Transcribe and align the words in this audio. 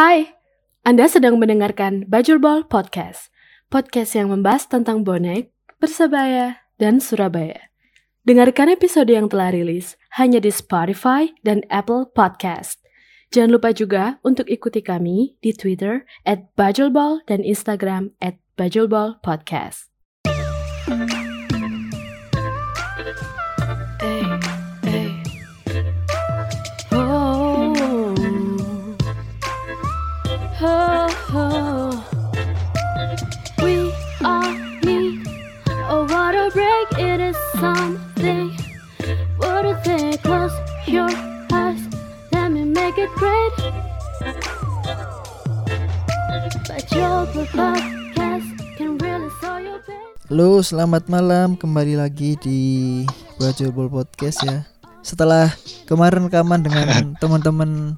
Hai, 0.00 0.32
Anda 0.80 1.12
sedang 1.12 1.36
mendengarkan 1.36 2.08
Bajurbol 2.08 2.64
Podcast. 2.64 3.28
Podcast 3.68 4.16
yang 4.16 4.32
membahas 4.32 4.64
tentang 4.64 5.04
bonek, 5.04 5.52
Persebaya, 5.76 6.64
dan 6.80 7.04
Surabaya. 7.04 7.68
Dengarkan 8.24 8.72
episode 8.72 9.12
yang 9.12 9.28
telah 9.28 9.52
rilis 9.52 10.00
hanya 10.16 10.40
di 10.40 10.48
Spotify 10.48 11.28
dan 11.44 11.68
Apple 11.68 12.08
Podcast. 12.16 12.80
Jangan 13.28 13.60
lupa 13.60 13.76
juga 13.76 14.16
untuk 14.24 14.48
ikuti 14.48 14.80
kami 14.80 15.36
di 15.44 15.52
Twitter 15.52 16.08
at 16.24 16.48
Bajulbol 16.56 17.20
dan 17.28 17.44
Instagram 17.44 18.16
at 18.24 18.40
Bajulbol 18.56 19.20
Podcast. 19.20 19.89
Your 40.90 41.06
eyes. 41.54 41.78
Let 42.34 42.50
me 42.50 42.66
make 42.66 42.98
it 42.98 43.10
great. 43.14 43.54
But 46.66 46.86
your 46.90 47.30
podcast 47.30 48.48
can 48.74 48.98
really 48.98 49.30
solve 49.38 49.62
your 49.62 49.78
pain. 49.86 50.02
Halo, 50.26 50.58
selamat 50.58 51.06
malam. 51.06 51.54
Kembali 51.54 51.94
lagi 51.94 52.34
di 52.42 52.60
Bajul 53.38 53.70
Podcast 53.70 54.42
ya. 54.42 54.66
Setelah 55.06 55.54
kemarin 55.86 56.26
rekaman 56.26 56.66
dengan 56.66 56.90
teman-teman 57.22 57.94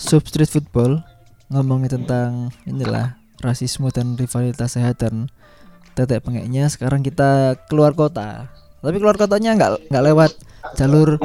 Sub 0.00 0.24
Street 0.24 0.48
Football 0.48 1.04
ngomongin 1.52 2.00
tentang 2.00 2.48
inilah 2.64 3.20
rasisme 3.44 3.92
dan 3.92 4.16
rivalitas 4.16 4.80
sehat 4.80 5.04
dan 5.04 5.28
tetek 5.92 6.24
pengeknya, 6.24 6.72
sekarang 6.72 7.04
kita 7.04 7.60
keluar 7.68 7.92
kota. 7.92 8.48
Tapi 8.80 8.96
keluar 8.96 9.20
kotanya 9.20 9.52
nggak 9.52 9.92
nggak 9.92 10.04
lewat 10.08 10.32
jalur 10.80 11.20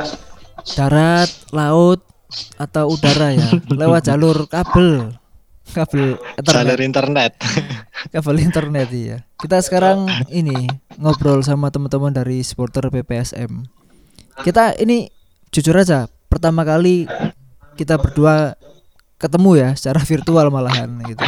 darat, 0.76 1.30
laut 1.52 2.02
atau 2.60 2.92
udara 2.92 3.34
ya, 3.34 3.48
lewat 3.72 4.10
jalur 4.10 4.48
kabel. 4.50 5.16
Kabel 5.68 6.16
jalur 6.48 6.80
internet, 6.80 7.36
internet. 7.36 7.72
kabel 8.16 8.38
internet 8.40 8.88
iya. 8.92 9.18
Kita 9.36 9.60
sekarang 9.60 10.08
ini 10.32 10.68
ngobrol 10.96 11.44
sama 11.44 11.68
teman-teman 11.70 12.16
dari 12.16 12.40
supporter 12.42 12.88
PPSM. 12.88 13.68
Kita 14.42 14.76
ini 14.80 15.12
jujur 15.52 15.76
aja 15.76 16.08
pertama 16.28 16.64
kali 16.68 17.08
kita 17.76 17.96
berdua 18.00 18.56
ketemu 19.18 19.52
ya 19.58 19.70
secara 19.74 20.02
virtual 20.04 20.48
malahan 20.54 20.90
gitu. 21.08 21.26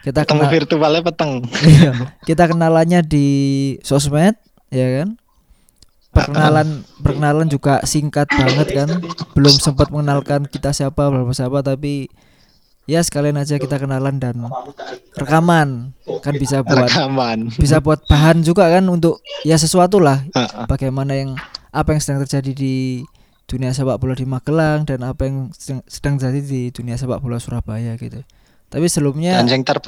Kita 0.00 0.24
Ketemu 0.24 0.48
kenal, 0.48 0.52
virtualnya 0.56 1.02
peteng. 1.04 1.32
iya, 1.68 1.92
kita 2.24 2.48
kenalannya 2.48 3.04
di 3.04 3.28
sosmed 3.84 4.32
ya 4.72 5.04
kan. 5.04 5.19
Perkenalan 6.10 6.68
perkenalan 7.04 7.46
juga 7.46 7.80
singkat 7.82 8.26
banget 8.26 8.68
kan. 8.72 8.88
Belum 9.32 9.52
sempat 9.52 9.88
mengenalkan 9.88 10.44
kita 10.44 10.70
siapa 10.70 11.06
berapa 11.06 11.30
siapa 11.30 11.60
tapi 11.60 12.10
ya 12.84 12.98
sekalian 12.98 13.36
aja 13.36 13.54
kita 13.56 13.78
kenalan 13.78 14.18
dan 14.18 14.50
rekaman 15.14 15.94
kan 16.20 16.34
bisa 16.34 16.60
buat 16.60 16.90
Rekaman. 16.90 17.54
bisa 17.54 17.78
buat 17.78 18.02
bahan 18.04 18.42
juga 18.42 18.66
kan 18.66 18.82
untuk 18.84 19.22
ya 19.42 19.54
sesuatu 19.54 20.02
lah 20.02 20.26
bagaimana 20.66 21.14
yang 21.14 21.38
apa 21.70 21.94
yang 21.94 22.00
sedang 22.02 22.26
terjadi 22.26 22.50
di 22.50 22.74
dunia 23.46 23.70
sepak 23.70 23.94
bola 23.94 24.14
di 24.14 24.26
Magelang 24.26 24.82
dan 24.84 25.02
apa 25.02 25.22
yang 25.22 25.50
sedang, 25.52 25.82
sedang 25.86 26.14
terjadi 26.18 26.40
di 26.40 26.62
dunia 26.70 26.94
sepak 26.94 27.18
bola 27.18 27.38
Surabaya 27.38 27.94
gitu. 27.94 28.22
Tapi 28.66 28.86
sebelumnya 28.86 29.38
Dan 29.38 29.46
yang 29.48 29.62
ter 29.62 29.78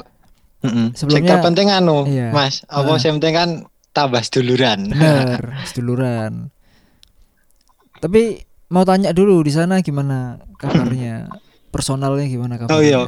Heeh. 0.63 0.95
Sing 0.95 1.07
Sebelumnya- 1.07 1.39
terpenting 1.39 1.67
anu, 1.67 2.07
Iya. 2.07 2.31
Mas. 2.31 2.63
Apa 2.67 2.95
Ah. 2.95 2.99
sing 2.99 3.19
penting 3.19 3.35
kan 3.35 3.49
tambah 3.93 4.21
seduluran. 4.25 4.89
benar 4.89 5.53
seduluran. 5.69 6.49
Tapi 8.01 8.43
mau 8.73 8.83
tanya 8.83 9.13
dulu 9.15 9.45
di 9.45 9.53
sana 9.53 9.79
gimana 9.79 10.41
kabarnya? 10.59 11.29
Personalnya 11.71 12.25
gimana 12.27 12.59
kabarnya? 12.59 12.75
Oh, 12.75 12.81
iya. 12.83 13.01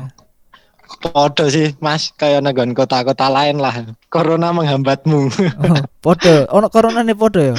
Podo 1.02 1.50
sih, 1.50 1.74
Mas, 1.82 2.14
kayak 2.14 2.46
negon 2.46 2.78
kota-kota 2.78 3.26
lain 3.28 3.58
lah. 3.58 3.74
Corona 4.08 4.54
menghambatmu. 4.54 5.34
Oh, 5.66 5.82
podo. 6.00 6.46
Ono 6.54 6.70
corona 6.70 7.02
nih 7.02 7.18
podo 7.18 7.42
ya. 7.42 7.58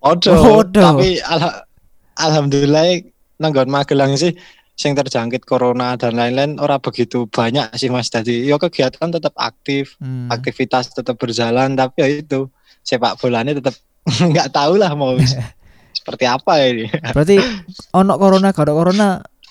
Podo. 0.00 0.32
Oh, 0.32 0.64
podo. 0.64 0.80
Tapi 0.82 1.20
alha- 1.20 1.68
alhamdulillah 2.16 3.04
nenggon 3.38 3.68
Magelang 3.70 4.16
sih 4.18 4.34
sing 4.78 4.94
terjangkit 4.94 5.42
corona 5.42 5.98
dan 5.98 6.14
lain-lain 6.14 6.62
ora 6.62 6.78
begitu 6.78 7.26
banyak 7.26 7.74
sih 7.74 7.90
Mas 7.90 8.06
tadi. 8.06 8.46
Yo 8.46 8.62
kegiatan 8.62 9.10
tetap 9.10 9.34
aktif, 9.34 9.98
Hmm. 9.98 10.30
aktivitas 10.30 10.94
tetap 10.94 11.18
berjalan 11.18 11.74
tapi 11.74 11.98
ya 11.98 12.06
itu 12.22 12.46
sepak 12.86 13.18
bolanya 13.18 13.58
tetap 13.58 13.74
nggak 14.30 14.54
tahu 14.54 14.78
lah 14.78 14.94
mau 14.94 15.18
seperti 15.98 16.24
apa 16.30 16.52
ini. 16.62 16.86
Berarti 17.10 17.42
ono 17.90 18.14
corona 18.14 18.54
ada 18.54 18.70
corona 18.72 19.08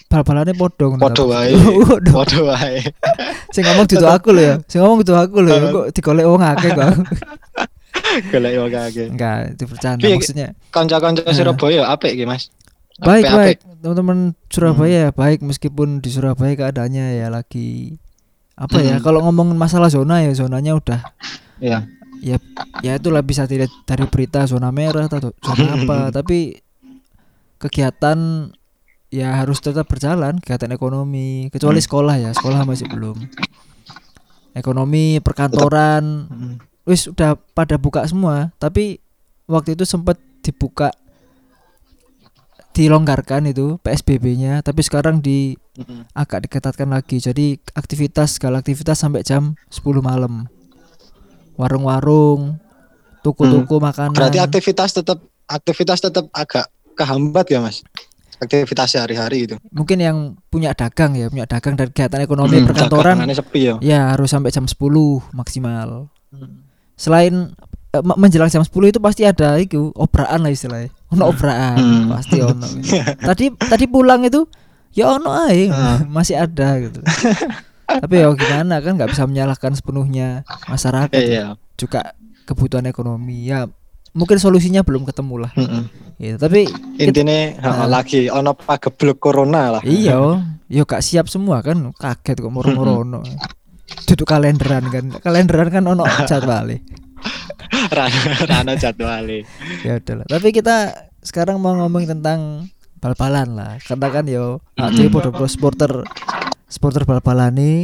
bal-balane 0.08 0.56
podo 0.56 0.96
ngono 0.96 1.04
Podo 1.04 1.24
wae. 1.36 1.52
Waduh 2.16 2.44
wae. 2.48 2.80
Sing 3.52 3.68
ngomong 3.68 3.84
dudu 3.84 4.08
aku 4.08 4.32
lho 4.32 4.42
ya. 4.42 4.56
Sing 4.72 4.80
ngomong 4.80 5.04
dudu 5.04 5.20
aku 5.20 5.44
lho 5.44 5.52
ya. 5.52 5.60
Kok 5.76 5.86
digolek 5.92 6.26
wong 6.26 6.40
akeh 6.40 6.72
kok. 6.72 6.88
Golek 8.32 8.52
yo 8.56 8.64
kage. 8.72 9.12
Enggak, 9.12 9.60
itu 9.60 9.64
bercanda 9.68 10.08
maksudnya. 10.08 10.48
Kanca-kanca 10.72 11.28
Surabaya 11.36 11.92
apik 11.92 12.16
iki 12.16 12.24
Mas. 12.24 12.48
Baik, 12.98 13.26
baik. 13.30 13.58
Teman-teman 13.78 14.34
Surabaya 14.50 15.14
baik 15.14 15.46
meskipun 15.46 16.02
di 16.02 16.10
Surabaya 16.10 16.58
keadaannya 16.58 17.22
ya 17.22 17.28
lagi 17.30 17.98
apa 18.58 18.82
ya? 18.82 18.98
Hmm. 18.98 19.04
Kalau 19.06 19.22
ngomongin 19.22 19.54
masalah 19.54 19.88
zona 19.88 20.26
ya 20.26 20.34
zonanya 20.34 20.74
udah 20.74 21.02
Iya. 21.62 21.86
ya 22.18 22.38
ya 22.82 22.98
itulah 22.98 23.22
bisa 23.22 23.46
dilihat 23.46 23.70
dari 23.86 24.10
berita 24.10 24.46
zona 24.50 24.74
merah 24.74 25.06
atau 25.06 25.30
zona 25.38 25.78
apa, 25.78 25.98
tapi 26.18 26.58
kegiatan 27.58 28.50
ya 29.14 29.40
harus 29.40 29.62
tetap 29.62 29.86
berjalan, 29.86 30.42
kegiatan 30.42 30.74
ekonomi, 30.74 31.54
kecuali 31.54 31.78
Hmm. 31.80 31.88
sekolah 31.88 32.16
ya, 32.18 32.30
sekolah 32.34 32.66
masih 32.66 32.90
belum. 32.90 33.18
Ekonomi, 34.52 35.22
perkantoran, 35.22 36.04
Hmm. 36.26 36.56
wis 36.82 37.06
udah 37.06 37.38
pada 37.54 37.78
buka 37.78 38.02
semua 38.10 38.50
tapi 38.58 38.98
waktu 39.46 39.78
itu 39.78 39.86
sempat 39.86 40.18
dibuka 40.42 40.90
dilonggarkan 42.78 43.50
itu 43.50 43.82
PSBB-nya 43.82 44.62
tapi 44.62 44.80
sekarang 44.80 45.18
di 45.18 45.58
Hmm. 45.78 46.10
agak 46.12 46.42
diketatkan 46.44 46.90
lagi 46.90 47.18
jadi 47.18 47.54
aktivitas 47.72 48.38
segala 48.38 48.58
aktivitas 48.58 48.98
sampai 48.98 49.22
jam 49.22 49.54
10 49.68 50.02
malam 50.02 50.50
warung-warung 51.54 52.58
toko-toko 53.22 53.78
makanan 53.80 54.14
Berarti 54.14 54.40
aktivitas 54.40 54.90
tetap 54.92 55.18
aktivitas 55.46 56.00
tetap 56.00 56.26
agak 56.32 56.66
kehambat 56.94 57.46
ya 57.48 57.60
Mas. 57.60 57.86
Aktivitas 58.38 58.90
sehari-hari 58.90 59.46
itu. 59.46 59.56
mungkin 59.70 59.98
yang 59.98 60.18
punya 60.48 60.70
dagang 60.72 61.14
ya 61.14 61.26
punya 61.28 61.46
dagang 61.46 61.74
dan 61.74 61.90
kegiatan 61.90 62.22
ekonomi 62.22 62.58
Hmm, 62.58 62.68
perkantoran 62.68 63.18
sepi 63.28 63.62
ya. 63.64 63.76
ya 63.80 64.02
harus 64.14 64.30
sampai 64.30 64.50
jam 64.50 64.66
10 64.66 64.78
maksimal 65.32 66.10
selain 66.94 67.34
eh, 67.34 67.54
me- 67.54 67.67
menjelang 67.96 68.48
jam 68.48 68.62
10 68.62 68.70
itu 68.88 69.00
pasti 69.00 69.24
ada 69.24 69.56
itu 69.56 69.90
obraan 69.94 70.40
lah 70.40 70.50
istilahnya 70.50 70.92
ono 71.10 71.24
obraan 71.26 71.78
Hmm. 71.78 72.06
pasti 72.12 72.38
ono 72.38 72.68
tadi 73.28 73.50
tadi 73.52 73.86
pulang 73.86 74.22
itu 74.22 74.44
ya 74.92 75.14
ono 75.14 75.32
ae 75.42 75.68
Hmm. 75.68 76.06
masih 76.16 76.36
ada 76.38 76.78
gitu 76.80 77.00
tapi 77.88 78.16
ya 78.18 78.28
gimana 78.30 78.78
kan 78.78 78.94
nggak 78.94 79.10
bisa 79.10 79.24
menyalahkan 79.24 79.72
sepenuhnya 79.74 80.44
masyarakat 80.68 81.16
ya. 81.16 81.24
Iya. 81.24 81.46
juga 81.74 82.12
kebutuhan 82.44 82.86
ekonomi 82.86 83.48
ya 83.48 83.66
mungkin 84.12 84.36
solusinya 84.36 84.82
belum 84.82 85.04
ketemu 85.04 85.36
lah 85.40 85.52
Heeh. 85.54 85.84
gitu. 86.18 86.38
tapi 86.38 86.68
Intinya 86.98 87.56
Ah. 87.58 87.72
heeh, 87.72 87.88
lagi 87.88 88.22
ono 88.28 88.52
pageblok 88.52 89.18
corona 89.18 89.80
lah. 89.80 89.82
iya 89.82 90.20
yo 90.68 90.84
gak 90.84 91.00
siap 91.00 91.26
semua 91.26 91.64
kan 91.64 91.80
kaget 91.94 92.36
kok 92.38 92.52
moro-moro 92.52 93.02
ono 93.02 93.24
duduk 94.04 94.28
kalenderan 94.28 94.84
kan 94.86 95.06
kalenderan 95.18 95.72
kan 95.72 95.84
ono 95.86 96.04
jadwalnya 96.30 96.84
Rana 97.98 98.22
rana 98.44 98.74
jadwale. 98.74 99.44
ya 99.82 99.98
udahlah 99.98 100.26
tapi 100.26 100.50
kita 100.50 100.94
sekarang 101.20 101.58
mau 101.58 101.76
ngomong 101.76 102.08
tentang 102.08 102.70
bal-balan 102.98 103.54
lah 103.54 103.78
karena 103.82 104.08
kan 104.10 104.26
yo 104.26 104.58
Mm-mm. 104.74 104.98
mm 105.00 105.12
podo 105.12 105.30
supporter 105.46 105.92
supporter 106.66 107.04
bal-balan 107.04 107.54
nih 107.54 107.82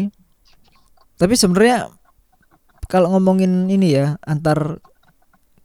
tapi 1.15 1.33
sebenarnya 1.33 1.91
kalau 2.85 3.12
ngomongin 3.12 3.68
ini 3.68 3.94
ya 3.94 4.18
antar 4.21 4.81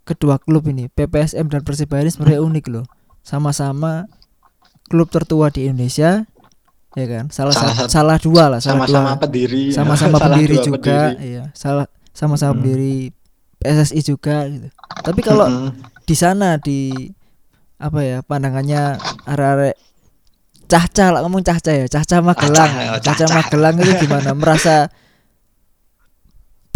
kedua 0.02 0.38
klub 0.38 0.64
ini 0.66 0.88
PPSM 0.88 1.46
dan 1.46 1.60
Persibaya 1.60 2.00
ini 2.00 2.10
sebenarnya 2.10 2.40
unik 2.40 2.66
loh 2.68 2.84
sama-sama 3.20 4.08
klub 4.84 5.08
tertua 5.08 5.48
di 5.48 5.66
Indonesia 5.66 6.24
ya 6.94 7.06
kan 7.06 7.28
salah 7.28 7.52
Salah 7.52 7.74
sa- 7.78 7.90
salah 7.90 8.16
dua 8.16 8.44
lah 8.48 8.58
salah 8.58 8.84
Sama-sama 8.84 9.10
dua 9.10 9.20
pendiri. 9.20 9.64
sama-sama 9.70 10.16
Salah 10.16 10.24
pendiri 10.30 10.56
juga 10.58 10.78
pendiri. 10.78 11.28
iya 11.28 11.44
salah 11.52 11.86
sama-sama 12.10 12.50
Hmm. 12.50 12.58
pendiri 12.58 12.96
PSSI 13.58 14.00
juga 14.02 14.46
gitu 14.46 14.68
tapi 15.02 15.20
kalau 15.22 15.46
Mm-mm. 15.46 15.70
di 16.04 16.14
sana 16.14 16.58
di 16.58 17.10
apa 17.78 18.00
ya 18.02 18.18
pandangannya 18.22 18.98
arek-arek 19.24 19.76
Caca 20.68 21.16
lah 21.16 21.24
ngomong 21.24 21.40
Caca 21.40 21.72
ya, 21.72 21.88
Caca 21.88 22.20
Magelang. 22.20 22.68
Caca, 22.68 22.84
ya, 22.84 22.92
Caca 23.00 23.24
Caca. 23.24 23.40
Magelang 23.40 23.74
itu 23.80 23.92
gimana? 24.04 24.36
Merasa 24.36 24.92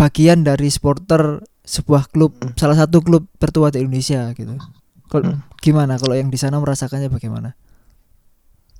bagian 0.00 0.42
dari 0.42 0.72
supporter 0.72 1.44
sebuah 1.60 2.08
klub, 2.08 2.32
Hmm. 2.40 2.56
salah 2.56 2.74
satu 2.74 3.04
klub 3.04 3.28
tertua 3.36 3.68
di 3.68 3.84
Indonesia 3.84 4.32
gitu. 4.32 4.56
Kalau 5.12 5.36
Hmm. 5.36 5.44
gimana 5.60 6.00
kalau 6.00 6.16
yang 6.16 6.32
di 6.32 6.40
sana 6.40 6.56
merasakannya 6.56 7.12
bagaimana? 7.12 7.52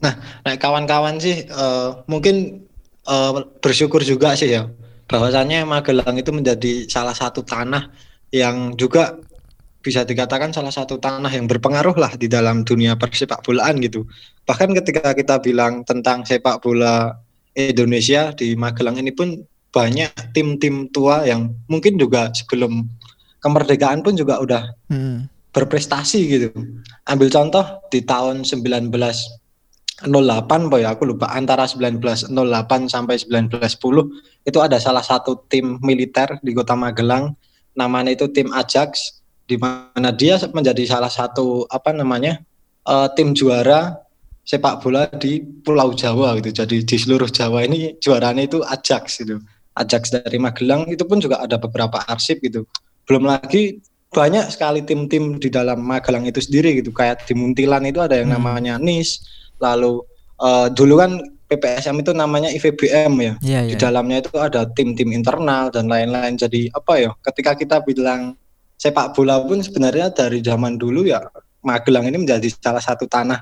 Nah, 0.01 0.17
kawan-kawan 0.57 1.21
sih 1.21 1.45
eh, 1.45 1.89
mungkin 2.09 2.65
eh, 3.05 3.31
bersyukur 3.61 4.01
juga 4.03 4.33
sih 4.33 4.51
ya 4.51 4.65
bahwasannya 5.09 5.65
Magelang 5.67 6.19
itu 6.19 6.33
menjadi 6.35 6.89
salah 6.89 7.15
satu 7.15 7.43
tanah 7.45 7.91
yang 8.33 8.77
juga 8.77 9.19
bisa 9.83 10.07
dikatakan 10.07 10.55
salah 10.55 10.71
satu 10.71 11.03
tanah 11.03 11.29
yang 11.35 11.51
berpengaruh 11.51 11.99
lah 11.99 12.15
di 12.15 12.31
dalam 12.31 12.63
dunia 12.63 12.95
persepak 12.95 13.43
bolaan 13.43 13.83
gitu. 13.83 14.07
Bahkan 14.47 14.79
ketika 14.79 15.11
kita 15.11 15.43
bilang 15.43 15.83
tentang 15.83 16.23
sepak 16.23 16.63
bola 16.63 17.19
Indonesia 17.53 18.31
di 18.33 18.55
Magelang 18.55 18.97
ini 19.03 19.11
pun 19.11 19.43
banyak 19.75 20.31
tim-tim 20.33 20.87
tua 20.95 21.27
yang 21.27 21.51
mungkin 21.67 21.99
juga 21.99 22.31
sebelum 22.31 22.87
kemerdekaan 23.43 24.07
pun 24.07 24.15
juga 24.15 24.39
udah 24.39 24.71
Hmm. 24.87 25.27
berprestasi 25.53 26.21
gitu. 26.31 26.49
Ambil 27.05 27.29
contoh 27.29 27.83
di 27.91 28.01
tahun 28.07 28.47
1908 28.47 30.71
boy 30.71 30.87
aku 30.87 31.03
lupa 31.05 31.29
antara 31.35 31.67
1908 31.69 32.89
sampai 32.89 33.21
1910 33.21 34.09
itu 34.43 34.59
ada 34.59 34.79
salah 34.83 35.03
satu 35.03 35.47
tim 35.47 35.79
militer 35.83 36.39
di 36.43 36.51
Kota 36.55 36.75
Magelang 36.75 37.35
namanya 37.79 38.13
itu 38.13 38.29
tim 38.29 38.53
Ajax 38.53 39.23
di 39.47 39.57
mana 39.59 40.11
dia 40.15 40.39
menjadi 40.51 40.85
salah 40.87 41.11
satu 41.11 41.67
apa 41.69 41.91
namanya 41.93 42.41
eh, 42.87 43.09
tim 43.17 43.33
juara 43.33 43.97
sepak 44.43 44.83
bola 44.83 45.07
di 45.23 45.39
Pulau 45.39 45.95
Jawa 45.95 46.35
gitu. 46.43 46.51
Jadi 46.51 46.83
di 46.83 46.97
seluruh 46.99 47.31
Jawa 47.31 47.63
ini 47.63 47.95
juaranya 48.03 48.43
itu 48.43 48.59
Ajax 48.67 49.23
gitu. 49.23 49.39
Ajax 49.79 50.13
dari 50.13 50.37
Magelang 50.37 50.91
itu 50.91 51.07
pun 51.07 51.23
juga 51.23 51.41
ada 51.41 51.57
beberapa 51.57 52.03
arsip 52.11 52.43
gitu. 52.43 52.67
Belum 53.07 53.25
lagi 53.25 53.81
banyak 54.13 54.53
sekali 54.53 54.85
tim-tim 54.85 55.41
di 55.41 55.49
dalam 55.49 55.81
Magelang 55.81 56.27
itu 56.29 56.43
sendiri 56.43 56.83
gitu. 56.83 56.93
Kayak 56.93 57.25
di 57.25 57.33
Muntilan 57.39 57.87
itu 57.89 58.03
ada 58.03 58.19
yang 58.19 58.35
Hmm. 58.35 58.43
namanya 58.43 58.75
NIS. 58.83 59.23
Lalu 59.63 60.03
eh, 60.43 60.69
dulu 60.75 60.95
kan 60.99 61.23
PPSM 61.53 62.01
itu 62.01 62.17
namanya 62.17 62.49
IVBM 62.49 63.13
ya. 63.21 63.35
Iya, 63.45 63.61
Di 63.69 63.75
iya. 63.77 63.81
dalamnya 63.81 64.25
itu 64.25 64.33
ada 64.41 64.65
tim-tim 64.73 65.13
internal 65.13 65.69
dan 65.69 65.87
lain-lain. 65.93 66.41
Jadi 66.41 66.73
apa 66.73 66.97
ya? 66.97 67.11
Ketika 67.21 67.53
kita 67.53 67.77
bilang 67.85 68.41
sepak 68.81 69.13
bola 69.13 69.39
pun 69.45 69.61
sebenarnya 69.61 70.11
dari 70.11 70.41
zaman 70.41 70.81
dulu 70.81 71.05
ya 71.07 71.23
Magelang 71.63 72.11
ini 72.11 72.19
menjadi 72.19 72.51
salah 72.59 72.83
satu 72.83 73.07
tanah 73.07 73.39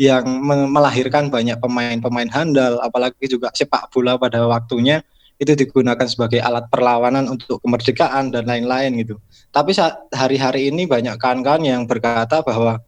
yang 0.00 0.24
me- 0.24 0.70
melahirkan 0.72 1.28
banyak 1.28 1.60
pemain-pemain 1.60 2.30
handal, 2.32 2.80
apalagi 2.80 3.28
juga 3.28 3.52
sepak 3.52 3.92
bola 3.92 4.16
pada 4.16 4.40
waktunya 4.48 5.04
itu 5.36 5.52
digunakan 5.54 6.08
sebagai 6.08 6.40
alat 6.40 6.66
perlawanan 6.72 7.28
untuk 7.28 7.60
kemerdekaan 7.60 8.32
dan 8.32 8.48
lain-lain 8.48 9.04
gitu. 9.04 9.20
Tapi 9.52 9.70
saat 9.76 10.00
hari-hari 10.10 10.72
ini 10.72 10.88
banyak 10.88 11.14
kawan-kawan 11.20 11.62
yang 11.62 11.82
berkata 11.84 12.40
bahwa 12.40 12.80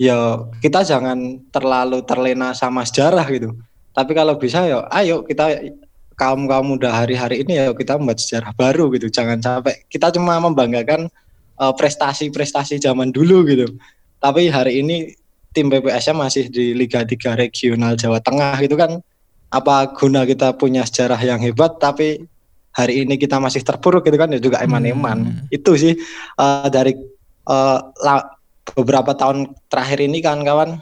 ya 0.00 0.42
kita 0.58 0.82
jangan 0.82 1.38
terlalu 1.52 2.02
terlena 2.02 2.56
sama 2.56 2.82
sejarah 2.82 3.28
gitu. 3.30 3.54
Tapi 3.94 4.12
kalau 4.12 4.34
bisa 4.34 4.66
ya 4.66 4.82
ayo 4.90 5.22
kita 5.22 5.70
kaum 6.18 6.50
kaum 6.50 6.66
muda 6.74 6.90
hari-hari 6.90 7.46
ini 7.46 7.58
ya 7.58 7.70
kita 7.70 7.94
membuat 7.94 8.18
sejarah 8.18 8.50
baru 8.54 8.90
gitu. 8.98 9.06
Jangan 9.06 9.38
sampai 9.38 9.86
kita 9.86 10.10
cuma 10.10 10.38
membanggakan 10.42 11.06
eh, 11.62 11.72
prestasi-prestasi 11.78 12.82
zaman 12.82 13.14
dulu 13.14 13.46
gitu. 13.46 13.70
Tapi 14.18 14.50
hari 14.50 14.82
ini 14.82 15.14
tim 15.54 15.70
PPSM 15.70 16.18
masih 16.18 16.50
di 16.50 16.74
Liga 16.74 17.06
3 17.06 17.38
Regional 17.38 17.94
Jawa 17.94 18.18
Tengah 18.18 18.58
itu 18.58 18.74
kan 18.74 18.98
apa 19.54 19.94
guna 19.94 20.26
kita 20.26 20.58
punya 20.58 20.82
sejarah 20.82 21.20
yang 21.22 21.38
hebat 21.38 21.78
tapi 21.78 22.26
hari 22.74 23.06
ini 23.06 23.14
kita 23.14 23.38
masih 23.38 23.62
terpuruk 23.62 24.02
gitu 24.02 24.18
kan 24.18 24.34
ya 24.34 24.42
juga 24.42 24.58
eman-eman. 24.66 25.18
Hmm. 25.22 25.54
Itu 25.54 25.78
sih 25.78 25.94
eh, 26.34 26.68
dari 26.74 26.98
la- 28.02 28.34
beberapa 28.72 29.12
tahun 29.12 29.52
terakhir 29.68 29.98
ini 30.02 30.24
kawan-kawan 30.24 30.80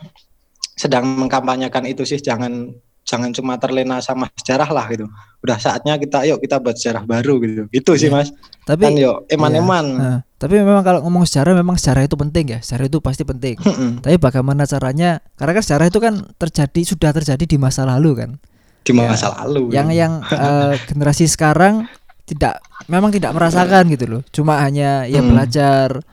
sedang 0.79 1.05
mengkampanyekan 1.19 1.85
itu 1.85 2.07
sih 2.07 2.23
jangan 2.23 2.73
jangan 3.03 3.31
cuma 3.31 3.59
terlena 3.59 3.99
sama 3.99 4.31
sejarah 4.35 4.69
lah 4.69 4.87
gitu. 4.91 5.07
Udah 5.43 5.59
saatnya 5.59 5.99
kita 5.99 6.23
yuk 6.25 6.39
kita 6.39 6.59
buat 6.59 6.79
sejarah 6.79 7.03
baru 7.03 7.43
gitu. 7.43 7.63
Gitu 7.69 7.91
sih 7.99 8.09
Iya. 8.09 8.15
Mas. 8.15 8.29
Tapi 8.63 8.83
Kan 8.87 8.95
yuk 8.95 9.17
eman-eman. 9.27 9.85
Nah, 9.91 10.19
tapi 10.39 10.63
memang 10.63 10.81
kalau 10.81 11.03
ngomong 11.03 11.27
sejarah 11.27 11.51
memang 11.53 11.75
sejarah 11.75 12.07
itu 12.07 12.15
penting 12.15 12.47
ya. 12.47 12.59
Sejarah 12.63 12.87
itu 12.87 12.99
pasti 13.03 13.27
penting. 13.27 13.59
Tapi 13.99 14.17
bagaimana 14.17 14.63
caranya? 14.65 15.19
Karena 15.35 15.53
kan 15.59 15.63
sejarah 15.67 15.87
itu 15.91 15.99
kan 15.99 16.15
terjadi 16.39 16.81
sudah 16.87 17.11
terjadi 17.11 17.43
di 17.43 17.59
masa 17.59 17.83
lalu 17.83 18.11
kan. 18.15 18.31
Di 18.87 18.95
masa 18.95 19.35
lalu. 19.43 19.75
Yang 19.75 19.89
yang 19.99 20.13
eh, 20.31 20.75
generasi 20.87 21.27
sekarang 21.27 21.91
tidak 22.23 22.63
memang 22.87 23.11
tidak 23.11 23.35
merasakan 23.35 23.91
gitu 23.91 24.07
loh. 24.07 24.23
Cuma 24.31 24.63
hanya 24.63 25.11
ya 25.11 25.19
Hmm. 25.19 25.35
belajar 25.35 26.07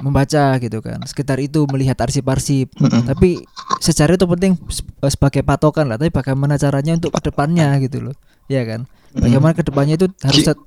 membaca 0.00 0.56
gitu 0.56 0.78
kan. 0.80 1.02
Sekitar 1.04 1.36
itu 1.42 1.68
melihat 1.68 2.00
arsip-arsip. 2.00 2.72
Mm-mm. 2.80 3.04
Tapi 3.12 3.44
sejarah 3.78 4.16
itu 4.16 4.24
penting 4.24 4.56
se- 4.72 4.86
sebagai 5.12 5.44
patokan 5.44 5.90
lah. 5.90 6.00
Tapi 6.00 6.08
bagaimana 6.08 6.56
caranya 6.56 6.96
untuk 6.96 7.12
ke 7.12 7.20
depannya 7.28 7.76
gitu 7.84 8.00
loh. 8.00 8.16
Ya 8.48 8.64
kan. 8.64 8.88
Bagaimana 9.12 9.52
ke 9.52 9.60
depannya 9.60 10.00
itu 10.00 10.08
harus 10.24 10.42
tet- 10.48 10.64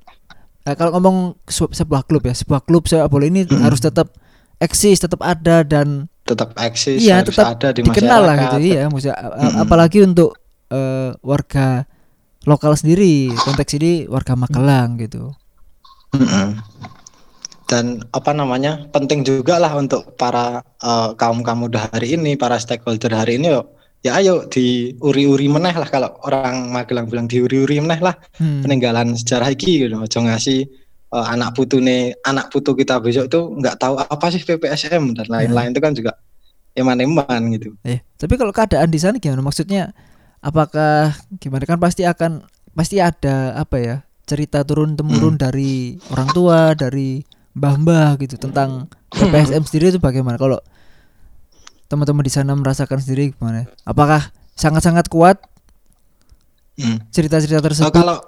eh, 0.66 0.74
kalau 0.78 0.94
ngomong 0.94 1.16
se- 1.50 1.74
sebuah 1.74 2.06
klub 2.06 2.22
ya, 2.22 2.34
sebuah 2.38 2.62
klub 2.62 2.86
sepak 2.86 3.10
bola 3.10 3.26
ini 3.26 3.42
Mm-mm. 3.42 3.66
harus 3.66 3.82
tetap 3.82 4.14
eksis, 4.62 5.02
tetap 5.02 5.20
ada 5.26 5.66
dan 5.66 6.06
tetap 6.26 6.54
eksis 6.58 7.02
Iya, 7.02 7.22
harus 7.22 7.34
tetap 7.34 7.58
ada 7.58 7.68
di 7.74 7.82
dikenal 7.82 8.20
lah 8.22 8.34
gitu. 8.46 8.56
Iya, 8.74 8.86
maksudnya 8.86 9.18
Mm-mm. 9.18 9.62
apalagi 9.66 10.06
untuk 10.06 10.38
eh, 10.70 11.10
warga 11.22 11.86
lokal 12.46 12.78
sendiri. 12.78 13.34
Konteks 13.34 13.74
ini 13.78 14.06
warga 14.06 14.38
Magelang 14.38 15.02
gitu. 15.02 15.34
Mm-mm. 16.14 16.62
Dan 17.66 17.98
apa 18.14 18.30
namanya 18.30 18.86
penting 18.90 19.26
juga 19.26 19.58
lah 19.58 19.74
untuk 19.74 20.14
para 20.14 20.62
kaum 21.18 21.42
kaum 21.42 21.66
muda 21.66 21.90
hari 21.90 22.14
ini, 22.14 22.38
para 22.38 22.56
stakeholder 22.56 23.10
hari 23.10 23.42
ini 23.42 23.50
yuk, 23.50 23.66
ya 24.06 24.14
ayo 24.16 24.46
diuri-uri 24.46 25.50
meneh 25.50 25.74
lah 25.74 25.90
kalau 25.90 26.14
orang 26.22 26.70
Magelang 26.70 27.10
bilang 27.10 27.26
diuri-uri 27.26 27.82
meneh 27.82 27.98
lah 27.98 28.14
Hmm. 28.38 28.62
peninggalan 28.62 29.18
sejarah 29.18 29.50
iki 29.50 29.82
gitu. 29.82 29.98
Ojo 29.98 30.18
ngasih 30.22 30.62
eh, 31.06 31.26
anak 31.26 31.58
putune 31.58 32.14
anak 32.22 32.54
putu 32.54 32.70
kita 32.72 33.02
besok 33.02 33.26
tuh 33.26 33.50
nggak 33.58 33.78
tahu 33.78 33.98
apa 33.98 34.26
sih 34.30 34.42
PPSM 34.42 35.18
dan 35.18 35.26
lain-lain 35.26 35.74
itu 35.74 35.82
kan 35.82 35.90
juga 35.90 36.14
eman-eman 36.74 37.40
gitu. 37.50 37.74
Eh, 37.82 37.98
tapi 38.14 38.38
kalau 38.38 38.54
keadaan 38.54 38.86
di 38.86 39.00
sana 39.00 39.18
gimana? 39.18 39.42
Maksudnya 39.42 39.90
apakah 40.38 41.18
gimana 41.38 41.64
kan 41.64 41.78
pasti 41.80 42.06
akan 42.06 42.46
pasti 42.72 43.02
ada 43.02 43.58
apa 43.58 43.78
ya? 43.78 43.96
cerita 44.26 44.66
turun 44.66 44.98
temurun 44.98 45.38
Hmm. 45.38 45.42
dari 45.46 45.94
orang 46.10 46.26
tua, 46.34 46.74
dari 46.74 47.22
mbah-mbah 47.56 48.20
gitu 48.20 48.36
tentang 48.36 48.86
PPSM 49.16 49.64
sendiri 49.64 49.96
itu 49.96 50.00
bagaimana? 50.00 50.36
Kalau 50.36 50.60
teman-teman 51.88 52.22
di 52.22 52.32
sana 52.32 52.52
merasakan 52.52 53.00
sendiri 53.00 53.32
gimana? 53.32 53.64
Apakah 53.82 54.28
sangat-sangat 54.54 55.08
kuat 55.08 55.40
Hmm. 56.76 57.00
cerita-cerita 57.08 57.56
Oh, 57.56 57.64
tersebut? 57.64 57.88
kalau 57.96 58.20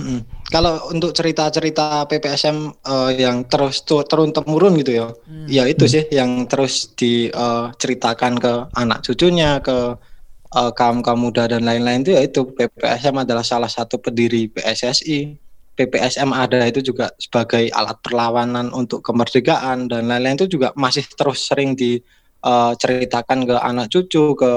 Mm. 0.00 0.20
kalau 0.48 0.88
untuk 0.88 1.12
cerita-cerita 1.12 2.08
PPSM 2.08 2.72
eh, 2.72 3.10
yang 3.24 3.44
terus 3.44 3.84
tu- 3.84 4.00
turun 4.04 4.32
temurun 4.32 4.72
gitu 4.80 4.92
ya, 4.96 5.06
Hmm. 5.12 5.48
ya 5.48 5.64
itu 5.68 5.84
sih 5.84 6.08
yang 6.08 6.48
terus 6.48 6.92
diceritakan 6.92 8.36
ke 8.36 8.52
anak 8.72 9.04
cucunya, 9.04 9.60
ke 9.60 10.00
eh, 10.48 10.70
kaum-kaum 10.72 11.20
muda 11.20 11.44
dan 11.44 11.60
lain-lain 11.60 12.00
itu 12.00 12.16
ya 12.16 12.24
itu 12.24 12.40
PPSM 12.48 13.20
adalah 13.20 13.44
salah 13.44 13.68
satu 13.68 14.00
pendiri 14.00 14.48
PSSI. 14.48 15.36
PPSM 15.78 16.34
ada 16.34 16.66
itu 16.66 16.82
juga 16.82 17.14
sebagai 17.22 17.70
alat 17.70 18.02
perlawanan 18.02 18.74
untuk 18.74 18.98
kemerdekaan 19.06 19.86
dan 19.86 20.10
lain-lain 20.10 20.34
itu 20.34 20.58
juga 20.58 20.74
masih 20.74 21.06
terus 21.14 21.46
sering 21.46 21.78
diceritakan 21.78 23.46
ke 23.46 23.54
anak 23.62 23.86
cucu 23.86 24.34
ke 24.34 24.50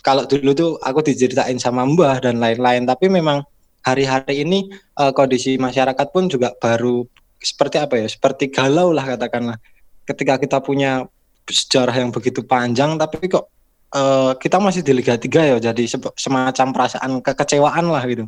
kalau 0.00 0.24
dulu 0.24 0.56
tuh 0.56 0.70
aku 0.80 1.04
diceritain 1.04 1.60
sama 1.60 1.84
mbah 1.84 2.16
dan 2.24 2.40
lain-lain. 2.40 2.88
Tapi 2.88 3.12
memang 3.12 3.44
hari-hari 3.84 4.40
ini 4.40 4.72
eh, 4.72 5.12
kondisi 5.12 5.60
masyarakat 5.60 6.08
pun 6.08 6.32
juga 6.32 6.56
baru 6.56 7.04
seperti 7.36 7.76
apa 7.76 8.00
ya 8.00 8.08
seperti 8.08 8.48
galau 8.48 8.96
lah 8.96 9.04
katakanlah. 9.04 9.60
Ketika 10.08 10.40
kita 10.40 10.64
punya 10.64 11.04
sejarah 11.44 11.92
yang 11.92 12.08
begitu 12.08 12.40
panjang 12.40 12.96
tapi 12.96 13.28
kok 13.28 13.52
eh, 13.92 14.32
kita 14.40 14.56
masih 14.64 14.80
di 14.80 14.96
Liga 14.96 15.20
3 15.20 15.28
ya 15.28 15.56
jadi 15.60 15.84
semacam 16.16 16.66
perasaan 16.72 17.20
kekecewaan 17.20 17.84
lah 17.92 18.00
gitu 18.08 18.24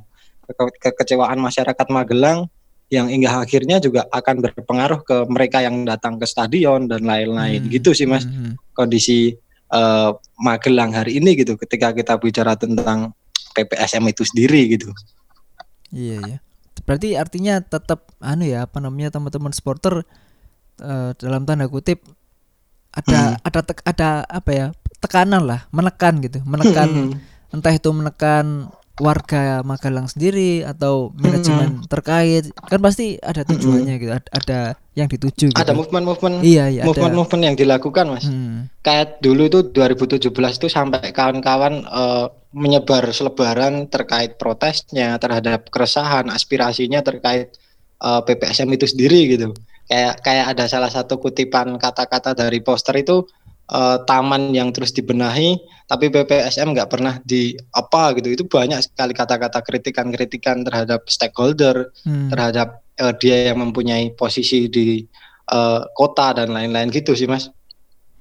Ke- 0.46 0.78
kekecewaan 0.80 1.36
masyarakat 1.36 1.86
Magelang 1.90 2.46
yang 2.86 3.10
hingga 3.10 3.42
akhirnya 3.42 3.82
juga 3.82 4.06
akan 4.08 4.38
berpengaruh 4.38 5.02
ke 5.02 5.16
mereka 5.26 5.58
yang 5.58 5.82
datang 5.82 6.16
ke 6.16 6.24
stadion 6.24 6.86
dan 6.86 7.02
lain-lain 7.02 7.66
Hmm. 7.66 7.70
gitu 7.70 7.90
sih 7.90 8.06
mas 8.06 8.22
Hmm. 8.22 8.54
kondisi 8.72 9.34
eh, 9.66 10.10
Magelang 10.38 10.94
hari 10.94 11.18
ini 11.18 11.34
gitu 11.34 11.58
ketika 11.58 11.90
kita 11.90 12.14
bicara 12.14 12.54
tentang 12.54 13.10
PPSM 13.52 14.06
itu 14.06 14.22
sendiri 14.22 14.70
gitu 14.70 14.94
Iya 15.90 16.18
ya. 16.22 16.38
Berarti 16.82 17.18
artinya 17.18 17.58
tetap 17.58 18.14
anu 18.18 18.46
ya 18.46 18.70
apa 18.70 18.78
namanya 18.78 19.10
teman-teman 19.10 19.50
supporter 19.50 20.06
eh, 20.78 21.10
dalam 21.18 21.42
tanda 21.42 21.66
kutip 21.66 22.06
ada 22.94 23.34
Hmm. 23.34 23.42
ada 23.42 23.60
tek- 23.60 23.82
ada 23.82 24.08
apa 24.22 24.50
ya 24.52 24.66
tekanan 25.02 25.42
lah, 25.44 25.66
menekan 25.68 26.22
gitu, 26.22 26.40
menekan 26.42 27.18
entah 27.50 27.70
itu 27.70 27.90
menekan 27.90 28.70
warga 28.96 29.60
Magelang 29.60 30.08
sendiri 30.08 30.64
atau 30.64 31.12
manajemen 31.20 31.84
terkait 31.84 32.48
kan 32.64 32.80
pasti 32.80 33.20
ada 33.20 33.44
tujuannya 33.44 33.94
gitu. 34.00 34.12
Ad- 34.12 34.32
ada 34.32 34.60
yang 34.96 35.08
dituju 35.12 35.52
gitu. 35.52 35.60
ada 35.60 35.76
movement-movement. 35.76 36.40
Iya 36.40 36.72
iya 36.72 36.80
ada. 36.84 36.88
Movement-movement 36.88 37.42
yang 37.44 37.56
dilakukan 37.56 38.04
mas. 38.08 38.24
Hmm, 38.24 38.72
kayak 38.80 39.20
dulu 39.20 39.52
itu 39.52 39.60
2017 39.68 40.32
itu 40.32 40.68
sampai 40.72 41.12
kawan-kawan 41.12 41.84
eh, 41.84 42.26
menyebar 42.56 43.04
selebaran 43.12 43.92
terkait 43.92 44.40
protesnya 44.40 45.20
terhadap 45.20 45.68
keresahan 45.68 46.32
aspirasinya 46.32 47.04
terkait 47.04 47.52
eh, 48.00 48.20
PPSM 48.24 48.68
itu 48.72 48.88
sendiri 48.88 49.20
gitu. 49.36 49.52
Kayak 49.86 50.24
kayak 50.24 50.46
ada 50.56 50.64
salah 50.66 50.90
satu 50.90 51.20
kutipan 51.20 51.76
kata-kata 51.76 52.32
dari 52.32 52.64
poster 52.64 52.96
itu 52.96 53.28
eh, 53.70 53.98
taman 54.06 54.54
yang 54.54 54.70
terus 54.70 54.94
dibenahi 54.94 55.58
tapi 55.86 56.10
PPSM 56.10 56.74
nggak 56.74 56.90
pernah 56.90 57.14
di 57.22 57.54
apa 57.70 58.10
gitu 58.18 58.34
itu 58.34 58.44
banyak 58.46 58.82
sekali 58.82 59.14
kata-kata 59.14 59.62
kritikan-kritikan 59.62 60.66
terhadap 60.66 61.06
stakeholder 61.06 61.94
hmm. 62.02 62.34
terhadap 62.34 62.82
eh, 62.98 63.14
dia 63.22 63.54
yang 63.54 63.62
mempunyai 63.62 64.10
posisi 64.18 64.66
di 64.66 65.06
eh, 65.50 65.80
kota 65.94 66.34
dan 66.34 66.50
lain-lain 66.50 66.90
gitu 66.90 67.14
sih 67.14 67.30
mas. 67.30 67.50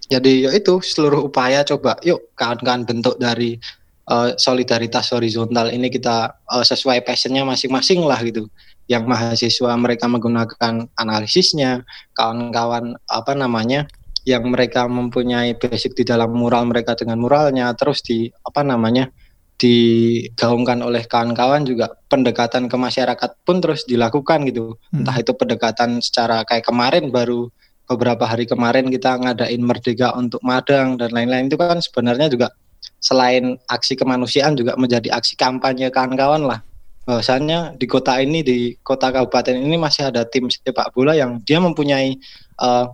Jadi 0.06 0.46
ya 0.46 0.54
itu 0.54 0.78
seluruh 0.86 1.26
upaya 1.26 1.66
coba 1.66 1.98
yuk 2.06 2.30
kawan-kawan 2.38 2.86
bentuk 2.86 3.18
dari 3.18 3.58
eh, 4.06 4.30
solidaritas 4.38 5.10
horizontal 5.10 5.74
ini 5.74 5.90
kita 5.90 6.38
eh, 6.38 6.66
sesuai 6.66 7.02
passionnya 7.02 7.42
masing-masing 7.42 8.06
lah 8.06 8.22
gitu. 8.22 8.46
Yang 8.86 9.10
mahasiswa 9.10 9.74
mereka 9.82 10.06
menggunakan 10.06 10.86
analisisnya, 10.94 11.82
kawan-kawan 12.14 12.94
apa 13.10 13.34
namanya 13.34 13.90
yang 14.26 14.44
mereka 14.50 14.90
mempunyai 14.90 15.54
basic 15.56 15.94
di 15.94 16.04
dalam 16.04 16.34
mural 16.34 16.66
mereka 16.66 16.98
dengan 16.98 17.22
muralnya, 17.22 17.72
terus 17.78 18.02
di 18.02 18.28
apa 18.42 18.66
namanya 18.66 19.08
digaungkan 19.56 20.84
oleh 20.84 21.08
kawan-kawan 21.08 21.64
juga 21.64 21.96
pendekatan 22.12 22.68
ke 22.68 22.76
masyarakat 22.76 23.30
pun 23.48 23.64
terus 23.64 23.88
dilakukan 23.88 24.44
gitu 24.52 24.76
Hmm. 24.92 25.04
entah 25.04 25.16
itu 25.16 25.32
pendekatan 25.32 26.04
secara 26.04 26.44
kayak 26.44 26.68
kemarin 26.68 27.08
baru 27.08 27.48
beberapa 27.88 28.28
hari 28.28 28.44
kemarin 28.50 28.92
kita 28.92 29.16
ngadain 29.16 29.64
merdeka 29.64 30.12
untuk 30.18 30.44
Madang 30.44 31.00
dan 31.00 31.16
lain-lain 31.16 31.48
itu 31.48 31.56
kan 31.56 31.80
sebenarnya 31.80 32.28
juga 32.28 32.52
selain 33.00 33.56
aksi 33.72 33.96
kemanusiaan 33.96 34.60
juga 34.60 34.76
menjadi 34.76 35.16
aksi 35.16 35.40
kampanye 35.40 35.88
kawan-kawan 35.88 36.44
lah 36.44 36.60
bahwasannya 37.06 37.78
di 37.78 37.86
kota 37.86 38.18
ini 38.20 38.42
di 38.42 38.58
kota 38.82 39.14
kabupaten 39.14 39.56
ini 39.56 39.78
masih 39.78 40.10
ada 40.10 40.26
tim 40.26 40.50
sepak 40.50 40.92
bola 40.92 41.14
yang 41.16 41.40
dia 41.46 41.62
mempunyai 41.62 42.18
eh, 42.60 42.86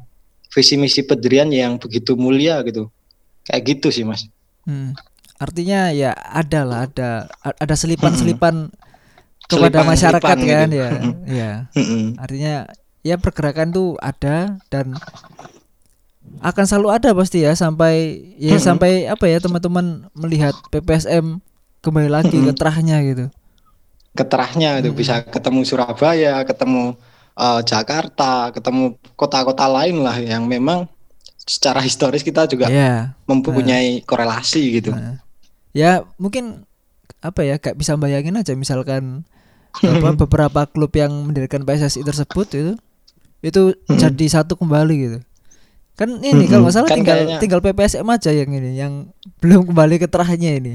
visi 0.51 0.75
misi 0.75 1.01
pendirian 1.01 1.47
yang 1.49 1.79
begitu 1.79 2.13
mulia 2.15 2.59
gitu 2.63 2.91
kayak 3.43 3.63
gitu 3.69 3.87
sih 3.89 4.03
mas 4.03 4.27
Hmm. 4.61 4.93
Artinya 5.41 5.89
ya 5.89 6.13
ada 6.13 6.61
lah 6.61 6.85
ada 6.85 7.25
ada 7.41 7.73
selipan-selipan 7.73 8.69
kepada 9.49 9.81
Selipan-selipan 9.81 9.89
masyarakat 9.89 10.37
gitu. 10.37 10.51
kan 10.53 10.69
ya. 10.69 10.89
Mm-mm. 11.01 11.13
ya. 11.25 11.51
Mm-mm. 11.73 12.03
Artinya 12.21 12.53
ya 13.01 13.17
pergerakan 13.17 13.73
tuh 13.73 13.97
ada 13.97 14.61
dan 14.69 15.01
akan 16.41 16.65
selalu 16.65 16.89
ada 16.93 17.09
pasti 17.13 17.41
ya 17.41 17.57
sampai 17.57 17.93
ya 18.37 18.57
Mm-mm. 18.57 18.61
sampai 18.61 18.91
apa 19.09 19.25
ya 19.25 19.41
teman-teman 19.41 20.05
melihat 20.13 20.53
PPSM 20.69 21.41
kembali 21.81 22.09
lagi 22.09 22.37
ke 22.37 22.53
Mm-mm. 22.53 22.57
terahnya 22.57 22.97
gitu. 23.01 23.25
keterahnya 24.11 24.83
itu 24.83 24.91
Hmm. 24.91 24.99
bisa 24.99 25.23
ketemu 25.23 25.63
Surabaya, 25.63 26.43
ketemu 26.43 26.99
eh, 27.33 27.61
Jakarta, 27.61 28.49
ketemu 28.49 28.83
kota-kota 29.13 29.65
lain 29.65 29.99
lah 29.99 30.15
yang 30.15 30.43
memang 30.43 30.85
secara 31.41 31.79
historis 31.79 32.21
kita 32.21 32.45
juga 32.45 32.67
Ya. 32.67 33.17
mempunyai 33.25 34.01
korelasi 34.01 34.77
gitu. 34.77 34.91
Nah, 34.91 35.19
ya 35.71 36.05
mungkin 36.15 36.63
apa 37.19 37.41
ya 37.41 37.55
kayak 37.55 37.75
bisa 37.75 37.93
bayangin 37.95 38.33
aja 38.35 38.53
misalkan 38.53 39.25
apa 39.73 40.13
beberapa 40.15 40.65
klub 40.65 40.91
yang 40.91 41.11
mendirikan 41.23 41.61
PSSI 41.61 42.01
tersebut 42.01 42.47
itu 42.51 42.73
itu 43.41 43.61
Hmm. 43.85 43.95
jadi 43.95 44.25
satu 44.31 44.53
kembali 44.55 44.95
gitu 44.99 45.19
kan 45.93 46.17
ini 46.19 46.45
kalau 46.45 46.65
nggak 46.65 46.73
salah 46.73 46.89
Kan 46.89 46.97
tinggal 46.97 47.17
kayaknya- 47.19 47.39
tinggal 47.39 47.61
PPSM 47.61 48.05
aja 48.05 48.31
yang 48.31 48.49
ini 48.49 48.71
yang 48.75 48.93
belum 49.37 49.65
kembali 49.65 49.95
ke 49.97 50.07
terahnya 50.07 50.55
ini. 50.55 50.73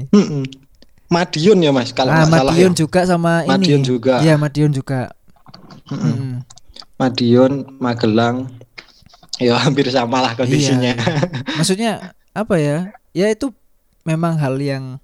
Madiun 1.07 1.57
ya 1.59 1.71
mas, 1.71 1.91
kalau 1.91 2.11
ah 2.11 2.21
nggak 2.21 2.31
salah 2.33 2.51
Madiun 2.51 2.71
ya. 2.71 2.77
juga 2.77 2.99
sama 3.03 3.33
Madiun 3.45 3.79
ini 3.79 3.87
juga. 3.87 4.15
ya 4.19 4.35
Madiun 4.35 4.71
juga 4.71 5.11
Mm-mm. 5.89 6.13
Mm. 6.13 6.35
Madiun, 6.97 7.53
Magelang, 7.77 8.49
ya 9.37 9.55
hampir 9.55 9.87
sama 9.87 10.19
lah 10.19 10.33
kondisinya. 10.33 10.97
maksudnya 11.53 12.11
apa 12.31 12.57
ya 12.57 12.77
ya 13.11 13.27
itu 13.27 13.53
memang 14.01 14.37
hal 14.37 14.57
yang 14.57 14.97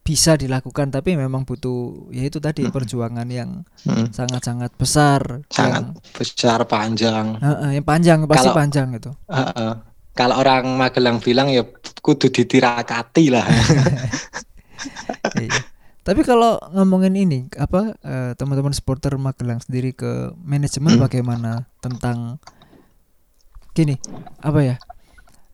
bisa 0.00 0.34
dilakukan 0.34 0.88
tapi 0.88 1.14
memang 1.14 1.42
butuh 1.42 2.10
ya 2.10 2.22
itu 2.22 2.38
tadi 2.38 2.62
perjuangan 2.64 3.26
yang 3.26 3.66
Mm. 3.82 4.10
sangat-sangat 4.10 4.70
besar 4.74 5.42
Sangat 5.48 5.82
yang 5.82 5.86
besar 6.12 6.58
panjang. 6.62 7.38
Heeh, 7.38 7.70
yang 7.74 7.84
panjang 7.84 8.18
pasti 8.24 8.46
Kalau- 8.46 8.56
panjang 8.56 8.88
itu. 8.92 9.10
Heeh. 9.26 9.72
Kalau 10.12 10.34
orang 10.36 10.64
Magelang 10.72 11.18
bilang 11.18 11.48
ya 11.48 11.60
kudu 12.00 12.28
ditirakati 12.28 13.24
lah. 13.28 13.46
Iya. 15.36 15.52
Tapi 16.06 16.22
kalau 16.22 16.54
ngomongin 16.70 17.18
ini 17.18 17.38
apa 17.58 17.98
eh, 17.98 18.30
teman-teman 18.38 18.70
supporter 18.70 19.18
Magelang 19.18 19.58
sendiri 19.58 19.90
ke 19.90 20.30
manajemen 20.38 20.94
Hmm. 20.94 21.02
bagaimana 21.02 21.66
tentang 21.82 22.38
gini 23.74 23.98
apa 24.40 24.60
ya 24.62 24.76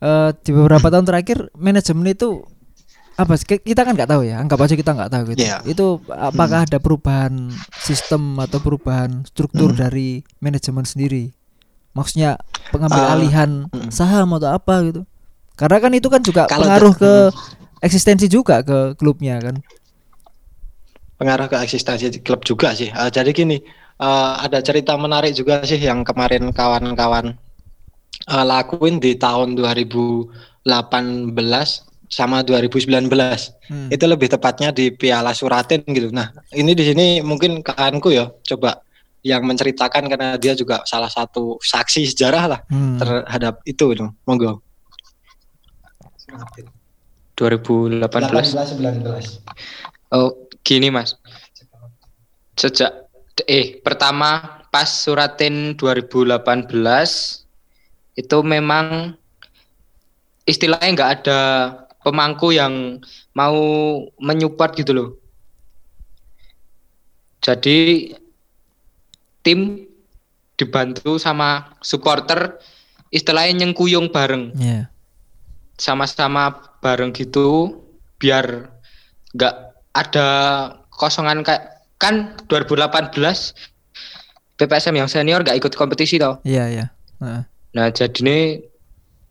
Eh, 0.02 0.30
di 0.42 0.50
beberapa 0.50 0.90
tahun 0.90 1.06
terakhir 1.06 1.54
manajemen 1.54 2.10
itu 2.10 2.42
apa 3.14 3.38
sih? 3.38 3.46
Kita 3.46 3.86
kan 3.86 3.94
nggak 3.94 4.10
tahu 4.10 4.26
ya 4.26 4.42
anggap 4.42 4.58
aja 4.58 4.74
kita 4.74 4.90
nggak 4.92 5.10
tahu 5.14 5.22
gitu 5.30 5.46
Iya. 5.46 5.62
itu 5.62 5.86
apakah 6.10 6.66
ada 6.66 6.82
perubahan 6.82 7.54
sistem 7.78 8.34
atau 8.36 8.58
perubahan 8.58 9.22
struktur 9.22 9.70
Hmm. 9.70 9.78
dari 9.78 10.26
manajemen 10.36 10.82
sendiri 10.82 11.30
maksudnya 11.94 12.34
pengambil 12.74 12.98
Ah, 12.98 13.14
alihan 13.14 13.70
hmm. 13.70 13.94
saham 13.94 14.34
atau 14.34 14.50
apa 14.50 14.74
gitu 14.90 15.00
karena 15.54 15.78
kan 15.78 15.92
itu 15.94 16.08
kan 16.10 16.18
juga 16.18 16.42
Kalau 16.50 16.66
pengaruh 16.66 16.94
ke 16.98 17.12
eksistensi 17.78 18.26
juga 18.26 18.66
ke 18.66 18.98
klubnya 18.98 19.38
kan 19.38 19.62
pengaruh 21.22 21.46
ke 21.46 21.56
eksistensi 21.62 22.10
klub 22.18 22.42
juga 22.42 22.74
sih. 22.74 22.90
Eh, 22.90 23.10
jadi 23.14 23.30
gini, 23.30 23.62
eh, 24.02 24.32
ada 24.42 24.58
cerita 24.58 24.98
menarik 24.98 25.38
juga 25.38 25.62
sih 25.62 25.78
yang 25.78 26.02
kemarin 26.02 26.50
kawan-kawan 26.50 27.38
eh, 28.26 28.44
lakuin 28.44 28.98
di 28.98 29.14
tahun 29.14 29.54
2018 29.54 30.66
sama 32.10 32.42
2019. 32.42 33.54
Hmm. 33.70 33.88
Itu 33.88 34.04
lebih 34.10 34.34
tepatnya 34.34 34.74
di 34.74 34.90
Piala 34.90 35.30
Suratin 35.32 35.86
gitu. 35.86 36.10
Nah, 36.10 36.34
ini 36.52 36.74
di 36.74 36.84
sini 36.84 37.06
mungkin 37.22 37.62
kawanku 37.62 38.10
ya 38.10 38.34
coba 38.42 38.82
yang 39.22 39.46
menceritakan 39.46 40.10
karena 40.10 40.34
dia 40.34 40.58
juga 40.58 40.82
salah 40.82 41.06
satu 41.06 41.62
saksi 41.62 42.10
sejarah 42.10 42.44
lah 42.50 42.60
Hmm. 42.66 42.98
terhadap 42.98 43.62
itu 43.62 43.94
gitu. 43.94 44.10
Monggo. 44.26 44.58
2018 47.38 48.10
19. 48.10 49.38
oh 50.12 50.41
gini 50.62 50.88
mas. 50.90 51.18
Sejak 52.58 53.10
eh 53.48 53.80
pertama 53.82 54.62
pas 54.70 54.88
suratin 54.88 55.74
2018 55.76 56.38
itu 58.16 58.38
memang 58.44 59.16
istilahnya 60.44 60.90
nggak 60.94 61.12
ada 61.22 61.40
pemangku 62.02 62.50
yang 62.52 62.98
mau 63.32 63.58
menyupport 64.18 64.72
gitu 64.76 64.92
loh. 64.92 65.10
Jadi 67.42 68.12
tim 69.42 69.90
dibantu 70.54 71.18
sama 71.18 71.74
supporter 71.82 72.62
istilahnya 73.10 73.66
nyengkuyung 73.66 74.08
bareng. 74.14 74.54
Iya. 74.56 74.88
sama-sama 75.82 76.62
bareng 76.78 77.10
gitu 77.10 77.80
biar 78.22 78.70
nggak 79.34 79.71
ada 79.92 80.28
kosongan 80.88 81.44
kayak 81.44 81.84
kan 82.00 82.34
2018 82.48 83.14
PPSM 84.58 84.94
yang 84.98 85.08
senior 85.08 85.40
nggak 85.42 85.58
ikut 85.58 85.72
kompetisi 85.78 86.18
toh. 86.18 86.42
Iya, 86.42 86.64
iya. 86.68 86.86
Heeh. 87.22 87.42
Nah, 87.72 87.86
jadi 87.88 88.18
ini 88.20 88.38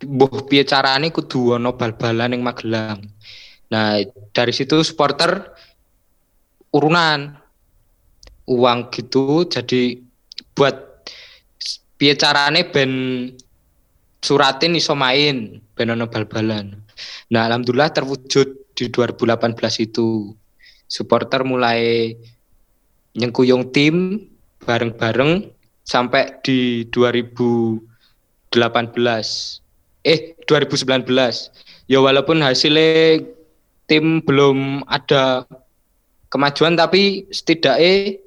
mbuh 0.02 0.50
piye 0.50 0.66
carane 0.66 1.14
kudu 1.14 1.62
ono 1.62 1.78
bal-balan 1.78 2.34
ning 2.34 2.42
Magelang. 2.42 3.06
Nah, 3.70 4.02
dari 4.34 4.52
situ 4.52 4.82
supporter 4.82 5.54
urunan 6.74 7.38
uang 8.50 8.80
gitu 8.90 9.46
jadi 9.46 10.02
buat 10.58 11.06
piye 11.96 12.18
carane 12.18 12.66
ben 12.68 12.92
suratin 14.20 14.74
iso 14.74 14.98
main 14.98 15.62
ben 15.78 15.94
ono 15.94 16.10
bal-balan. 16.10 16.74
Nah, 17.32 17.42
alhamdulillah 17.48 17.94
terwujud 17.94 18.74
di 18.76 18.90
2018 18.90 19.86
itu. 19.86 20.34
Supporter 20.92 21.48
mulai 21.48 22.12
nyengkuyung 23.16 23.72
tim 23.72 24.28
bareng-bareng 24.68 25.48
sampai 25.88 26.44
di 26.44 26.84
2018 26.92 28.52
eh 30.04 30.36
2019 30.44 31.08
ya 31.88 32.00
walaupun 32.04 32.44
hasilnya 32.44 33.24
tim 33.88 34.20
belum 34.24 34.84
ada 34.88 35.48
kemajuan 36.32 36.76
tapi 36.80 37.28
setidaknya 37.32 38.20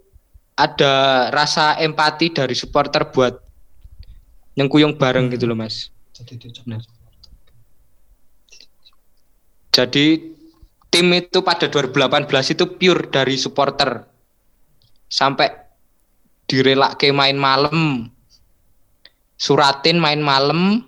ada 0.55 0.93
rasa 1.35 1.75
empati 1.83 2.31
dari 2.31 2.55
supporter 2.55 3.11
buat 3.11 3.41
nyengkuyung 4.55 4.95
bareng 4.95 5.35
gitu 5.35 5.51
loh 5.51 5.59
mas. 5.59 5.91
Nah. 6.69 6.79
jadi 9.75 10.23
tim 10.95 11.11
itu 11.11 11.43
pada 11.43 11.67
2018 11.67 12.55
itu 12.55 12.65
pure 12.79 13.11
dari 13.11 13.35
supporter. 13.35 14.07
Sampai 15.11 15.51
direlake 16.47 17.11
main 17.11 17.35
malam 17.35 18.07
suratin 19.35 19.99
main 19.99 20.23
malam 20.23 20.87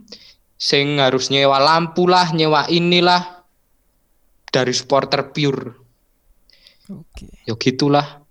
sing 0.54 1.02
harus 1.02 1.28
nyewa 1.28 1.58
lampu 1.58 2.06
lah 2.06 2.30
nyewa 2.30 2.70
inilah. 2.70 3.42
Dari 4.46 4.72
supporter 4.72 5.34
pure. 5.34 5.74
Oke. 6.86 7.26
ya 7.44 7.52
gitulah. 7.58 8.22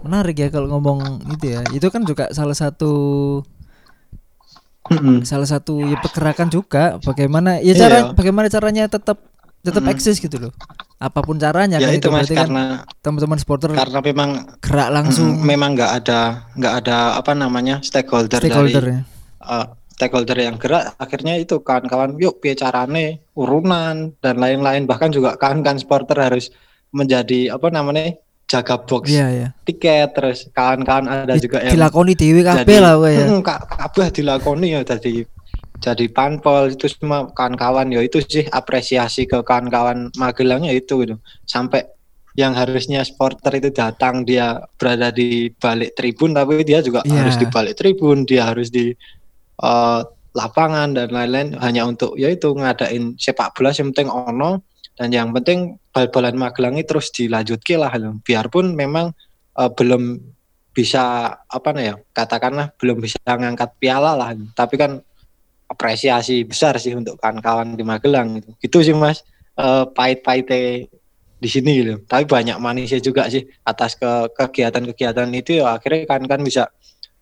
Menarik 0.00 0.38
ya 0.38 0.48
kalau 0.48 0.70
ngomong 0.70 1.26
itu 1.34 1.52
ya. 1.52 1.60
Itu 1.74 1.90
kan 1.90 2.06
juga 2.06 2.30
salah 2.30 2.54
satu 2.54 2.94
salah 5.26 5.48
satu 5.50 5.82
ya 5.82 5.98
pergerakan 5.98 6.48
juga. 6.48 6.96
Bagaimana 7.02 7.58
ya 7.58 7.74
Iya. 7.74 7.80
cara 7.82 7.98
bagaimana 8.14 8.46
caranya 8.46 8.86
tetap 8.86 9.18
tetap 9.66 9.82
Mm-mm. 9.82 9.92
eksis 9.92 10.16
gitu 10.16 10.38
loh. 10.38 10.52
Apa 10.96 11.20
pun 11.20 11.36
caranya 11.36 11.76
ya 11.76 11.90
kan 11.90 11.94
itu 11.94 12.08
mas 12.08 12.24
berarti 12.24 12.34
kan 12.34 12.46
karena 12.46 12.64
teman-teman 13.02 13.36
supporter 13.36 13.68
karena 13.68 14.00
memang 14.00 14.30
gerak 14.58 14.88
langsung 14.88 15.28
mm, 15.28 15.42
memang 15.42 15.70
nggak 15.74 15.92
ada 15.94 16.20
nggak 16.54 16.74
ada 16.80 16.96
apa 17.14 17.32
namanya 17.32 17.82
stakeholder, 17.82 18.38
stakeholder 18.38 18.80
dari 18.80 18.94
ya. 18.94 19.00
uh, 19.42 19.66
stakeholder 19.90 20.36
yang 20.38 20.56
gerak 20.56 20.96
akhirnya 20.96 21.36
itu 21.36 21.58
kawan-kawan 21.58 22.16
yuk 22.16 22.38
piye 22.38 22.54
carane 22.54 23.20
urunan 23.34 24.16
dan 24.18 24.34
lain-lain 24.36 24.84
bahkan 24.84 25.08
juga 25.08 25.34
kawan-kawan 25.34 25.76
supporter 25.76 26.16
harus 26.16 26.48
menjadi 26.90 27.52
apa 27.52 27.68
namanya 27.68 28.16
jaga 28.46 28.78
box 28.78 29.10
Iya 29.10 29.26
ya. 29.28 29.48
tiket 29.64 30.14
terus 30.14 30.48
kawan-kawan 30.48 31.04
ada 31.04 31.34
Di- 31.34 31.44
juga 31.44 31.60
yang 31.60 31.74
dilakoni 31.74 32.14
dewi 32.14 32.40
kabeh 32.40 32.62
jadi- 32.64 32.80
lah 32.80 32.94
ya. 33.04 33.26
Mm, 33.26 33.40
ka- 33.42 33.64
kabeh 33.66 34.06
dilakoni 34.12 34.68
ya 34.70 34.80
tadi 34.80 35.26
jadi 35.80 36.06
panpol 36.08 36.72
itu 36.72 36.88
semua 36.88 37.28
kawan-kawan 37.32 37.92
ya 37.92 38.00
itu 38.00 38.20
sih 38.24 38.44
apresiasi 38.50 39.28
ke 39.28 39.40
kawan-kawan 39.44 40.08
Magelangnya 40.16 40.72
itu 40.72 41.04
gitu 41.04 41.16
sampai 41.44 41.84
yang 42.36 42.52
harusnya 42.52 43.00
supporter 43.00 43.56
itu 43.56 43.72
datang 43.72 44.24
dia 44.28 44.60
berada 44.76 45.08
di 45.08 45.48
balik 45.56 45.96
tribun 45.96 46.36
tapi 46.36 46.60
dia 46.68 46.84
juga 46.84 47.00
Iya. 47.08 47.24
harus 47.24 47.36
di 47.40 47.46
balik 47.48 47.74
tribun 47.80 48.28
dia 48.28 48.42
harus 48.52 48.68
di 48.68 48.92
eh, 49.56 50.00
lapangan 50.36 50.92
dan 50.92 51.08
lain-lain 51.08 51.56
hanya 51.64 51.88
untuk 51.88 52.12
ya 52.20 52.28
itu 52.28 52.52
ngadain 52.52 53.16
sepak 53.16 53.56
bola 53.56 53.72
yang 53.72 53.88
penting 53.96 54.12
ono 54.12 54.60
dan 55.00 55.08
yang 55.12 55.32
penting 55.32 55.80
bal-balan 55.96 56.36
Magelang 56.36 56.76
ini 56.76 56.84
terus 56.84 57.08
dilanjutkan 57.08 57.80
lah 57.80 57.92
gitu. 57.96 58.20
biarpun 58.20 58.76
memang 58.76 59.16
eh, 59.56 59.70
belum 59.72 60.20
bisa 60.76 61.32
apa 61.48 61.68
nih 61.72 61.84
ya 61.88 61.94
katakanlah 62.12 62.68
belum 62.76 63.00
bisa 63.00 63.16
ngangkat 63.24 63.80
piala 63.80 64.12
lah 64.12 64.36
tapi 64.52 64.76
kan 64.76 65.00
apresiasi 65.66 66.46
besar 66.46 66.78
sih 66.78 66.94
untuk 66.94 67.18
kawan-kawan 67.18 67.74
di 67.74 67.82
Magelang 67.82 68.38
gitu. 68.40 68.48
Gitu 68.62 68.76
sih 68.92 68.94
Mas. 68.94 69.22
Eh 69.56 69.84
pahit-pahitnya 69.92 70.86
di 71.36 71.48
sini 71.48 71.84
gitu. 71.84 71.94
Tapi 72.06 72.24
banyak 72.24 72.56
manisnya 72.60 73.00
juga 73.02 73.28
sih 73.28 73.44
atas 73.62 73.98
ke 73.98 74.30
kegiatan-kegiatan 74.36 75.28
itu 75.34 75.60
ya 75.60 75.76
akhirnya 75.76 76.06
kan 76.08 76.22
kan 76.24 76.40
bisa 76.40 76.68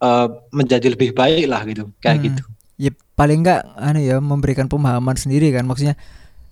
eh, 0.02 0.26
menjadi 0.52 0.92
lebih 0.92 1.16
baik 1.16 1.46
lah 1.48 1.62
gitu. 1.64 1.90
Kayak 1.98 2.16
Hmm. 2.18 2.26
gitu. 2.28 2.42
Ya 2.74 2.90
paling 3.14 3.46
enggak 3.46 3.62
anu 3.78 4.00
ya 4.02 4.18
memberikan 4.18 4.66
pemahaman 4.66 5.14
sendiri 5.14 5.54
kan 5.54 5.62
maksudnya 5.62 5.94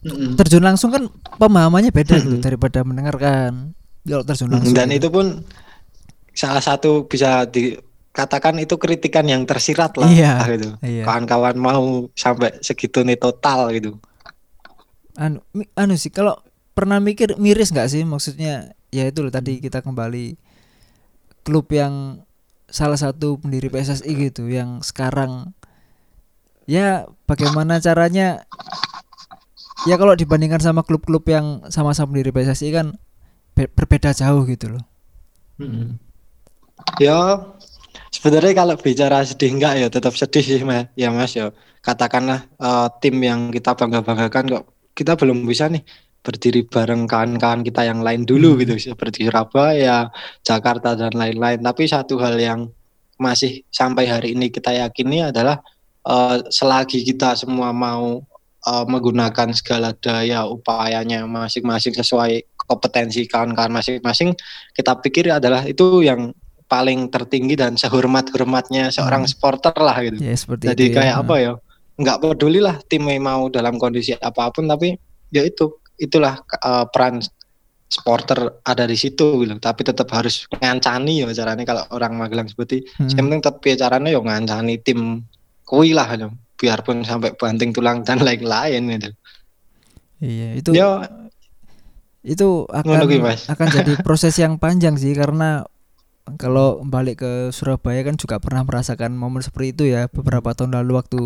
Mm-mm. 0.07 0.39
terjun 0.39 0.63
langsung 0.63 0.91
kan 0.95 1.11
pemahamannya 1.39 1.91
beda 1.91 2.19
gitu 2.23 2.39
Mm-mm. 2.39 2.47
daripada 2.47 2.83
mendengarkan. 2.87 3.75
Kalau 4.07 4.23
terjun 4.27 4.51
langsung. 4.51 4.75
Dan 4.75 4.91
gitu. 4.91 4.99
itu 4.99 5.09
pun 5.11 5.27
salah 6.33 6.63
satu 6.63 7.07
bisa 7.07 7.45
dikatakan 8.13 8.61
itu 8.61 8.77
kritikan 8.77 9.25
yang 9.25 9.43
tersirat 9.43 9.97
lah 9.97 10.05
Iya. 10.07 10.45
gitu. 10.53 10.69
Iya. 10.79 11.03
Kawan-kawan 11.03 11.57
mau 11.57 11.85
sampai 12.13 12.61
segitu 12.61 13.01
nih 13.01 13.17
total 13.17 13.73
gitu. 13.73 13.97
anu 15.13 15.41
anu 15.75 15.93
sih 15.93 16.09
kalau 16.09 16.41
pernah 16.73 16.97
mikir 16.97 17.37
miris 17.37 17.69
nggak 17.69 17.85
sih 17.87 18.01
maksudnya 18.03 18.73
ya 18.89 19.05
itu 19.05 19.21
loh 19.21 19.29
tadi 19.29 19.61
kita 19.61 19.81
kembali 19.81 20.41
klub 21.43 21.69
yang 21.69 22.25
salah 22.65 22.97
satu 22.97 23.37
pendiri 23.37 23.69
PSSI 23.69 24.09
gitu 24.09 24.49
yang 24.49 24.81
sekarang 24.81 25.53
ya 26.65 27.05
bagaimana 27.25 27.77
caranya 27.77 28.49
ya 29.85 29.97
kalau 29.97 30.17
dibandingkan 30.17 30.61
sama 30.61 30.81
klub-klub 30.81 31.25
yang 31.27 31.61
sama-sama 31.69 32.13
pendiri 32.13 32.33
PSSI 32.33 32.73
kan 32.73 32.97
be- 33.53 33.69
berbeda 33.69 34.13
jauh 34.13 34.45
gitu 34.45 34.73
loh 34.73 34.85
Ya 36.97 37.53
sebenarnya 38.13 38.53
kalau 38.55 38.75
bicara 38.77 39.25
sedih 39.25 39.51
enggak 39.57 39.75
ya 39.81 39.87
tetap 39.89 40.13
sedih 40.15 40.45
sih 40.45 40.63
mas 40.63 40.87
ya 40.95 41.09
mas 41.11 41.33
ya 41.33 41.51
katakanlah 41.83 42.45
eh, 42.45 42.89
tim 43.01 43.17
yang 43.19 43.51
kita 43.51 43.75
bangga 43.75 44.05
banggakan 44.05 44.45
kok 44.53 44.65
kita 44.93 45.17
belum 45.17 45.49
bisa 45.49 45.73
nih 45.73 45.83
berdiri 46.23 46.63
bareng 46.71 47.11
kawan-kawan 47.11 47.67
kita 47.67 47.83
yang 47.83 48.01
lain 48.01 48.23
dulu 48.23 48.55
Hmm. 48.55 48.61
gitu 48.63 48.95
seperti 48.95 49.27
Surabaya, 49.27 50.07
Jakarta 50.47 50.95
dan 50.95 51.11
lain-lain. 51.19 51.59
Tapi 51.59 51.83
satu 51.91 52.15
hal 52.23 52.39
yang 52.39 52.71
masih 53.19 53.67
sampai 53.75 54.07
hari 54.07 54.39
ini 54.39 54.47
kita 54.49 54.71
yakini 54.71 55.27
adalah 55.27 55.59
eh, 56.07 56.39
selagi 56.47 57.03
kita 57.03 57.35
semua 57.35 57.75
mau 57.75 58.23
eh, 58.67 58.85
menggunakan 58.87 59.51
segala 59.51 59.91
daya 59.99 60.47
upayanya 60.47 61.27
masing-masing 61.27 61.99
sesuai 61.99 62.47
kompetensi 62.71 63.27
kawan-kawan 63.27 63.75
masing-masing, 63.83 64.39
kita 64.79 64.95
pikir 65.03 65.27
adalah 65.29 65.67
itu 65.67 66.07
yang 66.07 66.31
paling 66.73 67.13
tertinggi 67.13 67.53
dan 67.53 67.77
sehormat-hormatnya 67.77 68.89
seorang 68.89 69.29
Hmm. 69.29 69.31
supporter 69.31 69.77
lah 69.77 70.01
gitu. 70.01 70.17
ya 70.17 70.33
seperti 70.33 70.65
Jadi 70.73 70.83
itu 70.83 70.89
ya. 70.89 70.97
kayak 70.97 71.17
apa 71.21 71.35
ya? 71.37 71.53
Nggak 71.93 72.17
peduli 72.19 72.59
lah 72.59 72.81
timnya 72.83 73.21
mau 73.21 73.53
dalam 73.53 73.77
kondisi 73.77 74.17
apa 74.17 74.49
pun, 74.49 74.65
tapi 74.65 74.97
ya 75.29 75.45
itu 75.45 75.69
itulah 76.01 76.41
eh, 76.41 76.85
peran 76.89 77.21
supporter 77.87 78.65
ada 78.65 78.89
di 78.89 78.97
situ 78.97 79.45
gitu. 79.45 79.53
Tapi 79.61 79.85
tetap 79.85 80.09
harus 80.11 80.49
ngancani 80.51 81.21
ya 81.21 81.29
caranya 81.37 81.61
kalau 81.63 81.85
orang 81.93 82.17
Magelang 82.17 82.49
seperti 82.49 82.89
Hmm. 82.97 83.13
yang 83.13 83.25
penting 83.29 83.41
tetap 83.45 83.61
ya 83.63 83.75
caranya 83.79 84.09
ya 84.09 84.21
ngancani 84.21 84.75
tim 84.81 85.21
kui 85.63 85.93
lah 85.93 86.09
gitu. 86.11 86.33
Biarpun 86.57 87.03
sampai 87.03 87.35
banting 87.35 87.71
tulang 87.71 88.01
dan 88.01 88.23
lain-lain 88.23 88.81
gitu. 88.89 89.11
iya 90.23 90.55
itu 90.55 90.71
Ya 90.71 91.03
itu 92.23 92.71
akan 92.71 93.03
akan 93.51 93.67
jadi 93.69 93.93
proses 94.07 94.39
yang 94.39 94.55
panjang 94.55 94.95
sih 94.95 95.11
karena 95.13 95.67
kalau 96.35 96.81
balik 96.83 97.21
ke 97.21 97.33
Surabaya 97.51 98.03
kan 98.03 98.15
juga 98.15 98.37
pernah 98.37 98.63
merasakan 98.63 99.13
momen 99.13 99.41
seperti 99.41 99.69
itu 99.71 99.85
ya 99.87 100.07
beberapa 100.07 100.53
tahun 100.53 100.75
lalu 100.75 100.93
waktu 100.97 101.21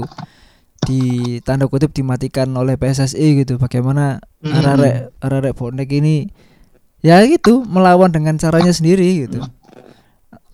di 0.83 1.01
tanda 1.41 1.67
kutip 1.67 1.91
dimatikan 1.91 2.47
oleh 2.53 2.75
PSSI 2.75 3.43
gitu 3.43 3.57
bagaimana 3.57 4.23
Mm. 4.39 4.63
arek 4.63 4.97
arek 5.19 5.53
bonek 5.53 5.91
ini 5.91 6.31
ya 7.01 7.19
gitu 7.25 7.67
melawan 7.67 8.09
dengan 8.09 8.37
caranya 8.37 8.71
sendiri 8.71 9.27
gitu 9.27 9.43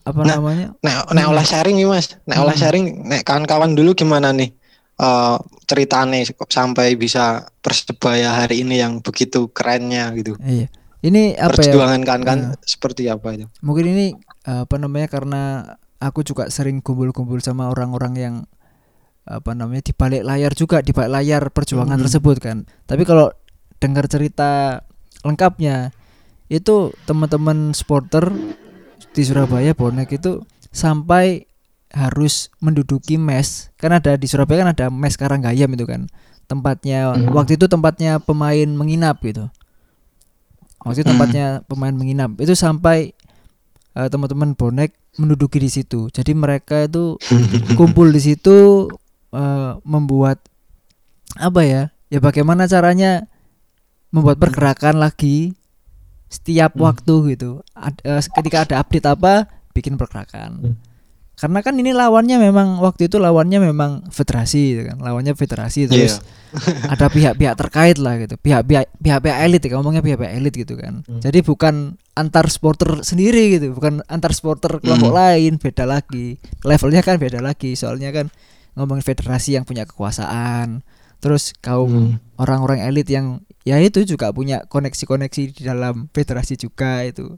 apa 0.02 0.18
Nah, 0.18 0.34
namanya 0.34 0.72
nek 0.78 1.12
nek 1.12 1.26
olah 1.26 1.44
sharing 1.44 1.76
nih 1.76 1.86
Mas. 1.86 2.16
Nek 2.24 2.34
olah 2.36 2.50
Hmm. 2.50 2.62
sharing 2.62 2.84
nek 3.04 3.22
kawan-kawan 3.22 3.70
dulu 3.72 3.92
gimana 3.92 4.32
nih? 4.32 4.50
Eh 4.94 5.36
ceritane 5.64 6.20
sampai 6.48 6.96
bisa 6.96 7.44
persebaya 7.60 8.34
hari 8.34 8.60
ini 8.60 8.76
yang 8.76 8.98
begitu 8.98 9.46
kerennya 9.48 10.10
gitu. 10.12 10.34
iya 10.42 10.66
ini 11.02 11.34
apa 11.34 11.52
ya 11.52 11.70
Perjuangan 11.70 12.00
kawan-kawan 12.00 12.40
Nah. 12.48 12.58
seperti 12.62 13.06
apa 13.06 13.28
itu? 13.32 13.46
mungkin 13.60 13.84
ini 13.88 14.06
apa 14.42 14.74
namanya 14.74 15.06
karena 15.06 15.42
aku 16.02 16.26
juga 16.26 16.50
sering 16.50 16.82
kumpul-kumpul 16.82 17.38
sama 17.38 17.70
orang-orang 17.70 18.14
yang 18.18 18.34
apa 19.22 19.54
namanya 19.54 19.86
di 19.86 19.94
balik 19.94 20.26
layar 20.26 20.50
juga 20.50 20.82
di 20.82 20.90
balik 20.90 21.14
layar 21.14 21.42
perjuangan 21.54 21.94
Mhm. 21.94 22.02
tersebut 22.10 22.36
kan 22.42 22.66
tapi 22.90 23.06
kalau 23.06 23.30
dengar 23.78 24.10
cerita 24.10 24.82
lengkapnya 25.22 25.94
itu 26.50 26.90
teman-teman 27.06 27.70
supporter 27.70 28.34
di 29.14 29.22
Surabaya 29.22 29.78
bonek 29.78 30.10
itu 30.18 30.42
sampai 30.74 31.46
harus 31.94 32.50
menduduki 32.58 33.14
mes 33.14 33.70
kan 33.78 33.94
ada 33.94 34.18
di 34.18 34.26
Surabaya 34.26 34.66
kan 34.66 34.70
ada 34.74 34.86
mes 34.90 35.14
Karanggayam 35.14 35.70
itu 35.70 35.86
kan 35.86 36.10
tempatnya 36.50 37.14
Mhm. 37.14 37.30
waktu 37.30 37.54
itu 37.54 37.70
tempatnya 37.70 38.18
pemain 38.18 38.66
menginap 38.66 39.22
gitu 39.22 39.46
waktu 40.82 41.06
itu 41.06 41.06
Mhm. 41.06 41.12
tempatnya 41.14 41.46
pemain 41.70 41.94
menginap 41.94 42.34
itu 42.42 42.58
sampai 42.58 43.14
eh, 43.92 44.08
teman-teman 44.08 44.52
bonek 44.52 44.90
menduduki 45.14 45.56
di 45.56 45.68
situ 45.68 46.08
jadi 46.08 46.32
mereka 46.32 46.84
itu 46.84 47.16
kumpul 47.78 48.08
di 48.08 48.20
situ 48.20 48.88
eh, 49.30 49.72
membuat 49.82 50.40
apa 51.34 51.60
ya 51.62 51.82
ya 52.08 52.18
bagaimana 52.18 52.64
caranya 52.64 53.24
membuat 54.10 54.36
pergerakan 54.36 54.98
lagi 54.98 55.56
setiap 56.28 56.72
Hmm. 56.72 56.84
waktu 56.86 57.14
gitu 57.32 57.60
Ad- 57.72 58.00
eh, 58.02 58.20
ketika 58.20 58.64
ada 58.64 58.74
update 58.78 59.06
apa 59.06 59.34
bikin 59.72 59.96
pergerakan 59.96 60.50
Hmm. 60.62 60.76
Karena 61.42 61.58
kan 61.58 61.74
ini 61.74 61.90
lawannya 61.90 62.38
memang 62.38 62.78
waktu 62.78 63.10
itu 63.10 63.18
lawannya 63.18 63.58
memang 63.58 64.06
federasi 64.14 64.78
gitu 64.78 64.82
kan 64.86 65.02
lawannya 65.02 65.34
federasi 65.34 65.90
terus 65.90 66.22
ada 66.86 67.10
pihak-pihak 67.10 67.58
terkait 67.58 67.98
lah 67.98 68.14
gitu 68.16 68.38
pihak-pihak 68.38 68.86
pihak-pihak 69.02 69.38
elit 69.42 69.58
ya 69.58 69.74
ngomongnya 69.74 70.06
pihak-pihak 70.06 70.32
elit 70.38 70.54
gitu 70.54 70.78
kan 70.78 71.02
Hmm. 71.02 71.18
jadi 71.18 71.42
bukan 71.42 71.98
antar 72.14 72.46
supporter 72.46 73.02
sendiri 73.02 73.58
gitu 73.58 73.74
bukan 73.74 74.06
antar 74.06 74.30
supporter 74.30 74.78
kelompok 74.78 75.10
Hmm. 75.10 75.18
lain 75.18 75.52
beda 75.58 75.82
lagi 75.82 76.38
levelnya 76.62 77.02
kan 77.02 77.18
beda 77.18 77.42
lagi 77.42 77.74
soalnya 77.74 78.14
kan 78.14 78.30
ngomongin 78.78 79.02
federasi 79.02 79.58
yang 79.58 79.66
punya 79.66 79.82
kekuasaan 79.82 80.86
terus 81.18 81.58
kaum 81.58 81.90
Hmm. 81.90 82.22
orang-orang 82.38 82.86
elit 82.86 83.10
yang 83.10 83.42
ya 83.66 83.82
itu 83.82 84.06
juga 84.06 84.30
punya 84.30 84.62
koneksi-koneksi 84.66 85.58
di 85.58 85.62
dalam 85.62 86.06
federasi 86.10 86.54
juga 86.54 87.02
itu 87.02 87.34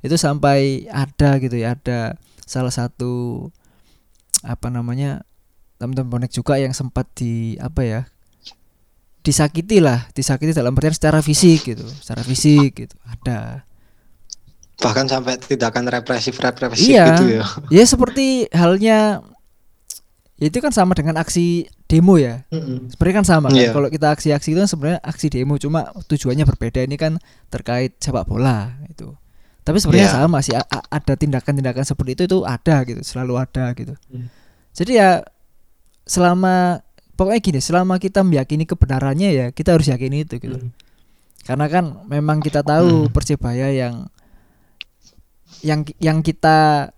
itu 0.00 0.14
sampai 0.14 0.84
ada 0.86 1.40
gitu 1.40 1.56
ya 1.56 1.72
ada 1.72 2.20
salah 2.46 2.70
satu 2.70 3.46
apa 4.40 4.70
namanya 4.70 5.26
teman-teman 5.76 6.22
bonek 6.22 6.32
juga 6.32 6.56
yang 6.56 6.70
sempat 6.70 7.10
di 7.12 7.58
apa 7.58 7.82
ya 7.82 8.00
disakiti 9.20 9.82
lah 9.82 10.06
disakiti 10.14 10.54
dalam 10.54 10.70
artian 10.72 10.94
secara 10.94 11.18
fisik 11.18 11.66
gitu 11.66 11.82
secara 11.98 12.22
fisik 12.22 12.70
gitu 12.78 12.94
ada 13.02 13.66
bahkan 14.78 15.04
sampai 15.04 15.34
tindakan 15.36 15.90
represif 15.90 16.38
represif 16.38 16.86
Iya. 16.86 17.04
gitu 17.10 17.24
ya 17.34 17.42
ya 17.68 17.84
seperti 17.84 18.46
halnya 18.54 19.24
ya 20.36 20.46
itu 20.46 20.58
kan 20.60 20.70
sama 20.70 20.94
dengan 20.94 21.16
aksi 21.18 21.66
demo 21.88 22.20
ya 22.20 22.46
sebenarnya 22.92 23.16
kan 23.18 23.26
sama 23.26 23.46
kan 23.50 23.56
Iya. 23.58 23.72
kalau 23.74 23.88
kita 23.90 24.14
aksi-aksi 24.14 24.54
itu 24.54 24.60
kan 24.62 24.70
sebenarnya 24.70 25.00
aksi 25.02 25.26
demo 25.32 25.58
cuma 25.58 25.90
tujuannya 26.06 26.44
berbeda 26.46 26.86
ini 26.86 26.94
kan 26.94 27.18
terkait 27.50 27.98
sepak 27.98 28.28
bola 28.28 28.78
itu 28.86 29.10
tapi 29.66 29.82
sebenarnya 29.82 30.06
Iya. 30.06 30.16
sama 30.22 30.38
sih 30.40 30.54
a- 30.54 30.62
ada 30.86 31.12
tindakan-tindakan 31.12 31.82
seperti 31.82 32.10
itu 32.14 32.22
itu 32.24 32.38
ada 32.40 32.86
gitu 32.86 33.02
selalu 33.02 33.34
ada 33.36 33.74
gitu 33.74 33.98
Hmm. 34.08 34.30
jadi 34.72 34.92
ya 34.94 35.10
selama 36.06 36.80
pokoknya 37.12 37.40
gini 37.42 37.58
selama 37.58 37.98
kita 37.98 38.22
meyakini 38.22 38.62
kebenarannya 38.62 39.28
ya 39.28 39.46
kita 39.50 39.74
harus 39.74 39.90
yakini 39.90 40.22
itu 40.22 40.38
gitu 40.38 40.54
Hmm. 40.56 40.70
karena 41.42 41.66
kan 41.66 41.84
memang 42.06 42.38
kita 42.38 42.62
tahu 42.62 43.06
Hmm. 43.06 43.12
persebaya 43.12 43.68
yang 43.68 44.06
yang 45.62 45.82
yang 45.98 46.18
kita 46.22 46.90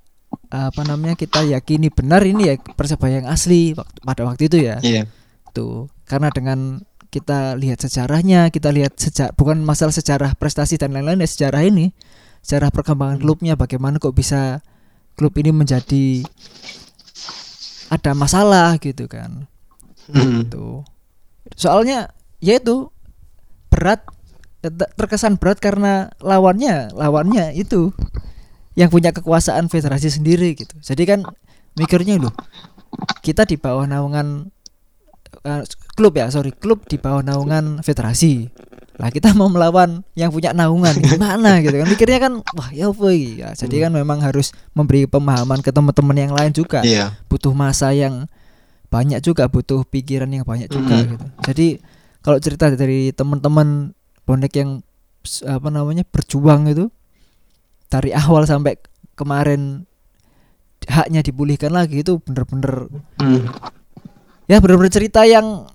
apa 0.48 0.83
namanya 0.83 1.14
kita 1.14 1.40
yakini 1.42 1.88
benar 1.88 2.20
ini 2.22 2.42
ya 2.46 2.54
persebaya 2.57 3.20
yang 3.20 3.28
asli 3.28 3.72
waktu 3.72 3.98
pada 4.02 4.22
waktu 4.24 4.42
itu 4.44 4.59
ya 4.61 4.76
iya 4.83 5.09
tuh 5.50 5.88
karena 6.04 6.28
dengan 6.28 6.81
kita 7.09 7.57
lihat 7.57 7.81
sejarahnya 7.81 8.48
kita 8.48 8.68
lihat 8.68 8.96
sejak 8.96 9.33
bukan 9.33 9.61
masalah 9.61 9.88
sejarah 9.90 10.37
prestasi 10.37 10.76
dan 10.76 10.92
lain-lain 10.92 11.16
ya 11.18 11.28
sejarah 11.28 11.64
ini 11.64 11.92
sejarah 12.42 12.72
perkembangan 12.72 13.18
klubnya 13.20 13.55
bagaimana 13.55 14.01
kok 14.01 14.16
bisa 14.16 14.64
klub 15.18 15.35
ini 15.37 15.51
menjadi 15.51 16.22
ada 17.88 18.12
masalah 18.12 18.77
gitu 18.79 19.09
kan. 19.09 19.48
Hmm. 20.09 20.48
soalnya 21.53 22.16
ya 22.40 22.57
itu 22.57 22.88
berat 23.68 24.01
ter- 24.64 24.92
terkesan 24.96 25.37
berat 25.37 25.61
karena 25.61 26.09
lawannya 26.24 26.88
lawannya 26.96 27.53
itu 27.53 27.92
yang 28.72 28.88
punya 28.88 29.12
kekuasaan 29.12 29.68
federasi 29.68 30.09
sendiri 30.09 30.57
gitu. 30.57 30.77
Jadi 30.81 31.03
kan 31.05 31.20
mikirnya 31.77 32.16
loh 32.16 32.33
kita 33.20 33.44
di 33.44 33.61
bawah 33.61 33.85
naungan 33.85 34.48
eh, 35.40 35.62
klub 35.92 36.14
ya 36.14 36.29
sorry 36.29 36.51
klub 36.51 36.83
di 36.85 36.96
bawah 36.96 37.20
naungan 37.20 37.81
federasi 37.81 38.48
lah 38.98 39.14
kita 39.14 39.31
mau 39.31 39.46
melawan 39.46 40.03
yang 40.12 40.29
punya 40.29 40.51
naungan 40.51 40.90
gimana 41.05 41.62
gitu 41.62 41.77
kan 41.77 41.87
mikirnya 41.87 42.18
kan 42.18 42.33
wah 42.51 42.70
ya 42.70 42.90
apa 42.90 43.07
ini? 43.09 43.38
ya 43.38 43.55
jadi 43.55 43.87
kan 43.87 43.92
memang 43.94 44.18
harus 44.18 44.51
memberi 44.72 45.07
pemahaman 45.07 45.62
ke 45.62 45.70
teman-teman 45.70 46.16
yang 46.18 46.33
lain 46.33 46.51
juga 46.51 46.83
iya 46.83 47.14
butuh 47.27 47.55
masa 47.55 47.94
yang 47.94 48.27
banyak 48.88 49.20
juga 49.20 49.46
butuh 49.46 49.85
pikiran 49.85 50.27
yang 50.29 50.42
banyak 50.42 50.66
juga 50.66 50.98
Mm. 50.98 51.09
gitu 51.14 51.27
jadi 51.46 51.66
kalau 52.18 52.38
cerita 52.40 52.66
dari 52.72 53.14
teman-teman 53.14 53.94
bonek 54.27 54.53
yang 54.55 54.83
apa 55.44 55.68
namanya 55.68 56.03
berjuang 56.03 56.66
itu 56.66 56.90
dari 57.87 58.11
awal 58.12 58.44
sampai 58.44 58.77
kemarin 59.14 59.87
haknya 60.85 61.20
dipulihkan 61.20 61.70
lagi 61.70 62.01
itu 62.01 62.18
bener-bener 62.18 62.88
Hmm. 63.18 63.44
Ya 64.48 64.58
bener-bener 64.58 64.90
cerita 64.90 65.28
yang 65.28 65.68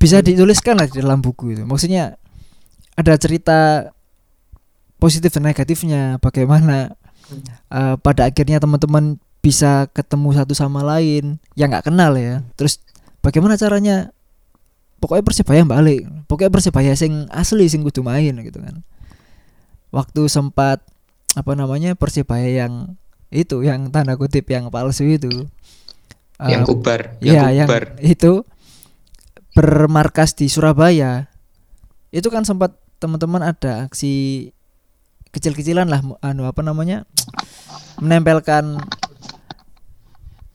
bisa 0.00 0.24
dituliskan 0.24 0.80
lah 0.80 0.88
di 0.88 0.98
dalam 0.98 1.20
buku 1.20 1.54
itu. 1.54 1.62
Maksudnya 1.68 2.16
ada 2.96 3.14
cerita 3.20 3.92
positif 4.98 5.30
dan 5.30 5.46
negatifnya 5.46 6.18
bagaimana 6.18 6.96
eh, 7.70 7.94
pada 8.00 8.26
akhirnya 8.26 8.58
teman-teman 8.58 9.20
bisa 9.38 9.86
ketemu 9.94 10.34
satu 10.34 10.52
sama 10.56 10.82
lain 10.82 11.38
yang 11.54 11.70
nggak 11.70 11.86
kenal 11.92 12.16
ya. 12.16 12.42
Terus 12.58 12.82
bagaimana 13.22 13.54
caranya? 13.54 14.10
Pokoknya 14.98 15.22
persebaya 15.22 15.62
balik. 15.62 16.10
Pokoknya 16.26 16.50
persebaya 16.50 16.92
sing 16.98 17.30
asli 17.30 17.70
sing 17.70 17.86
kudu 17.86 18.02
main 18.02 18.34
gitu 18.42 18.58
kan. 18.58 18.82
Waktu 19.94 20.26
sempat 20.26 20.82
apa 21.38 21.52
namanya 21.54 21.94
persebaya 21.94 22.66
yang 22.66 22.98
itu 23.30 23.60
yang 23.62 23.92
tanda 23.92 24.16
kutip 24.16 24.48
yang 24.48 24.72
palsu 24.72 25.04
itu 25.04 25.46
yang 26.46 26.62
eh, 26.62 26.66
kubar 26.66 27.00
Iya, 27.18 27.50
yang 27.50 27.64
yang 27.64 27.68
kubar 27.68 27.84
itu 27.98 28.32
bermarkas 29.58 30.38
di 30.38 30.46
Surabaya. 30.46 31.26
Itu 32.14 32.30
kan 32.30 32.46
sempat 32.46 32.78
teman-teman 33.02 33.42
ada 33.42 33.90
aksi 33.90 34.48
kecil-kecilan 35.34 35.90
lah 35.90 36.00
anu 36.22 36.46
apa 36.46 36.62
namanya? 36.62 37.02
menempelkan 37.98 38.78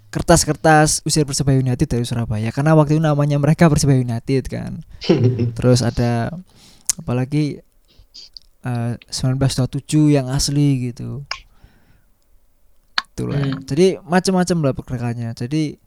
kertas-kertas 0.08 1.04
usir 1.04 1.28
Persebaya 1.28 1.60
United 1.60 1.90
dari 1.90 2.06
Surabaya 2.08 2.54
karena 2.54 2.72
waktu 2.78 2.96
itu 2.96 3.04
namanya 3.04 3.36
mereka 3.42 3.68
Persebaya 3.68 4.00
United 4.00 4.48
kan. 4.48 4.80
Terus 5.58 5.84
ada 5.84 6.32
apalagi 6.96 7.60
eh 8.64 8.94
1927 9.12 10.16
yang 10.16 10.32
asli 10.32 10.94
gitu. 10.94 11.28
Itulah. 13.14 13.38
Hmm. 13.38 13.62
Jadi 13.64 14.02
macam-macam 14.02 14.58
lah 14.60 14.74
pergerakannya. 14.74 15.30
Jadi 15.38 15.78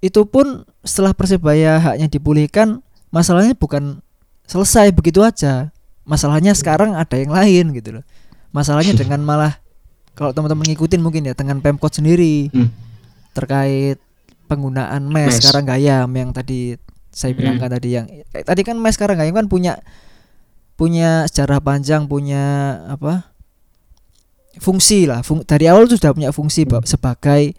itu 0.00 0.20
pun 0.24 0.64
setelah 0.80 1.12
Persebaya 1.12 1.76
haknya 1.76 2.08
dipulihkan, 2.08 2.80
masalahnya 3.12 3.52
bukan 3.52 4.00
selesai 4.48 4.92
begitu 4.92 5.20
aja. 5.20 5.70
Masalahnya 6.06 6.56
sekarang 6.56 6.96
ada 6.96 7.16
yang 7.18 7.32
lain 7.34 7.76
gitu 7.76 8.00
loh. 8.00 8.04
Masalahnya 8.56 8.96
dengan 9.04 9.20
malah 9.20 9.60
kalau 10.16 10.32
teman-teman 10.32 10.64
ngikutin 10.72 11.00
mungkin 11.04 11.28
ya 11.28 11.36
dengan 11.36 11.60
Pemkot 11.60 11.92
sendiri 11.92 12.48
Hmm. 12.48 12.72
terkait 13.36 14.00
penggunaan 14.48 15.04
mes 15.12 15.28
Mes. 15.28 15.44
sekarang 15.44 15.68
gayam 15.68 16.08
yang 16.08 16.32
tadi 16.32 16.80
saya 17.12 17.36
Hmm. 17.36 17.38
bilangkan 17.44 17.68
tadi 17.76 17.88
yang 17.92 18.06
eh, 18.08 18.40
tadi 18.40 18.64
kan 18.64 18.80
mes 18.80 18.96
sekarang 18.96 19.20
gayam 19.20 19.36
kan 19.36 19.44
punya 19.44 19.76
punya 20.76 21.28
sejarah 21.28 21.60
panjang 21.60 22.08
punya 22.08 22.44
apa 22.88 23.35
fungsi 24.58 25.06
lah. 25.08 25.20
Fung- 25.22 25.44
dari 25.44 25.68
awal 25.68 25.86
tuh 25.86 25.96
sudah 26.00 26.12
punya 26.12 26.30
fungsi 26.32 26.64
Pak, 26.64 26.84
sebagai 26.88 27.54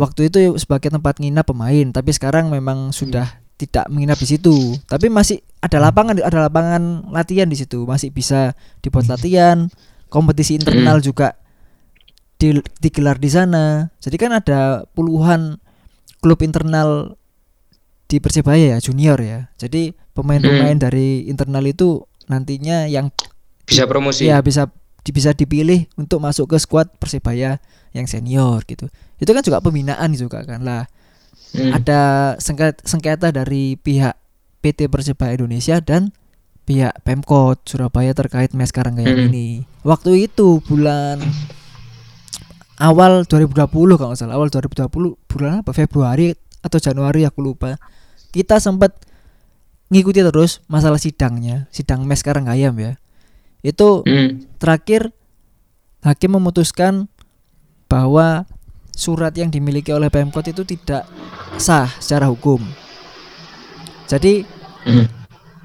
waktu 0.00 0.32
itu 0.32 0.56
sebagai 0.56 0.88
tempat 0.88 1.20
nginap 1.20 1.44
pemain 1.44 1.92
tapi 1.92 2.08
sekarang 2.10 2.48
memang 2.48 2.88
sudah 2.90 3.40
tidak 3.60 3.84
menginap 3.92 4.16
di 4.16 4.24
situ. 4.24 4.56
Tapi 4.88 5.12
masih 5.12 5.44
ada 5.60 5.76
lapangan 5.76 6.16
ada 6.16 6.48
lapangan 6.48 7.12
latihan 7.12 7.44
di 7.44 7.56
situ. 7.60 7.84
Masih 7.84 8.08
bisa 8.08 8.56
dibuat 8.80 9.04
latihan. 9.04 9.68
Kompetisi 10.10 10.56
internal 10.58 10.98
juga 10.98 11.36
di- 12.40 12.64
digelar 12.80 13.20
di 13.20 13.28
sana. 13.30 13.92
Jadi 14.00 14.16
kan 14.16 14.32
ada 14.32 14.88
puluhan 14.96 15.60
klub 16.18 16.40
internal 16.40 17.14
di 18.08 18.18
persebaya 18.18 18.74
ya 18.74 18.78
junior 18.82 19.20
ya. 19.20 19.52
Jadi 19.54 19.94
pemain-pemain 20.16 20.74
dari 20.74 21.28
internal 21.30 21.62
itu 21.62 22.02
nantinya 22.26 22.88
yang 22.88 23.12
bisa 23.68 23.86
promosi. 23.86 24.26
Ya 24.26 24.40
bisa 24.42 24.72
bisa 25.10 25.34
dipilih 25.34 25.86
untuk 25.94 26.18
masuk 26.18 26.50
ke 26.50 26.56
skuad 26.58 26.90
persebaya 26.98 27.58
yang 27.92 28.06
senior 28.06 28.62
gitu 28.66 28.86
itu 29.18 29.30
kan 29.30 29.42
juga 29.42 29.58
pembinaan 29.60 30.10
juga 30.14 30.42
kan 30.46 30.62
lah 30.62 30.84
Hmm. 31.50 31.74
ada 31.74 32.00
sengketa, 32.38 32.78
sengketa 32.86 33.34
dari 33.34 33.74
pihak 33.74 34.14
PT 34.62 34.86
Persebaya 34.86 35.34
Indonesia 35.34 35.82
dan 35.82 36.14
pihak 36.62 37.02
Pemkot 37.02 37.66
Surabaya 37.66 38.14
terkait 38.14 38.54
mes 38.54 38.70
Karanggayam 38.70 39.18
Hmm. 39.18 39.28
ini. 39.34 39.66
Waktu 39.82 40.30
itu 40.30 40.62
bulan 40.62 41.18
awal 42.78 43.26
2020 43.26 43.98
kalau 43.98 44.14
nggak 44.14 44.20
salah, 44.20 44.38
awal 44.38 44.46
2020 44.46 45.18
bulan 45.26 45.66
apa 45.66 45.74
Februari 45.74 46.32
atau 46.62 46.78
Januari 46.78 47.26
aku 47.26 47.42
lupa. 47.42 47.76
Kita 48.30 48.62
sempat 48.62 48.94
ngikuti 49.90 50.22
terus 50.22 50.62
masalah 50.70 51.02
sidangnya, 51.02 51.66
sidang 51.74 52.06
mes 52.06 52.22
Karanggayam 52.22 52.78
ya. 52.78 52.94
Itu 53.60 54.02
Hmm. 54.08 54.44
terakhir 54.56 55.12
hakim 56.00 56.36
memutuskan 56.40 57.08
bahwa 57.90 58.48
surat 58.96 59.32
yang 59.36 59.52
dimiliki 59.52 59.92
oleh 59.92 60.08
Pemkot 60.08 60.48
itu 60.48 60.64
tidak 60.64 61.04
sah 61.60 61.88
secara 62.00 62.28
hukum. 62.28 62.60
Jadi 64.08 64.44
Hmm. 64.80 65.06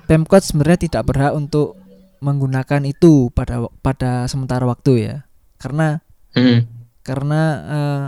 Pemkot 0.05 0.43
sebenarnya 0.43 0.85
tidak 0.85 1.07
berhak 1.07 1.33
untuk 1.33 1.79
menggunakan 2.19 2.83
itu 2.85 3.31
pada 3.31 3.65
pada 3.79 4.27
sementara 4.27 4.67
waktu 4.67 4.93
ya. 5.07 5.15
Karena 5.57 6.03
Hmm. 6.35 6.67
karena 7.01 7.41
eh, 7.63 8.05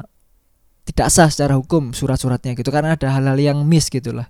tidak 0.87 1.07
sah 1.11 1.31
secara 1.31 1.55
hukum 1.55 1.91
surat-suratnya 1.95 2.55
gitu 2.55 2.71
karena 2.71 2.95
ada 2.99 3.11
hal-hal 3.11 3.39
yang 3.39 3.63
miss 3.63 3.87
gitu 3.87 4.11
lah. 4.11 4.27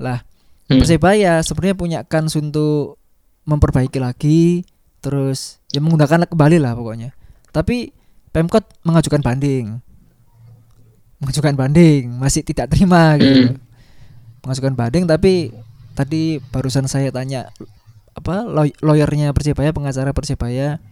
Lah 0.00 0.24
Hmm. 0.66 0.82
Persebaya 0.82 1.38
sebenarnya 1.46 1.76
punya 1.78 2.00
kans 2.02 2.34
untuk 2.34 2.98
memperbaiki 3.46 4.02
lagi 4.02 4.66
terus 5.06 5.62
ya 5.70 5.78
menggunakan 5.78 6.26
kembali 6.26 6.58
lah 6.58 6.74
pokoknya. 6.74 7.14
Tapi 7.54 7.94
Pemkot 8.34 8.66
mengajukan 8.82 9.22
banding. 9.22 9.78
Mengajukan 11.22 11.54
banding, 11.54 12.10
masih 12.18 12.42
tidak 12.42 12.74
terima 12.74 13.14
gitu. 13.22 13.54
Hmm. 13.54 13.62
Mengajukan 14.42 14.74
banding 14.74 15.06
tapi 15.06 15.54
tadi 15.94 16.42
barusan 16.50 16.90
saya 16.90 17.08
tanya 17.14 17.48
apa 18.12 18.44
law- 18.44 18.76
lawyernya 18.82 19.30
Persebaya, 19.30 19.70
pengacara 19.70 20.10
Persebaya 20.10 20.82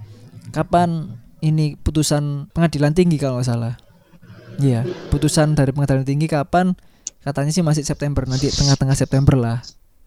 kapan 0.55 1.19
ini 1.45 1.77
putusan 1.77 2.49
pengadilan 2.55 2.95
tinggi 2.95 3.19
kalau 3.19 3.43
nggak 3.43 3.49
salah. 3.51 3.75
Iya, 4.63 4.87
putusan 5.11 5.59
dari 5.59 5.75
pengadilan 5.75 6.07
tinggi 6.07 6.31
kapan? 6.31 6.79
Katanya 7.21 7.51
sih 7.51 7.67
masih 7.67 7.83
September 7.83 8.25
nanti 8.25 8.49
tengah-tengah 8.49 8.95
September 8.97 9.35
lah 9.35 9.59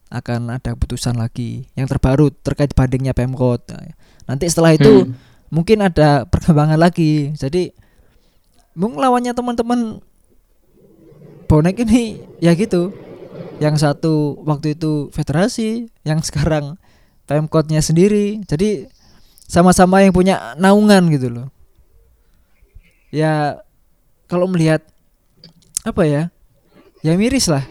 akan 0.07 0.55
ada 0.55 0.71
putusan 0.79 1.19
lagi 1.19 1.67
yang 1.75 1.87
terbaru 1.87 2.31
terkait 2.31 2.71
bandingnya 2.71 3.11
Pemkot. 3.11 3.67
Nanti 4.27 4.47
setelah 4.47 4.75
itu 4.75 5.03
Hmm. 5.07 5.13
mungkin 5.51 5.83
ada 5.83 6.23
perkembangan 6.31 6.79
lagi. 6.79 7.35
Jadi 7.35 7.71
mungkin 8.75 9.03
lawannya 9.03 9.35
teman-teman 9.35 9.99
bonek 11.47 11.83
ini 11.83 12.23
ya 12.39 12.55
gitu. 12.55 12.91
Yang 13.57 13.81
satu 13.81 14.37
waktu 14.45 14.77
itu 14.77 15.09
federasi, 15.11 15.89
yang 16.05 16.21
sekarang 16.21 16.77
Pemkotnya 17.27 17.83
sendiri. 17.83 18.39
Jadi 18.47 18.87
sama-sama 19.47 19.99
yang 20.03 20.15
punya 20.15 20.55
naungan 20.55 21.07
gitu 21.11 21.27
loh. 21.31 21.47
Ya 23.11 23.59
kalau 24.27 24.47
melihat 24.47 24.83
apa 25.83 26.03
ya? 26.03 26.23
Ya 27.03 27.15
miris 27.15 27.47
lah. 27.47 27.63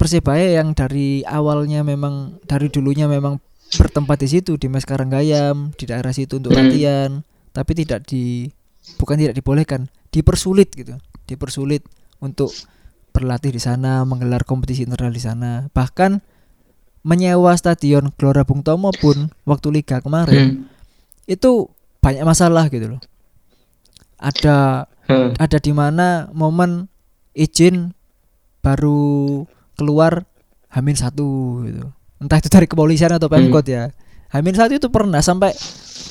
Persebaya 0.00 0.56
yang 0.56 0.72
dari 0.72 1.20
awalnya 1.28 1.84
memang 1.84 2.40
dari 2.48 2.72
dulunya 2.72 3.04
memang 3.04 3.36
bertempat 3.70 4.16
di 4.24 4.28
situ 4.32 4.56
di 4.56 4.66
Mes 4.66 4.88
Karanggayam 4.88 5.76
di 5.76 5.84
daerah 5.84 6.10
situ 6.10 6.40
untuk 6.40 6.56
Hmm. 6.56 6.72
latihan 6.72 7.10
tapi 7.52 7.76
tidak 7.76 8.08
di 8.08 8.48
bukan 8.96 9.20
tidak 9.20 9.36
dibolehkan 9.36 9.86
dipersulit 10.08 10.72
gitu 10.72 10.96
dipersulit 11.28 11.84
untuk 12.18 12.50
berlatih 13.12 13.52
di 13.54 13.60
sana 13.60 14.02
menggelar 14.02 14.42
kompetisi 14.42 14.82
internal 14.82 15.12
di 15.12 15.22
sana 15.22 15.68
bahkan 15.70 16.18
menyewa 17.04 17.54
stadion 17.54 18.10
Gelora 18.18 18.42
Bung 18.42 18.64
Tomo 18.64 18.90
pun 18.90 19.30
waktu 19.44 19.68
liga 19.70 20.00
kemarin 20.00 20.66
Hmm. 20.66 21.30
itu 21.30 21.68
banyak 22.00 22.24
masalah 22.24 22.66
gitu 22.72 22.96
loh 22.96 23.00
ada 24.16 24.88
Hmm. 25.06 25.34
ada 25.38 25.58
di 25.58 25.72
mana 25.74 26.30
momen 26.30 26.86
izin 27.34 27.94
baru 28.62 29.42
keluar 29.80 30.28
Hamin 30.68 30.94
satu 30.94 31.26
gitu. 31.64 31.88
Entah 32.20 32.36
itu 32.36 32.52
dari 32.52 32.68
kepolisian 32.68 33.16
atau 33.16 33.32
Pemkot 33.32 33.64
ya. 33.64 33.88
Hamin 34.30 34.52
satu 34.52 34.76
itu 34.76 34.86
pernah 34.92 35.18
sampai 35.18 35.50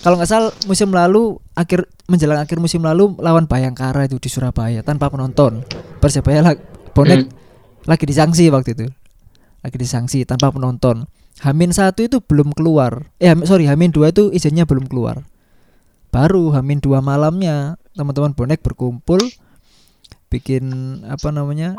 kalau 0.01 0.17
nggak 0.17 0.27
salah 0.27 0.51
musim 0.65 0.89
lalu 0.89 1.37
akhir 1.53 1.87
menjelang 2.09 2.41
akhir 2.41 2.57
musim 2.57 2.81
lalu 2.81 3.13
lawan 3.21 3.45
Bayangkara 3.45 4.09
itu 4.09 4.17
di 4.17 4.27
Surabaya 4.27 4.81
tanpa 4.81 5.07
penonton. 5.07 5.63
Persebaya 6.01 6.41
lag- 6.41 6.65
bonek 6.91 7.29
Hmm. 7.29 7.31
lagi 7.85 8.03
disanksi 8.03 8.49
waktu 8.49 8.73
itu. 8.75 8.85
Lagi 9.61 9.77
disanksi 9.77 10.25
tanpa 10.25 10.49
penonton. 10.49 11.07
Hamin 11.39 11.71
satu 11.71 12.03
itu 12.03 12.19
belum 12.19 12.51
keluar. 12.51 13.07
Eh 13.15 13.31
sorry 13.47 13.69
Hamin 13.69 13.95
dua 13.95 14.11
itu 14.11 14.27
izinnya 14.33 14.67
belum 14.67 14.91
keluar. 14.91 15.23
Baru 16.11 16.51
Hamin 16.51 16.83
dua 16.83 16.99
malamnya 16.99 17.79
teman-teman 17.95 18.35
bonek 18.35 18.59
berkumpul 18.59 19.21
bikin 20.27 20.63
apa 21.07 21.31
namanya 21.31 21.73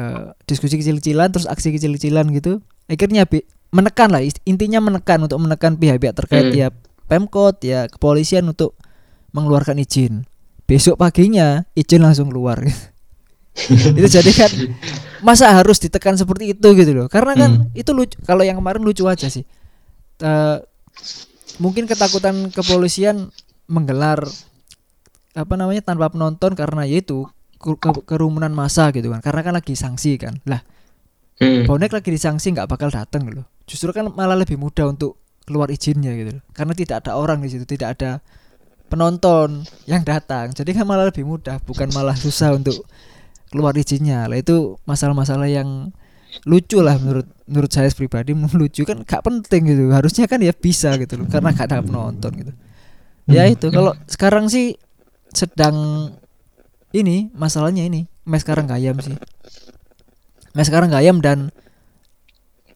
eh, 0.00 0.32
diskusi 0.48 0.80
kecil-kecilan 0.80 1.28
terus 1.28 1.44
aksi 1.44 1.76
kecil-kecilan 1.76 2.32
gitu 2.32 2.64
akhirnya 2.88 3.28
menekan 3.70 4.08
lah 4.10 4.24
intinya 4.48 4.80
menekan 4.80 5.28
untuk 5.28 5.38
menekan 5.38 5.76
pihak-pihak 5.76 6.16
terkait 6.16 6.50
Hmm. 6.50 6.56
ya 6.56 6.68
pemkot 7.10 7.60
ya 7.66 7.90
kepolisian 7.90 8.46
untuk 8.46 8.78
mengeluarkan 9.34 9.78
izin. 9.82 10.26
Besok 10.66 10.98
paginya 10.98 11.66
izin 11.74 12.02
langsung 12.02 12.30
keluar. 12.30 12.62
Itu 13.98 14.06
jadi 14.06 14.30
kan 14.30 14.50
masa 15.26 15.50
harus 15.50 15.82
ditekan 15.82 16.14
seperti 16.14 16.54
itu 16.54 16.68
gitu 16.78 16.94
loh. 16.94 17.06
Karena 17.10 17.34
kan 17.34 17.50
itu 17.74 17.90
lucu 17.90 18.14
kalau 18.22 18.46
yang 18.46 18.56
kemarin 18.56 18.80
lucu 18.80 19.04
aja 19.10 19.26
sih. 19.26 19.42
Eh, 20.22 20.56
mungkin 21.58 21.84
ketakutan 21.90 22.54
kepolisian 22.54 23.28
menggelar 23.66 24.22
apa 25.34 25.54
namanya 25.58 25.82
tanpa 25.82 26.08
penonton 26.08 26.54
karena 26.54 26.86
yaitu 26.86 27.26
kerumunan 28.08 28.50
massa 28.50 28.88
gitu 28.90 29.12
kan. 29.12 29.20
Karena 29.20 29.40
kan 29.44 29.54
lagi 29.60 29.76
sanksi 29.76 30.16
kan. 30.16 30.40
Lah 30.48 30.60
Hmm. 31.40 31.64
bonek 31.64 31.96
lagi 31.96 32.12
disanksi 32.12 32.52
nggak 32.52 32.68
bakal 32.68 32.92
datang 32.92 33.24
loh. 33.32 33.48
Justru 33.64 33.96
kan 33.96 34.12
malah 34.12 34.36
lebih 34.36 34.60
mudah 34.60 34.92
untuk 34.92 35.16
keluar 35.48 35.72
izinnya 35.72 36.12
gitu 36.12 36.36
loh. 36.36 36.44
Karena 36.52 36.76
tidak 36.76 37.00
ada 37.00 37.16
orang 37.16 37.40
di 37.40 37.48
situ 37.48 37.64
tidak 37.64 37.96
ada 37.96 38.20
penonton 38.92 39.64
yang 39.88 40.04
datang. 40.04 40.52
Jadi 40.52 40.76
kan 40.76 40.84
malah 40.84 41.08
lebih 41.08 41.24
mudah 41.24 41.56
bukan 41.64 41.88
malah 41.96 42.12
susah 42.12 42.52
untuk 42.60 42.84
keluar 43.48 43.72
izinnya. 43.72 44.28
Lah 44.28 44.36
itu 44.36 44.76
masalah-masalah 44.84 45.48
yang 45.48 45.88
lucu 46.44 46.84
lah 46.84 47.00
menurut 47.00 47.24
menurut 47.48 47.72
saya 47.72 47.88
pribadi. 47.88 48.36
Lucu 48.60 48.84
kan 48.84 49.00
gak 49.00 49.24
penting 49.24 49.64
gitu. 49.64 49.88
Harusnya 49.96 50.28
kan 50.28 50.44
ya 50.44 50.52
bisa 50.52 50.92
gitu 51.00 51.24
loh. 51.24 51.26
Karena 51.32 51.56
gak 51.56 51.72
ada 51.72 51.80
penonton 51.80 52.36
gitu. 52.36 52.52
Ya 53.32 53.48
itu 53.48 53.72
kalau 53.72 53.96
sekarang 54.04 54.52
sih 54.52 54.76
sedang 55.32 56.10
ini 56.90 57.30
masalahnya 57.34 57.86
ini. 57.86 58.10
Mes 58.26 58.42
sekarang 58.42 58.66
gayam 58.70 58.98
sih. 59.02 59.16
Mes 60.54 60.66
sekarang 60.66 60.90
gayam 60.90 61.22
dan 61.22 61.54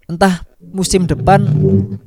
entah 0.05 0.45
musim 0.61 1.09
depan 1.09 1.49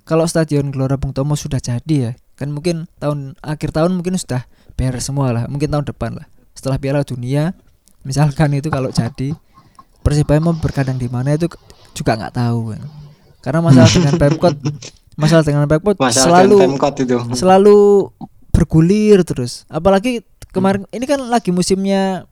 kalau 0.05 0.29
stadion 0.29 0.69
Gelora 0.69 1.01
Bung 1.01 1.17
Tomo 1.17 1.33
sudah 1.33 1.57
jadi 1.57 1.95
ya 1.97 2.11
kan 2.37 2.53
mungkin 2.53 2.85
tahun 3.01 3.33
akhir 3.41 3.73
tahun 3.73 3.97
mungkin 3.97 4.13
sudah 4.15 4.45
beres 4.77 5.09
semua 5.09 5.33
lah. 5.33 5.43
Mungkin 5.49 5.73
tahun 5.73 5.85
depan 5.89 6.15
lah. 6.15 6.27
Setelah 6.53 6.77
Piala 6.77 7.01
Dunia 7.01 7.53
misalkan 8.05 8.53
itu 8.55 8.69
kalau 8.71 8.93
jadi 8.93 9.35
Persibaya 10.05 10.39
mau 10.39 10.55
berkandang 10.55 10.95
di 10.95 11.11
mana 11.11 11.35
itu 11.35 11.51
juga 11.91 12.15
nggak 12.15 12.33
tahu 12.37 12.71
kan. 12.71 12.81
Karena 13.43 13.59
masalah 13.59 13.89
dengan 13.91 14.15
Pemkot 14.15 14.55
masalah 15.19 15.43
dengan 15.43 15.65
Pemkot 15.67 15.97
Masalah 15.99 16.23
selalu 16.23 16.55
dengan 16.55 16.71
Pemkot 16.77 16.95
itu. 17.03 17.17
selalu 17.35 17.77
bergulir 18.53 19.19
terus. 19.27 19.67
Apalagi 19.67 20.23
kemarin 20.57 20.81
ini 20.89 21.05
kan 21.05 21.19
lagi 21.23 21.49
musimnya 21.49 22.25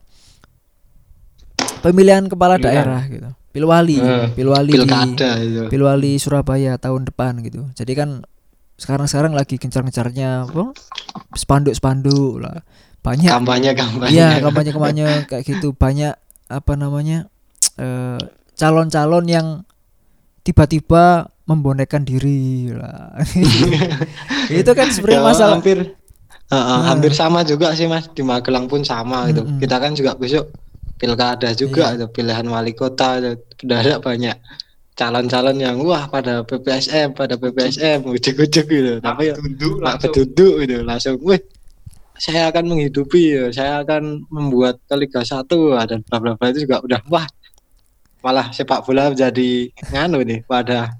pemilihan 1.80 2.24
kepala 2.24 2.56
Pemilihan. 2.56 2.84
daerah 2.84 3.02
gitu 3.06 3.28
pilwali 3.50 3.96
Hmm, 3.96 4.26
pilwali 4.30 4.68
di 4.68 4.76
Pilkada 4.76 5.30
itu. 5.38 5.62
pilwali 5.66 6.12
Surabaya 6.16 6.76
tahun 6.76 7.06
depan 7.06 7.40
gitu 7.40 7.64
jadi 7.72 7.92
kan 7.96 8.10
sekarang 8.76 9.06
sekarang 9.06 9.32
lagi 9.32 9.56
gencar-gencarnya 9.56 10.44
apa 10.44 10.76
spanduk-spanduk 11.32 12.38
lah 12.38 12.60
banyak 13.00 13.30
Kampanye 13.30 13.70
kampanye. 13.72 14.10
Iya 14.10 14.42
kampanye 14.42 14.70
kampanye 14.70 15.04
kayak 15.24 15.44
gitu 15.46 15.72
banyak 15.72 16.12
apa 16.44 16.72
namanya 16.74 17.30
eh, 17.76 18.18
calon-calon 18.52 19.24
yang 19.24 19.46
tiba-tiba 20.42 21.26
membonekkan 21.42 22.02
diri 22.02 22.68
lah. 22.68 23.14
itu 24.52 24.66
kan 24.68 24.90
sebenarnya 24.90 25.16
Ya, 25.16 25.24
masalah. 25.24 25.54
hampir 25.56 25.78
Heeh, 26.46 26.62
Nah. 26.78 26.86
hampir 26.86 27.10
sama 27.10 27.42
juga 27.42 27.74
sih 27.74 27.90
Mas 27.90 28.06
di 28.14 28.22
Magelang 28.22 28.70
pun 28.70 28.86
sama 28.86 29.26
gitu. 29.34 29.42
Mm-mm. 29.42 29.58
Kita 29.58 29.82
kan 29.82 29.92
juga 29.98 30.14
besok 30.14 30.46
pilkada 30.96 31.50
juga 31.52 31.92
Iya. 31.92 31.96
itu 32.00 32.06
pilihan 32.08 32.46
wali 32.46 32.72
kota 32.72 33.18
itu 33.18 33.36
udah 33.66 33.78
ada 33.84 33.94
banyak 34.00 34.36
calon-calon 34.96 35.56
yang 35.60 35.76
wah 35.84 36.08
pada 36.08 36.40
PPSM 36.40 37.12
pada 37.12 37.36
PPSM 37.36 38.00
ujuk-ujuk 38.08 38.64
gitu 38.64 38.92
tapi 39.04 39.28
Tunduk 39.36 39.84
Pak 39.84 40.00
langsung. 40.00 40.12
Beduduk 40.16 40.54
gitu 40.64 40.76
langsung 40.88 41.14
wih 41.20 41.42
saya 42.16 42.48
akan 42.48 42.64
menghidupi 42.72 43.36
ya, 43.36 43.44
saya 43.52 43.84
akan 43.84 44.24
membuat 44.32 44.80
ke 44.88 44.96
Liga 44.96 45.20
1 45.20 45.44
wah, 45.76 45.84
dan 45.84 46.00
bla 46.00 46.16
bla 46.16 46.32
bla 46.32 46.48
itu 46.48 46.64
juga 46.64 46.80
udah 46.80 47.00
wah 47.12 47.28
malah 48.24 48.48
sepak 48.56 48.80
bola 48.88 49.12
menjadi 49.12 49.68
nganu 49.92 50.24
nih 50.24 50.40
pada 50.48 50.96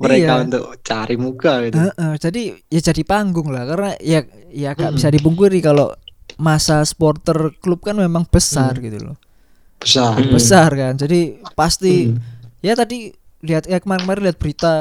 mereka 0.00 0.32
Iya. 0.32 0.44
untuk 0.48 0.64
cari 0.80 1.14
muka 1.14 1.52
gitu. 1.68 1.76
Heeh, 1.76 2.12
jadi 2.16 2.42
ya 2.66 2.80
jadi 2.82 3.02
panggung 3.04 3.52
lah 3.52 3.68
karena 3.68 3.90
ya 4.00 4.24
ya 4.48 4.72
gak 4.72 4.80
Mm-mm. 4.90 4.96
bisa 4.96 5.08
dipungkiri 5.12 5.60
kalau 5.60 5.92
masa 6.34 6.80
supporter 6.82 7.52
klub 7.60 7.84
kan 7.84 7.94
memang 7.94 8.24
besar 8.24 8.80
Mm. 8.80 8.82
gitu 8.82 8.98
loh. 9.04 9.16
Besar. 9.76 10.16
Hmm. 10.16 10.32
Besar 10.32 10.70
kan. 10.72 10.92
Jadi 10.96 11.20
pasti 11.52 12.08
Mm. 12.08 12.16
ya 12.60 12.72
tadi 12.72 13.12
lihat 13.40 13.64
ya 13.64 13.76
kemarin-kemarin 13.76 14.32
lihat 14.32 14.38
berita 14.40 14.72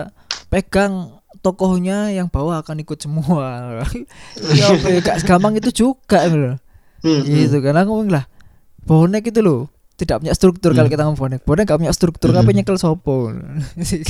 pegang 0.47 1.19
tokohnya 1.39 2.11
yang 2.11 2.27
bawah 2.27 2.59
akan 2.59 2.79
ikut 2.79 2.99
semua. 2.99 3.83
ya 4.55 4.71
ya, 4.71 4.99
gak 4.99 5.23
gampang 5.23 5.55
itu 5.55 5.71
juga 5.73 6.23
gitu 6.23 6.39
loh. 6.39 6.55
Mm, 7.03 7.11
mm. 7.11 7.23
Gitu 7.27 7.57
kan 7.59 7.75
aku 7.75 7.91
ngomong 7.91 8.11
lah. 8.11 8.25
Bonek 8.79 9.29
itu 9.29 9.43
loh 9.43 9.67
tidak 9.99 10.23
punya 10.23 10.31
struktur 10.31 10.71
kalau 10.71 10.87
Hmm. 10.87 10.93
kita 10.95 11.03
ngomong 11.03 11.19
bonek. 11.19 11.41
Bonek 11.43 11.67
gak 11.67 11.79
punya 11.83 11.91
struktur, 11.91 12.31
Hmm. 12.31 12.39
apa 12.39 12.49
nyekel 12.49 12.79
sopo. 12.79 13.35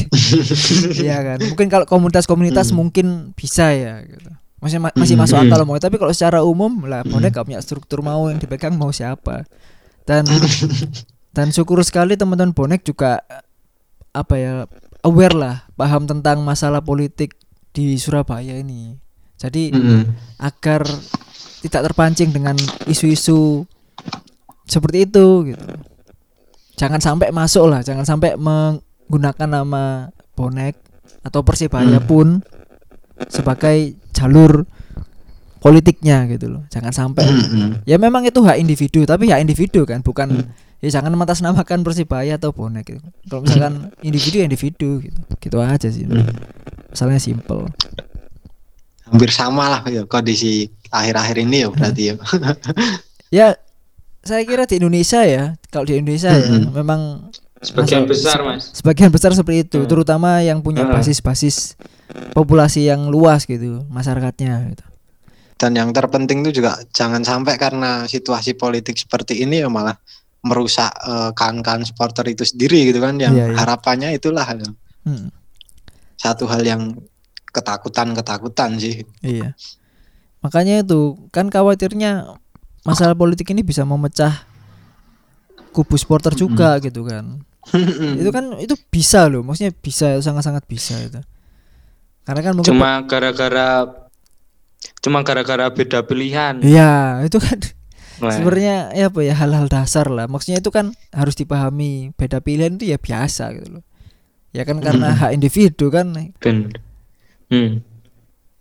Iya 1.02 1.18
kan. 1.26 1.38
Mungkin 1.42 1.68
kalau 1.68 1.86
komunitas-komunitas 1.86 2.70
Hmm. 2.70 2.78
mungkin 2.78 3.06
bisa 3.34 3.74
ya 3.74 4.06
gitu. 4.06 4.30
Masih 4.60 4.78
ma- 4.78 4.94
masih 4.94 5.16
masuk 5.16 5.40
Hmm. 5.40 5.48
akal 5.48 5.64
mau 5.64 5.80
tapi 5.80 5.96
kalau 5.96 6.12
secara 6.12 6.44
umum 6.44 6.84
lah 6.84 7.02
bonek 7.02 7.32
gak 7.34 7.48
punya 7.48 7.60
struktur 7.60 8.00
mau 8.00 8.28
yang 8.28 8.38
dipegang 8.38 8.76
mau 8.76 8.92
siapa. 8.92 9.48
Dan 10.04 10.28
dan 11.36 11.50
syukur 11.50 11.80
sekali 11.82 12.14
teman-teman 12.14 12.52
bonek 12.52 12.84
juga 12.84 13.24
apa 14.10 14.36
ya 14.36 14.54
aware 15.02 15.34
lah 15.34 15.56
paham 15.74 16.04
tentang 16.04 16.42
masalah 16.42 16.82
politik 16.82 17.34
di 17.72 17.96
Surabaya 17.96 18.58
ini. 18.58 18.98
Jadi 19.40 19.72
Mm-mm. 19.72 20.02
agar 20.38 20.84
tidak 21.60 21.82
terpancing 21.88 22.30
dengan 22.30 22.60
isu-isu 22.84 23.64
seperti 24.70 25.10
itu 25.10 25.26
gitu. 25.52 25.66
Jangan 26.78 27.02
sampai 27.02 27.34
masuk 27.34 27.68
lah, 27.68 27.82
jangan 27.84 28.06
sampai 28.08 28.38
menggunakan 28.40 29.50
nama 29.50 30.08
bonek 30.38 30.80
atau 31.26 31.44
persibaya 31.44 32.00
Hmm. 32.00 32.08
pun 32.08 32.28
sebagai 33.28 34.00
jalur 34.16 34.64
politiknya 35.60 36.24
gitu 36.32 36.48
loh. 36.56 36.64
Jangan 36.72 36.96
sampai 36.96 37.28
Mm-mm. 37.28 37.84
ya 37.84 38.00
memang 38.00 38.24
itu 38.24 38.40
hak 38.40 38.56
individu, 38.64 39.04
tapi 39.04 39.28
hak 39.28 39.44
individu 39.44 39.84
kan, 39.84 40.00
bukan 40.00 40.28
Hmm. 40.32 40.48
ya 40.80 40.88
jangan 40.88 41.12
mengatasnamakan 41.12 41.84
persibaya 41.84 42.40
atau 42.40 42.56
bonek 42.56 42.88
gitu. 42.88 43.04
Kalau 43.28 43.44
misalkan 43.44 43.92
individu 44.00 44.40
ya 44.40 44.46
individu 44.48 45.04
gitu. 45.04 45.20
Gitu 45.44 45.58
aja 45.60 45.88
sih. 45.92 46.08
Hmm. 46.08 46.32
Masalahnya 46.94 47.20
simple. 47.20 47.68
hampir 49.10 49.34
sama 49.34 49.74
lah 49.74 49.82
ya 49.90 50.06
kondisi 50.06 50.70
akhir-akhir 50.94 51.42
ini 51.42 51.66
ya 51.66 51.74
berarti 51.74 52.04
ya. 52.08 52.16
Ya 53.34 53.48
saya 54.30 54.46
kira 54.46 54.64
di 54.64 54.78
Indonesia 54.78 55.26
ya, 55.26 55.58
kalau 55.68 55.84
di 55.84 55.98
Indonesia 55.98 56.30
ya 56.30 56.46
Mm-mm. 56.46 56.70
memang 56.72 57.02
Sebagian 57.60 58.08
Masa- 58.08 58.12
besar, 58.16 58.38
Mas. 58.40 58.64
sebagian 58.72 59.12
besar 59.12 59.32
seperti 59.34 59.68
itu, 59.68 59.80
Hmm. 59.80 59.90
terutama 59.90 60.40
yang 60.40 60.64
punya 60.64 60.88
Hmm. 60.88 60.96
basis-basis 60.96 61.76
populasi 62.32 62.88
yang 62.88 63.12
luas 63.12 63.44
gitu, 63.44 63.84
masyarakatnya 63.90 64.72
gitu. 64.72 64.86
Dan 65.60 65.76
yang 65.76 65.92
terpenting 65.92 66.40
itu 66.40 66.64
juga 66.64 66.80
jangan 66.90 67.20
sampai 67.20 67.60
karena 67.60 68.08
situasi 68.08 68.56
politik 68.56 68.96
seperti 68.96 69.44
ini 69.44 69.60
ya 69.60 69.68
malah 69.68 70.00
merusak 70.40 70.88
eh, 70.88 71.36
kawan-kawan 71.36 71.84
supporter 71.84 72.24
itu 72.32 72.48
sendiri 72.48 72.88
gitu 72.88 73.04
kan 73.04 73.20
yang 73.20 73.36
Iya, 73.36 73.52
iya. 73.52 73.56
harapannya 73.60 74.16
itulah 74.16 74.48
ya. 74.48 74.64
Hmm, 75.04 75.28
satu 76.16 76.48
hal 76.48 76.64
yang 76.64 76.96
ketakutan-ketakutan 77.52 78.80
sih. 78.80 79.04
iya. 79.20 79.52
Makanya 80.40 80.80
itu 80.82 81.28
kan 81.30 81.52
khawatirnya 81.52 82.40
masalah 82.84 83.16
politik 83.16 83.50
ini 83.52 83.62
bisa 83.64 83.84
memecah 83.84 84.46
kubu 85.72 85.96
supporter 85.96 86.34
juga 86.34 86.80
gitu 86.84 87.06
kan. 87.06 87.44
Itu 88.18 88.30
kan 88.34 88.58
itu 88.58 88.74
bisa 88.90 89.30
loh, 89.30 89.46
maksudnya 89.46 89.76
bisa 89.76 90.18
sangat-sangat 90.20 90.64
bisa 90.66 90.96
itu. 91.00 91.22
Karena 92.26 92.42
kan 92.46 92.54
mungkin 92.58 92.72
Cuma 92.74 93.04
gara-gara 93.06 93.86
cuma 95.04 95.20
gara-gara 95.24 95.68
beda 95.70 96.04
pilihan. 96.08 96.64
Iya, 96.64 97.24
itu 97.28 97.38
kan 97.40 97.60
Nah, 98.20 98.36
sebenarnya 98.36 98.92
ya 98.92 99.08
apa 99.08 99.20
ya 99.24 99.32
hal-hal 99.32 99.72
dasar 99.72 100.12
lah. 100.12 100.28
Maksudnya 100.28 100.60
itu 100.60 100.68
kan 100.76 100.92
harus 101.16 101.40
dipahami 101.40 102.12
beda 102.20 102.44
pilihan 102.44 102.76
itu 102.76 102.92
ya 102.92 103.00
biasa 103.00 103.56
gitu 103.56 103.80
loh. 103.80 103.84
Ya 104.52 104.68
kan 104.68 104.84
karena 104.84 105.16
hak 105.16 105.32
individu 105.40 105.88
kan 105.88 106.12
ben. 106.44 106.76
Hmm. 107.50 107.82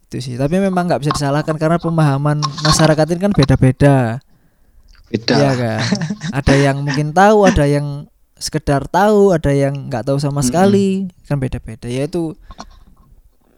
Itu 0.09 0.17
sih. 0.25 0.35
Tapi 0.41 0.57
memang 0.57 0.89
nggak 0.89 1.05
bisa 1.05 1.13
disalahkan 1.13 1.61
karena 1.61 1.77
pemahaman 1.77 2.41
masyarakat 2.65 3.05
ini 3.13 3.21
kan 3.29 3.33
beda-beda. 3.37 3.97
Beda. 5.09 5.37
Kan. 5.57 5.81
ada 6.33 6.55
yang 6.57 6.81
mungkin 6.81 7.13
tahu, 7.13 7.45
ada 7.45 7.65
yang 7.69 8.09
sekedar 8.41 8.89
tahu, 8.89 9.37
ada 9.37 9.53
yang 9.53 9.93
nggak 9.93 10.09
tahu 10.09 10.17
sama 10.17 10.41
sekali. 10.41 11.13
Kan 11.29 11.37
beda-beda. 11.37 11.89
Ya 11.89 12.09
itu 12.09 12.33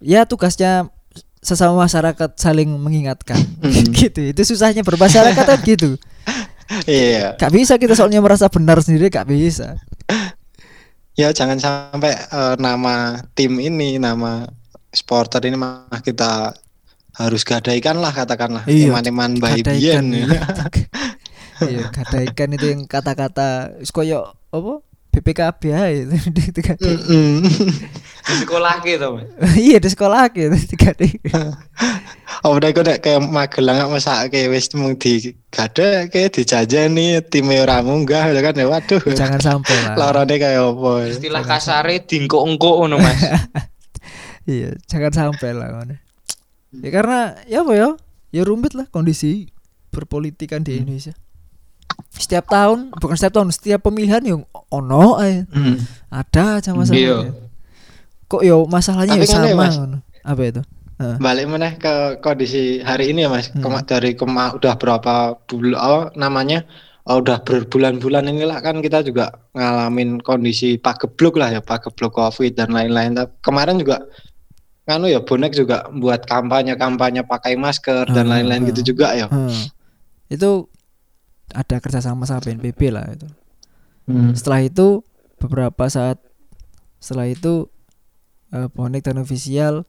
ya 0.03 0.27
tugasnya 0.27 0.91
sesama 1.39 1.79
masyarakat 1.87 2.35
saling 2.35 2.69
mengingatkan. 2.75 3.39
gitu. 3.99 4.35
Itu 4.35 4.43
susahnya 4.43 4.83
bermasyarakat 4.83 5.45
kan 5.47 5.61
gitu. 5.63 5.95
Iya. 6.87 7.35
Gak 7.35 7.51
bisa 7.51 7.75
kita 7.83 7.99
soalnya 7.99 8.23
merasa 8.23 8.47
benar 8.47 8.79
sendiri 8.79 9.11
gak 9.11 9.27
bisa. 9.27 9.75
Ya 11.19 11.35
jangan 11.35 11.59
sampai 11.59 12.15
eh, 12.15 12.55
nama 12.63 13.27
tim 13.35 13.59
ini, 13.59 13.99
nama 13.99 14.47
supporter 14.91 15.41
ini 15.47 15.57
mah 15.57 15.87
kita 16.03 16.55
harus 17.15 17.43
gadaikan 17.43 17.99
lah 17.99 18.15
katakanlah 18.15 18.63
Iya, 18.67 18.91
iman-iman 18.95 19.39
bayi 19.39 19.63
biyen. 19.63 20.11
iya. 20.15 20.43
Iya, 21.61 21.93
gadaikan 21.93 22.57
itu 22.57 22.73
yang 22.73 22.89
kata-kata 22.89 23.77
koyo 23.93 24.33
apa? 24.49 24.81
BPKB 25.11 25.63
ae 25.75 26.07
itu. 26.09 26.17
Di 28.31 28.35
sekolah 28.47 28.81
gitu, 28.81 29.07
Mas. 29.19 29.27
Iya 29.69 29.77
di 29.83 29.89
sekolah 29.91 30.31
gitu 30.31 30.55
gadai. 30.79 31.11
Oh 32.47 32.57
udah 32.57 32.71
kok 32.71 32.85
nek 32.87 32.99
kayak 33.03 33.21
Magelang 33.27 33.77
nggak 33.77 33.91
masak 33.91 34.31
kayak 34.31 34.55
wis 34.55 34.71
mung 34.73 34.95
di 34.97 35.35
gada 35.51 36.07
kayak 36.09 36.33
dijajani 36.39 37.21
tim 37.27 37.51
ora 37.53 37.83
munggah 37.83 38.31
ya 38.33 38.41
kan 38.41 38.55
ya 38.55 38.65
waduh. 38.71 39.03
Jangan 39.13 39.41
sampai 39.43 39.77
lah. 39.85 39.95
Lorone 39.99 40.37
kayak 40.39 40.63
apa. 40.63 40.91
ya. 41.05 41.07
Istilah 41.13 41.43
kasare 41.45 41.95
dingkok-engkok 42.07 42.75
ngono, 42.81 42.97
Mas. 43.03 43.21
Iya, 44.45 44.77
jangan 44.89 45.13
sampai 45.13 45.51
lah 45.53 45.69
ngono. 45.73 45.97
Ya 46.81 46.91
karena 46.91 47.19
ya 47.45 47.67
apa 47.67 47.73
ya? 47.75 47.89
Ya 48.31 48.43
rumit 48.47 48.79
lah 48.79 48.87
kondisi 48.87 49.51
perpolitikan 49.91 50.63
di 50.63 50.79
Indonesia. 50.79 51.13
Setiap 52.11 52.47
tahun, 52.47 52.95
bukan 52.97 53.17
setiap 53.19 53.43
tahun, 53.43 53.51
setiap 53.51 53.81
pemilihan 53.85 54.23
yang 54.23 54.41
ono 54.71 55.19
ae. 55.19 55.45
Hmm. 55.51 55.77
Ada 56.09 56.63
aja 56.63 56.71
Iya. 56.71 56.79
masalahnya. 56.79 57.33
Kok 58.31 58.43
yo 58.47 58.57
masalahnya 58.71 59.15
Tapi 59.19 59.27
ya 59.27 59.29
kan 59.29 59.41
ya, 59.43 59.51
sama 59.51 59.59
Mas. 59.59 59.75
ngono. 59.77 59.99
Apa 60.23 60.43
itu? 60.47 60.63
Heeh. 61.01 61.17
Balik 61.19 61.47
meneh 61.51 61.73
ke 61.81 61.95
kondisi 62.23 62.79
hari 62.81 63.11
ini 63.11 63.27
ya 63.27 63.31
Mas. 63.31 63.51
Hmm. 63.51 63.61
Kema- 63.61 63.85
dari 63.85 64.15
kema 64.15 64.55
udah 64.55 64.75
berapa 64.79 65.15
bulan 65.51 65.79
oh, 65.83 66.03
namanya 66.15 66.63
oh, 67.11 67.19
udah 67.19 67.43
berbulan-bulan 67.43 68.31
inilah 68.31 68.63
kan 68.63 68.79
kita 68.79 69.03
juga 69.03 69.35
ngalamin 69.51 70.23
kondisi 70.23 70.79
pagebluk 70.79 71.35
lah 71.35 71.51
ya, 71.51 71.61
pagebluk 71.61 72.15
Covid 72.15 72.55
dan 72.55 72.71
lain-lain. 72.71 73.19
Kemarin 73.43 73.83
juga 73.83 74.07
nganu 74.89 75.07
ya 75.07 75.21
bonek 75.23 75.53
juga 75.55 75.87
buat 75.93 76.25
kampanye-kampanye 76.25 77.23
pakai 77.25 77.55
masker 77.55 78.09
dan 78.11 78.27
Ah, 78.27 78.39
lain-lain 78.39 78.65
ah. 78.65 78.69
gitu 78.75 78.95
juga 78.95 79.13
ya. 79.15 79.27
Heeh. 79.29 79.71
Itu 80.31 80.71
ada 81.51 81.77
kerjasama 81.83 82.27
sama 82.27 82.43
BNPB 82.43 82.81
lah 82.95 83.07
itu. 83.11 83.27
Hmm. 84.07 84.35
Setelah 84.35 84.67
itu 84.67 85.03
beberapa 85.39 85.87
saat 85.91 86.19
setelah 86.99 87.31
itu 87.31 87.71
eh, 88.51 88.67
Bonek 88.71 89.07
dan 89.07 89.19
official 89.23 89.87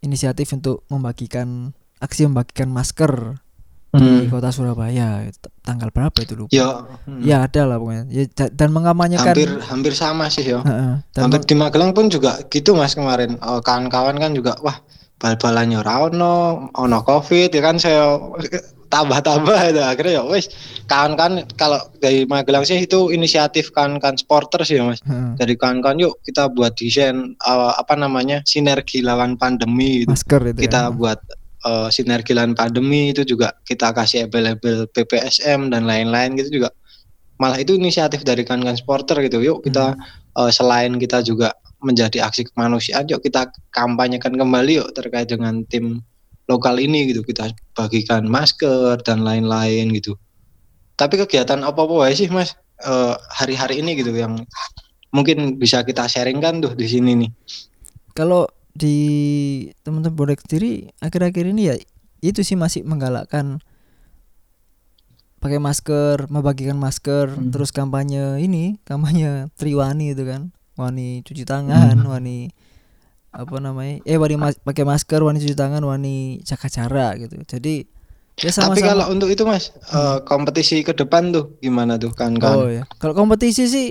inisiatif 0.00 0.50
untuk 0.56 0.86
membagikan 0.88 1.76
aksi 2.00 2.24
membagikan 2.30 2.72
masker 2.72 3.42
di 3.90 3.98
Hmm. 3.98 4.30
kota 4.30 4.48
Surabaya 4.48 5.26
tanggal 5.60 5.90
berapa 5.90 6.14
itu 6.16 6.34
lupa 6.34 6.50
Ya, 6.50 6.86
hmm. 7.04 7.20
ya 7.20 7.42
ada 7.42 7.62
lah 7.64 7.76
pokoknya 7.76 8.04
ya, 8.06 8.22
da- 8.28 8.52
dan 8.52 8.70
mengampanyekan 8.70 9.34
hampir 9.34 9.50
hampir 9.60 9.92
sama 9.92 10.26
sih 10.26 10.44
ya. 10.44 10.60
Heeh, 10.60 11.02
dan 11.08 11.22
Hampir 11.24 11.42
di 11.42 11.54
Magelang 11.54 11.90
pun 11.90 12.06
juga 12.06 12.38
gitu 12.46 12.72
Mas 12.72 12.94
kemarin. 12.94 13.34
Oh, 13.40 13.58
kawan-kawan 13.58 14.14
kan 14.14 14.30
juga 14.30 14.54
wah 14.60 14.78
bal-balannya 15.16 15.76
ora 15.76 16.06
ono, 16.06 16.34
ono 16.72 16.98
Covid 17.00 17.50
ya 17.50 17.60
kan 17.60 17.76
saya 17.76 18.14
tambah-tambah 18.86 19.54
itu 19.70 19.80
akhirnya 19.80 20.12
ya 20.12 20.22
wis 20.24 20.46
kawan-kawan 20.84 21.46
kalau 21.54 21.78
dari 21.96 22.24
Magelang 22.24 22.62
sih 22.62 22.80
itu 22.80 23.08
inisiatif 23.08 23.70
kawan-kawan 23.70 24.14
supporter 24.14 24.62
sih 24.62 24.78
ya 24.78 24.84
Mas. 24.84 24.98
heeh, 25.00 25.34
Dari 25.36 25.54
kawan-kawan 25.54 25.98
yuk 25.98 26.18
kita 26.20 26.46
buat 26.48 26.74
desain 26.74 27.16
eh, 27.34 27.72
apa 27.72 27.94
namanya 27.94 28.42
sinergi 28.44 29.00
lawan 29.00 29.34
pandemi 29.34 30.02
gitu. 30.02 30.10
masker 30.10 30.42
itu 30.48 30.60
Kita 30.62 30.80
ya. 30.84 30.90
buat 30.90 31.18
eh, 31.64 31.88
sinergi 31.92 32.32
lawan 32.36 32.56
pandemi 32.56 33.12
itu 33.12 33.22
juga 33.24 33.52
kita 33.66 33.92
kasih 33.92 34.26
label-label 34.28 34.88
PPSM 34.92 35.72
dan 35.72 35.84
lain-lain 35.84 36.36
gitu 36.38 36.62
juga. 36.62 36.70
Malah 37.40 37.56
itu 37.60 37.76
inisiatif 37.76 38.20
dari 38.24 38.44
kawan-kawan 38.44 38.76
supporter 38.76 39.16
gitu. 39.24 39.40
Yuk 39.40 39.64
kita 39.64 39.96
eh, 40.36 40.50
selain 40.52 40.96
kita 40.96 41.24
juga 41.24 41.52
menjadi 41.80 42.28
aksi 42.28 42.52
kemanusiaan 42.52 43.08
yuk 43.08 43.24
kita 43.24 43.48
kampanyekan 43.72 44.36
kembali 44.36 44.84
yuk 44.84 44.92
terkait 44.92 45.32
dengan 45.32 45.64
tim 45.68 46.04
lokal 46.50 46.76
ini 46.76 47.08
gitu. 47.10 47.24
Kita 47.24 47.48
bagikan 47.72 48.28
masker 48.28 49.00
dan 49.06 49.24
lain-lain 49.24 49.88
gitu. 49.96 50.18
Tapi 51.00 51.16
kegiatan 51.16 51.64
apa 51.64 51.80
apa 51.80 52.12
sih 52.12 52.28
mas? 52.28 52.52
Eh, 52.80 53.14
hari-hari 53.36 53.84
ini 53.84 53.92
gitu 53.96 54.12
yang 54.16 54.40
mungkin 55.12 55.58
bisa 55.60 55.82
kita 55.84 56.06
sharingkan 56.08 56.64
tuh 56.64 56.72
di 56.72 56.86
sini 56.88 57.12
nih. 57.26 57.30
Kalau 58.16 58.48
di 58.72 58.96
teman-teman 59.82 60.14
bonek 60.14 60.40
sendiri 60.40 60.94
akhir-akhir 60.98 61.44
ini 61.48 61.62
ya 61.64 61.74
itu 62.20 62.40
sih 62.40 62.54
masih 62.54 62.82
menggalakkan 62.82 63.58
pakai 65.40 65.56
masker, 65.56 66.28
membagikan 66.28 66.76
masker, 66.76 67.32
Hmm. 67.32 67.48
terus 67.48 67.72
kampanye 67.72 68.36
ini, 68.38 68.76
kampanye 68.84 69.48
Triwani 69.58 70.12
itu 70.12 70.28
kan, 70.28 70.52
wani 70.76 71.24
cuci 71.24 71.48
tangan, 71.48 71.96
Hmm. 71.96 72.12
wani 72.12 72.52
apa 73.32 73.56
namanya, 73.56 74.04
eh 74.04 74.20
wani 74.20 74.36
mas- 74.36 74.60
pakai 74.60 74.84
masker, 74.84 75.24
wani 75.24 75.40
cuci 75.40 75.56
tangan, 75.56 75.80
wani 75.80 76.44
jaga 76.44 76.68
jarak 76.68 77.24
gitu. 77.24 77.40
Jadi 77.48 77.88
ya 78.36 78.52
sama-sama. 78.52 78.72
tapi 78.74 78.80
kalau 78.84 79.04
untuk 79.08 79.28
itu 79.28 79.40
mas 79.44 79.72
eh, 79.72 80.18
kompetisi 80.24 80.80
ke 80.80 80.92
depan 80.92 81.32
tuh 81.32 81.56
gimana 81.56 81.96
tuh 81.96 82.12
kan 82.12 82.36
kan 82.36 82.56
Oh 82.56 82.68
ya, 82.68 82.84
kalau 82.96 83.16
kompetisi 83.16 83.64
sih 83.64 83.88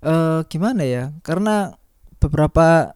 eh 0.00 0.40
gimana 0.46 0.84
ya? 0.84 1.16
Karena 1.20 1.72
beberapa 2.18 2.92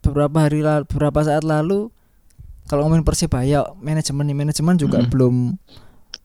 beberapa 0.00 0.36
hari 0.40 0.60
lalu, 0.60 0.84
beberapa 0.86 1.20
saat 1.20 1.42
lalu 1.42 1.88
kalau 2.66 2.86
ngomongin 2.86 3.02
Persebaya 3.02 3.66
manajemen 3.76 4.24
nih 4.24 4.36
manajemen 4.36 4.76
juga 4.76 4.98
Mm. 4.98 5.08
belum 5.08 5.34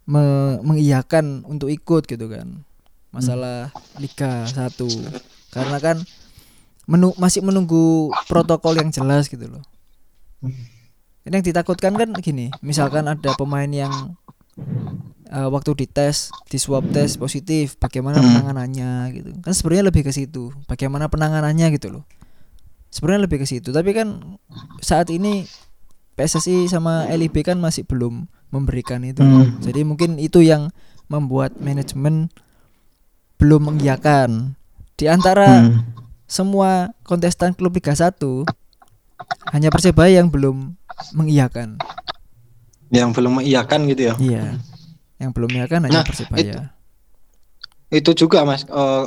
me- 0.05 0.59
mengiyakan 0.61 1.41
untuk 1.43 1.67
ikut 1.67 2.05
gitu 2.05 2.26
kan. 2.26 2.61
Masalah 3.09 3.71
Liga 3.95 4.43
1 4.45 4.86
karena 5.49 5.78
kan 5.80 5.97
menu- 6.86 7.15
masih 7.15 7.41
menunggu 7.41 8.11
protokol 8.26 8.76
yang 8.76 8.91
jelas 8.91 9.26
gitu 9.26 9.47
loh. 9.47 9.63
Ini 11.23 11.34
yang 11.34 11.41
ditakutkan 11.41 11.95
kan 11.95 12.13
gini 12.15 12.53
misalkan 12.59 13.03
ada 13.03 13.34
pemain 13.34 13.65
yang 13.65 14.13
eh, 15.26 15.49
waktu 15.49 15.73
dites 15.76 16.30
di 16.45 16.55
swab 16.55 16.86
tes 16.89 17.17
positif 17.17 17.76
bagaimana 17.76 18.19
Hmm. 18.19 18.30
penanganannya 18.30 18.91
gitu. 19.11 19.30
Kan 19.41 19.51
sebenarnya 19.51 19.89
lebih 19.89 20.03
ke 20.03 20.11
situ 20.11 20.53
bagaimana 20.65 21.07
penanganannya 21.07 21.67
gitu 21.73 21.89
loh 21.91 22.03
sebenarnya 22.96 23.28
lebih 23.28 23.43
ke 23.43 23.48
situ. 23.48 23.70
Tapi 23.70 23.91
kan 23.91 24.39
saat 24.80 25.12
ini 25.12 25.43
PSSI 26.16 26.72
sama 26.72 27.12
LIB 27.12 27.43
kan 27.43 27.60
masih 27.60 27.84
belum 27.84 28.32
memberikan 28.48 29.04
itu. 29.04 29.20
Hmm. 29.20 29.60
jadi 29.60 29.84
mungkin 29.84 30.16
itu 30.16 30.39
yang 30.39 30.72
membuat 31.06 31.60
manajemen 31.60 32.32
belum 33.36 33.68
mengiyakan. 33.70 34.56
Di 34.96 35.12
antara 35.12 35.60
Hmm. 35.60 35.84
semua 36.24 36.96
kontestan 37.04 37.52
klub 37.52 37.76
Liga 37.76 37.91
1 37.91 38.48
hanya 39.52 39.68
Persebaya 39.68 40.24
yang 40.24 40.32
belum 40.32 40.80
mengiyakan. 41.12 41.76
Yang 42.88 43.10
belum 43.12 43.43
mengiyakan 43.43 43.80
gitu 43.91 44.02
ya? 44.08 44.16
Iya. 44.18 44.43
Yang 45.20 45.32
belum 45.36 45.50
mengiyakan 45.52 45.80
hanya 45.84 46.00
Nah, 46.00 46.08
Persebaya. 46.08 46.62
itu 47.91 48.12
juga 48.16 48.43
mas. 48.43 48.64
Eh, 48.64 49.06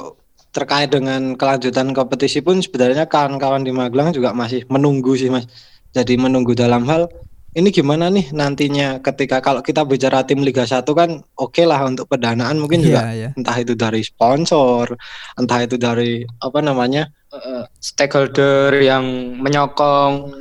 terkait 0.59 0.91
dengan 0.91 1.39
kelanjutan 1.39 1.95
kompetisi 1.95 2.43
pun 2.43 2.59
sebenarnya 2.59 3.07
kawan-kawan 3.07 3.63
di 3.63 3.71
Magelang 3.71 4.11
juga 4.11 4.35
masih 4.35 4.67
menunggu 4.67 5.15
sih 5.15 5.31
mas. 5.31 5.47
Jadi 5.95 6.19
menunggu 6.19 6.59
dalam 6.59 6.83
hal 6.91 7.07
ini 7.55 7.71
gimana 7.71 8.11
nih 8.11 8.35
nantinya 8.35 9.01
ketika 9.01 9.39
kalau 9.39 9.63
kita 9.63 9.87
bicara 9.87 10.27
tim 10.27 10.43
Liga 10.43 10.67
1 10.67 10.85
kan 10.85 11.25
oke 11.39 11.63
lah 11.65 11.81
untuk 11.87 12.11
pendanaan 12.11 12.61
mungkin 12.61 12.85
juga 12.85 13.09
iya 13.09 13.15
iya. 13.17 13.29
entah 13.35 13.57
itu 13.57 13.73
dari 13.73 14.05
sponsor 14.05 14.93
entah 15.41 15.65
itu 15.65 15.81
dari 15.81 16.29
apa 16.45 16.61
namanya 16.61 17.09
Eh, 17.29 17.65
stakeholder 17.77 18.73
yang 18.81 19.37
menyokong 19.37 20.33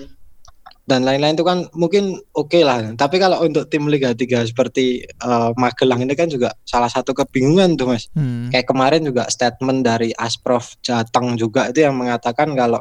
dan 0.88 1.04
lain-lain 1.04 1.36
itu 1.36 1.44
kan 1.44 1.68
mungkin 1.76 2.16
oke 2.32 2.56
lah 2.64 2.96
tapi 2.96 3.20
kalau 3.20 3.44
untuk 3.44 3.68
tim 3.68 3.92
Liga 3.92 4.16
3 4.16 4.48
seperti 4.48 5.04
eh, 5.04 5.50
Magelang 5.60 6.00
ini 6.00 6.16
kan 6.16 6.32
juga 6.32 6.56
salah 6.64 6.88
satu 6.88 7.12
kebingungan 7.12 7.76
tuh 7.76 7.92
mas 7.92 8.08
Hmm. 8.16 8.48
kayak 8.48 8.72
kemarin 8.72 9.04
juga 9.04 9.28
statement 9.28 9.84
dari 9.84 10.16
Asprof 10.16 10.80
Jateng 10.80 11.36
juga 11.36 11.68
itu 11.68 11.84
yang 11.84 12.00
mengatakan 12.00 12.56
kalau 12.56 12.80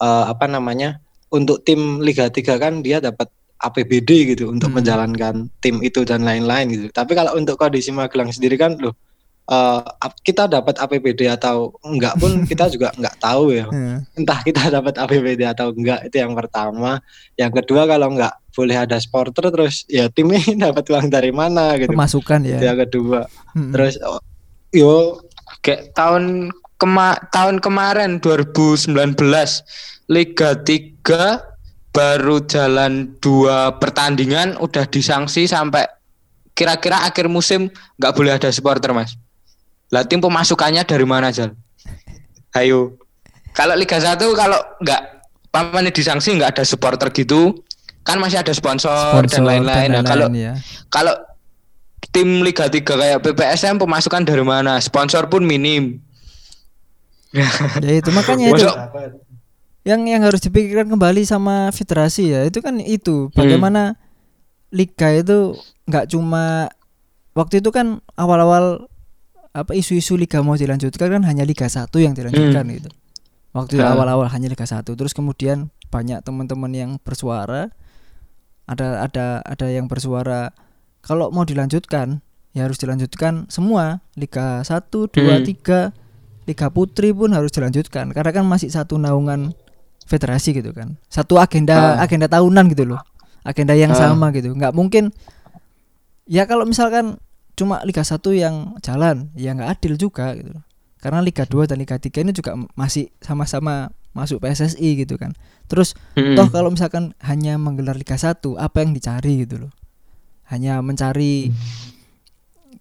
eh, 0.00 0.24
apa 0.32 0.48
namanya 0.48 0.96
untuk 1.28 1.60
tim 1.62 2.00
Liga 2.00 2.32
3 2.32 2.56
kan 2.56 2.80
dia 2.80 2.98
dapat 2.98 3.28
APBD 3.62 4.34
gitu 4.34 4.50
untuk 4.50 4.72
Hmm. 4.72 4.82
menjalankan 4.82 5.34
tim 5.62 5.78
itu 5.86 6.02
dan 6.02 6.26
lain-lain 6.26 6.66
gitu. 6.66 6.86
Tapi 6.90 7.14
kalau 7.14 7.38
untuk 7.38 7.54
kondisi 7.54 7.94
Magelang 7.94 8.34
sendiri 8.34 8.58
kan 8.58 8.74
loh 8.74 8.96
eh, 9.48 9.80
ap- 9.82 10.20
kita 10.22 10.46
dapat 10.46 10.78
APBD 10.78 11.26
atau 11.26 11.74
enggak 11.82 12.14
pun 12.18 12.30
kita 12.50 12.68
juga 12.68 12.92
enggak 12.94 13.16
tahu 13.18 13.54
ya. 13.54 13.66
Hmm. 13.66 14.04
Entah 14.14 14.40
kita 14.42 14.68
dapat 14.76 14.94
APBD 14.98 15.42
atau 15.46 15.72
enggak 15.74 16.06
itu 16.06 16.16
yang 16.20 16.36
pertama. 16.36 17.02
Yang 17.34 17.62
kedua 17.62 17.86
kalau 17.86 18.12
enggak 18.12 18.34
boleh 18.52 18.76
ada 18.76 19.00
supporter 19.00 19.48
terus 19.48 19.88
ya 19.88 20.12
timnya 20.12 20.40
dapat 20.70 20.84
uang 20.92 21.08
dari 21.08 21.32
mana 21.32 21.74
gitu. 21.80 21.90
pemasukan 21.92 22.40
ya 22.44 22.58
Itu 22.60 22.64
yang 22.68 22.80
kedua. 22.84 23.20
Hmm. 23.56 23.72
Terus 23.72 23.96
oh, 24.04 24.20
yo 24.70 25.20
kayak 25.64 25.92
tahun 25.96 26.52
kema 26.76 27.30
tahun 27.30 27.62
kemarin 27.62 28.18
2019 28.18 28.90
Liga 30.10 30.50
3 30.58 31.52
baru 31.92 32.40
jalan 32.48 33.14
dua 33.20 33.76
pertandingan 33.76 34.56
udah 34.58 34.88
disanksi 34.88 35.44
sampai 35.46 35.84
kira-kira 36.52 37.04
akhir 37.04 37.28
musim 37.28 37.68
nggak 38.00 38.12
boleh 38.16 38.32
ada 38.36 38.48
supporter 38.50 38.90
mas. 38.92 39.14
Lah 39.92 40.02
tim 40.08 40.24
pemasukannya 40.24 40.82
dari 40.88 41.04
mana 41.04 41.28
Jal? 41.28 41.52
Ayo. 42.56 42.96
Kalau 43.52 43.76
Liga 43.76 44.00
1 44.00 44.16
kalau 44.16 44.56
nggak 44.80 45.02
pamannya 45.52 45.92
disanksi 45.92 46.32
nggak 46.40 46.56
ada 46.56 46.64
supporter 46.64 47.12
gitu 47.12 47.60
kan 48.02 48.16
masih 48.18 48.40
ada 48.40 48.50
sponsor, 48.56 48.90
sponsor 48.90 49.28
dan 49.28 49.42
lain-lain. 49.44 49.92
Nah, 49.92 50.02
kalau 50.02 50.26
ya. 50.32 50.56
kalau 50.88 51.14
tim 52.10 52.40
Liga 52.40 52.66
3 52.66 52.82
kayak 52.82 53.20
PPSM 53.20 53.76
pemasukan 53.76 54.24
dari 54.24 54.42
mana? 54.42 54.80
Sponsor 54.80 55.28
pun 55.28 55.44
minim. 55.44 56.00
ya 57.84 57.92
itu 57.96 58.12
makanya 58.12 58.52
itu 58.52 58.68
yang 59.88 60.04
yang 60.04 60.22
harus 60.22 60.44
dipikirkan 60.44 60.84
kembali 60.84 61.24
sama 61.24 61.72
federasi 61.72 62.28
ya 62.28 62.40
itu 62.44 62.60
kan 62.60 62.76
itu 62.78 63.32
bagaimana 63.32 63.96
liga 64.68 65.10
itu 65.10 65.56
nggak 65.88 66.12
cuma 66.12 66.70
waktu 67.34 67.64
itu 67.64 67.72
kan 67.74 67.98
awal-awal 68.14 68.91
apa 69.52 69.76
isu-isu 69.76 70.16
liga 70.16 70.40
mau 70.40 70.56
dilanjutkan 70.56 71.12
kan 71.12 71.22
hanya 71.24 71.44
liga 71.44 71.68
satu 71.68 72.00
yang 72.00 72.16
dilanjutkan 72.16 72.64
gitu. 72.72 72.88
Waktu 73.52 73.84
Ya. 73.84 73.92
awal-awal 73.92 74.32
hanya 74.32 74.48
liga 74.48 74.64
satu. 74.64 74.96
Terus 74.96 75.12
kemudian 75.12 75.68
banyak 75.92 76.24
teman-teman 76.24 76.72
yang 76.72 76.90
bersuara. 77.04 77.68
Ada 78.64 79.04
ada 79.04 79.26
ada 79.44 79.66
yang 79.68 79.92
bersuara 79.92 80.56
kalau 81.04 81.28
mau 81.28 81.44
dilanjutkan 81.44 82.24
ya 82.56 82.64
harus 82.64 82.80
dilanjutkan 82.80 83.44
semua. 83.52 84.00
Liga 84.16 84.64
1, 84.64 85.04
2, 85.12 85.36
Hmm. 85.36 85.44
3 85.44 85.92
liga 86.48 86.66
putri 86.72 87.12
pun 87.12 87.28
harus 87.36 87.52
dilanjutkan. 87.52 88.08
Karena 88.10 88.30
kan 88.32 88.44
masih 88.48 88.72
satu 88.72 88.96
naungan 88.96 89.52
federasi 90.08 90.56
gitu 90.56 90.72
kan. 90.72 90.96
Satu 91.12 91.36
agenda 91.36 92.00
Ah. 92.00 92.04
agenda 92.08 92.24
tahunan 92.26 92.72
gitu 92.72 92.88
loh. 92.88 93.04
Agenda 93.44 93.76
yang 93.76 93.92
Ah. 93.92 94.00
sama 94.08 94.32
gitu. 94.32 94.56
Nggak 94.56 94.72
mungkin 94.72 95.12
ya 96.24 96.48
kalau 96.48 96.64
misalkan 96.64 97.20
cuma 97.52 97.84
liga 97.84 98.00
1 98.00 98.18
yang 98.32 98.76
jalan 98.80 99.28
ya 99.36 99.52
nggak 99.52 99.78
adil 99.78 99.94
juga 99.96 100.32
gitu 100.34 100.56
loh 100.56 100.64
karena 101.02 101.18
liga 101.20 101.44
2 101.44 101.66
dan 101.66 101.76
liga 101.78 101.98
3 101.98 102.22
ini 102.22 102.32
juga 102.32 102.54
masih 102.72 103.10
sama-sama 103.18 103.90
masuk 104.12 104.40
PSSI 104.40 105.02
gitu 105.02 105.16
kan 105.16 105.32
terus 105.66 105.96
Hmm. 106.14 106.36
toh 106.36 106.48
kalau 106.48 106.68
misalkan 106.68 107.16
hanya 107.20 107.56
menggelar 107.56 107.96
liga 107.96 108.14
1 108.14 108.56
apa 108.56 108.84
yang 108.84 108.92
dicari 108.92 109.44
gitu 109.44 109.66
loh 109.66 109.72
hanya 110.48 110.84
mencari 110.84 111.48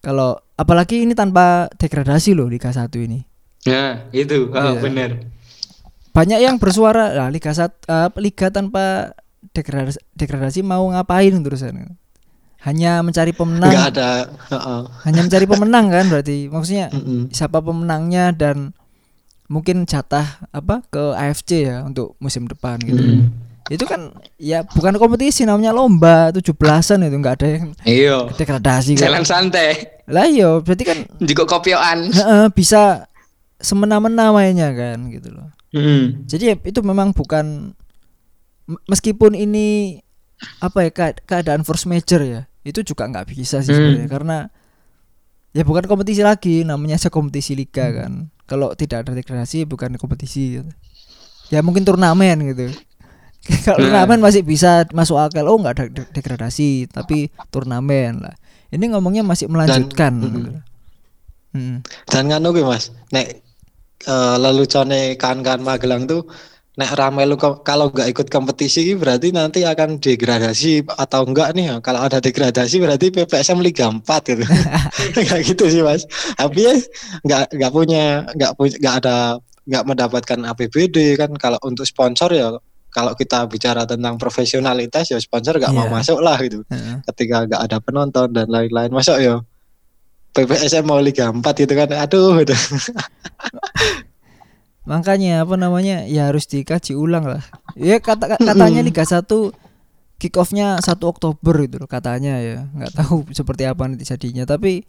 kalau 0.02 0.36
apalagi 0.58 1.06
ini 1.06 1.14
tanpa 1.14 1.70
degradasi 1.78 2.34
loh 2.34 2.50
liga 2.50 2.72
1 2.74 2.90
ini 3.00 3.22
Nah, 3.62 4.10
itu. 4.10 4.50
Oh, 4.50 4.74
Iya. 4.74 4.82
bener. 4.82 5.12
banyak 6.12 6.42
yang 6.42 6.58
bersuara 6.60 7.14
lah 7.14 7.30
liga 7.32 7.54
sat, 7.54 7.72
eh, 7.88 8.10
liga 8.20 8.52
tanpa 8.52 9.14
degradasi, 9.54 9.96
degradasi 10.12 10.60
mau 10.60 10.84
ngapain 10.90 11.32
terusan 11.40 11.96
hanya 12.62 13.02
mencari 13.02 13.32
pemenang 13.32 13.70
nggak 13.70 13.90
ada 13.92 14.12
heeh. 14.48 14.82
hanya 15.04 15.22
mencari 15.22 15.46
pemenang 15.46 15.86
kan 15.88 16.06
berarti 16.08 16.46
maksudnya 16.46 16.88
Mm-mm. 16.90 17.30
siapa 17.30 17.58
pemenangnya 17.58 18.30
dan 18.32 18.78
mungkin 19.46 19.84
jatah 19.84 20.24
apa 20.48 20.86
ke 20.88 21.12
AFC 21.14 21.66
ya 21.66 21.82
untuk 21.82 22.14
musim 22.18 22.46
depan 22.46 22.78
gitu 22.80 23.02
Mm. 23.02 23.28
itu 23.70 23.84
kan 23.84 24.10
ya 24.36 24.62
bukan 24.64 24.96
kompetisi 24.96 25.42
namanya 25.42 25.72
lomba 25.72 26.30
17-an 26.30 26.62
itu 27.04 27.16
nggak 27.16 27.36
ada 27.36 27.48
yang 27.50 27.66
Iya. 27.82 28.18
degradasi 28.32 28.96
Jalan 28.96 29.22
kan 29.22 29.24
santai. 29.24 30.02
lah 30.06 30.26
iya 30.26 30.58
berarti 30.58 30.84
kan 30.84 30.98
Jika 31.20 31.44
kopioan. 31.44 32.10
heeh, 32.10 32.46
bisa 32.50 33.08
semena-mena 33.58 34.30
mainnya 34.30 34.70
kan 34.72 35.08
gitu 35.08 35.30
loh 35.30 35.50
Hmm. 35.72 36.28
Jadi 36.28 36.44
ya, 36.46 36.56
itu 36.62 36.84
memang 36.84 37.16
bukan 37.16 37.72
meskipun 38.86 39.32
ini 39.34 40.00
apa 40.60 40.84
ya 40.84 40.92
kead- 40.92 41.24
keadaan 41.24 41.62
force 41.62 41.86
major 41.86 42.20
ya, 42.20 42.42
itu 42.62 42.80
juga 42.82 43.06
nggak 43.06 43.28
bisa 43.28 43.60
sih 43.60 43.70
Hmm. 43.70 43.78
sebenarnya 43.78 44.08
karena 44.08 44.38
ya 45.52 45.64
bukan 45.64 45.86
kompetisi 45.86 46.22
lagi, 46.22 46.62
namanya 46.62 46.96
sekompetisi 46.96 47.54
liga 47.54 47.92
kan. 47.92 48.30
Kalau 48.46 48.72
tidak 48.74 49.04
ada 49.04 49.12
degradasi 49.14 49.64
bukan 49.64 49.96
kompetisi. 49.96 50.58
gitu. 50.58 50.72
Ya 51.50 51.60
mungkin 51.60 51.84
turnamen 51.84 52.40
gitu. 52.46 52.72
Kalau 53.66 53.80
Nah. 53.80 54.06
turnamen 54.06 54.20
masih 54.22 54.42
bisa 54.42 54.86
masuk 54.92 55.18
akal. 55.18 55.46
Oh 55.46 55.58
nggak 55.58 55.74
ada 55.74 55.86
de- 55.90 56.10
degradasi, 56.12 56.88
tapi 56.88 57.28
turnamen 57.48 58.22
lah. 58.22 58.36
Ini 58.70 58.92
ngomongnya 58.92 59.22
masih 59.22 59.48
melanjutkan. 59.48 60.14
mm, 60.16 60.24
gitu. 60.24 60.52
Hmm. 61.52 61.84
dan 62.08 62.32
nganu 62.32 62.56
gue 62.56 62.64
mas 62.64 62.96
nek 63.12 63.44
eh, 64.02 64.36
lelucone 64.40 65.20
kawan-kawan 65.20 65.60
Magelang 65.60 66.08
tuh 66.08 66.24
nek 66.82 66.98
rame 66.98 67.22
lu 67.30 67.38
kalau 67.38 67.94
nggak 67.94 68.10
ikut 68.10 68.28
kompetisi 68.34 68.98
berarti 68.98 69.30
nanti 69.30 69.62
akan 69.62 70.02
degradasi 70.02 70.82
atau 70.90 71.30
enggak 71.30 71.54
nih 71.54 71.66
ya? 71.70 71.76
Kalau 71.78 72.02
ada 72.02 72.18
degradasi 72.18 72.82
berarti 72.82 73.14
PPSM 73.14 73.62
Liga 73.62 73.94
4 73.94 74.02
gitu. 74.34 74.42
Nggak 75.22 75.40
gitu 75.46 75.64
sih 75.70 75.86
mas. 75.86 76.10
Tapi 76.34 76.60
ya 76.66 76.74
nggak 77.22 77.44
nggak 77.54 77.72
punya 77.72 78.26
nggak 78.34 78.52
punya 78.58 78.76
nggak 78.82 78.96
ada 79.06 79.16
nggak 79.70 79.84
mendapatkan 79.86 80.40
APBD 80.50 80.98
kan. 81.22 81.30
Kalau 81.38 81.62
untuk 81.62 81.86
sponsor 81.86 82.34
ya 82.34 82.50
kalau 82.90 83.14
kita 83.14 83.46
bicara 83.48 83.86
tentang 83.88 84.18
profesionalitas 84.18 85.14
ya 85.14 85.22
sponsor 85.22 85.62
nggak 85.62 85.72
mau 85.72 85.86
Iya. 85.88 85.94
masuk 85.94 86.20
lah 86.20 86.36
gitu. 86.42 86.66
Heeh. 86.68 87.06
ketika 87.14 87.46
nggak 87.46 87.62
ada 87.70 87.78
penonton 87.78 88.28
dan 88.34 88.50
lain-lain. 88.50 88.90
Masuk 88.90 89.22
ya 89.22 89.38
PPSM 90.34 90.84
mau 90.84 90.98
Liga 90.98 91.30
4 91.30 91.40
gitu 91.62 91.74
kan. 91.78 91.88
Aduh 91.94 92.42
gitu. 92.42 92.58
Makanya 94.82 95.46
apa 95.46 95.56
namanya 95.62 96.10
ya 96.10 96.30
harus 96.30 96.50
dikaji 96.50 96.98
ulang 96.98 97.30
lah. 97.30 97.44
Ya 97.78 98.02
kata 98.02 98.38
katanya 98.42 98.82
Liga 98.82 99.06
1 99.06 99.26
kick 100.18 100.38
off-nya 100.38 100.82
1 100.82 100.98
Oktober 101.06 101.54
itu 101.62 101.82
loh 101.82 101.90
katanya 101.90 102.38
ya. 102.42 102.66
nggak 102.74 102.94
tahu 102.98 103.26
seperti 103.34 103.70
apa 103.70 103.86
nanti 103.86 104.06
jadinya, 104.06 104.46
tapi 104.46 104.86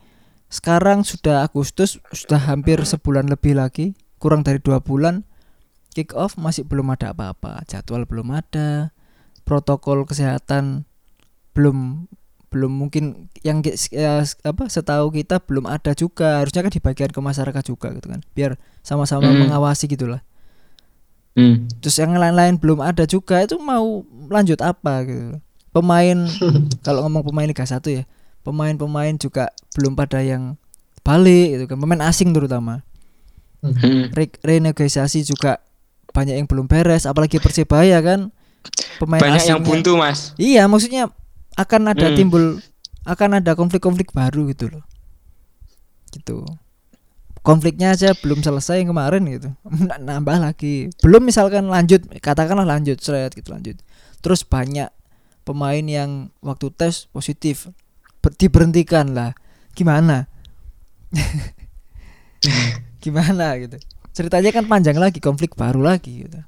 sekarang 0.52 1.00
sudah 1.04 1.48
Agustus, 1.48 1.96
sudah 2.12 2.36
hampir 2.36 2.76
sebulan 2.84 3.28
lebih 3.32 3.56
lagi, 3.56 3.96
kurang 4.20 4.44
dari 4.44 4.60
dua 4.60 4.84
bulan. 4.84 5.24
Kick 5.92 6.16
off 6.16 6.40
masih 6.40 6.64
belum 6.64 6.88
ada 6.92 7.12
apa-apa, 7.12 7.64
jadwal 7.68 8.08
belum 8.08 8.32
ada, 8.32 8.96
protokol 9.44 10.08
kesehatan 10.08 10.88
belum 11.52 12.08
belum 12.52 12.68
mungkin 12.70 13.04
yang 13.40 13.64
ya, 13.88 14.20
apa 14.22 14.68
setahu 14.68 15.08
kita 15.10 15.40
belum 15.40 15.64
ada 15.64 15.90
juga 15.92 16.38
harusnya 16.38 16.60
kan 16.60 16.70
dibagikan 16.70 17.08
ke 17.08 17.18
masyarakat 17.18 17.62
juga 17.64 17.88
gitu 17.90 18.06
kan 18.06 18.20
biar 18.32 18.54
sama-sama 18.80 19.24
Hmm. 19.24 19.48
mengawasi 19.48 19.88
gitulah 19.88 20.20
Hmm. 21.32 21.64
terus 21.80 21.96
yang 21.96 22.12
lain-lain 22.12 22.60
belum 22.60 22.78
ada 22.78 23.08
juga 23.08 23.40
itu 23.40 23.56
mau 23.56 24.04
lanjut 24.28 24.60
apa 24.60 25.00
gitu 25.02 25.40
pemain 25.72 26.28
kalau 26.84 27.02
ngomong 27.02 27.24
pemain 27.24 27.48
Liga 27.48 27.64
1 27.64 27.80
ya 27.88 28.04
pemain-pemain 28.42 29.16
juga 29.16 29.48
belum 29.72 29.96
pada 29.96 30.20
yang 30.20 30.60
balik 31.00 31.56
gitu 31.56 31.64
kan 31.66 31.78
pemain 31.78 32.04
asing 32.04 32.30
terutama 32.30 32.84
Hmm. 33.62 34.10
Re- 34.10 34.42
renegosiasi 34.42 35.22
juga 35.22 35.62
banyak 36.10 36.34
yang 36.34 36.44
belum 36.44 36.66
beres 36.66 37.06
apalagi 37.06 37.38
Persebaya 37.38 38.02
kan 38.02 38.34
pemain 38.98 39.22
Banyak 39.22 39.38
yang 39.40 39.62
asingnya- 39.62 39.70
buntu, 39.70 39.92
Mas. 39.94 40.34
Iya, 40.34 40.66
maksudnya 40.66 41.14
akan 41.56 41.92
ada 41.92 42.08
Hmm. 42.10 42.16
timbul 42.16 42.44
akan 43.02 43.42
ada 43.42 43.52
konflik-konflik 43.58 44.14
baru 44.14 44.46
gitu 44.54 44.70
loh. 44.70 44.84
Gitu. 46.14 46.46
Konfliknya 47.42 47.90
aja 47.90 48.14
belum 48.14 48.38
selesai 48.40 48.78
yang 48.84 48.94
kemarin 48.94 49.26
gitu. 49.26 49.50
Nambah 50.06 50.38
lagi. 50.38 50.94
Belum 51.02 51.26
misalkan 51.26 51.66
lanjut, 51.66 52.06
katakanlah 52.22 52.62
lanjut 52.62 53.02
seret 53.02 53.34
gitu 53.34 53.50
lanjut. 53.50 53.82
Terus 54.22 54.46
banyak 54.46 54.86
pemain 55.42 55.82
yang 55.82 56.30
waktu 56.38 56.70
tes 56.70 57.10
positif 57.10 57.66
ber- 58.22 58.38
diberhentikan 58.38 59.10
lah. 59.10 59.34
Gimana? 59.74 60.30
Gimana 63.02 63.58
gitu. 63.58 63.76
Ceritanya 64.12 64.50
kan 64.54 64.64
panjang 64.68 64.98
lagi, 65.00 65.18
konflik 65.18 65.56
baru 65.58 65.82
lagi 65.82 66.28
gitu. 66.28 66.38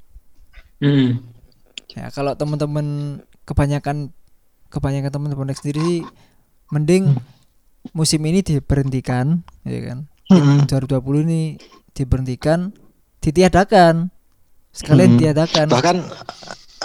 Hmm. 0.78 1.24
Ya 1.94 2.10
kalau 2.14 2.38
teman-teman 2.38 3.18
kebanyakan 3.42 4.14
kebanyakan 4.74 5.14
teman-teman 5.14 5.54
sendiri 5.54 5.78
sih 5.80 6.00
mending 6.74 7.14
musim 7.94 8.18
ini 8.24 8.42
diberhentikan 8.42 9.46
ya 9.62 9.80
kan. 9.86 9.98
Mm-mm. 10.32 10.66
2020 10.66 11.24
ini 11.28 11.42
diberhentikan, 11.92 12.74
ditiadakan. 13.20 14.10
Sekalian 14.74 15.14
Hmm. 15.14 15.20
tiadakan. 15.22 15.66
bahkan 15.70 15.96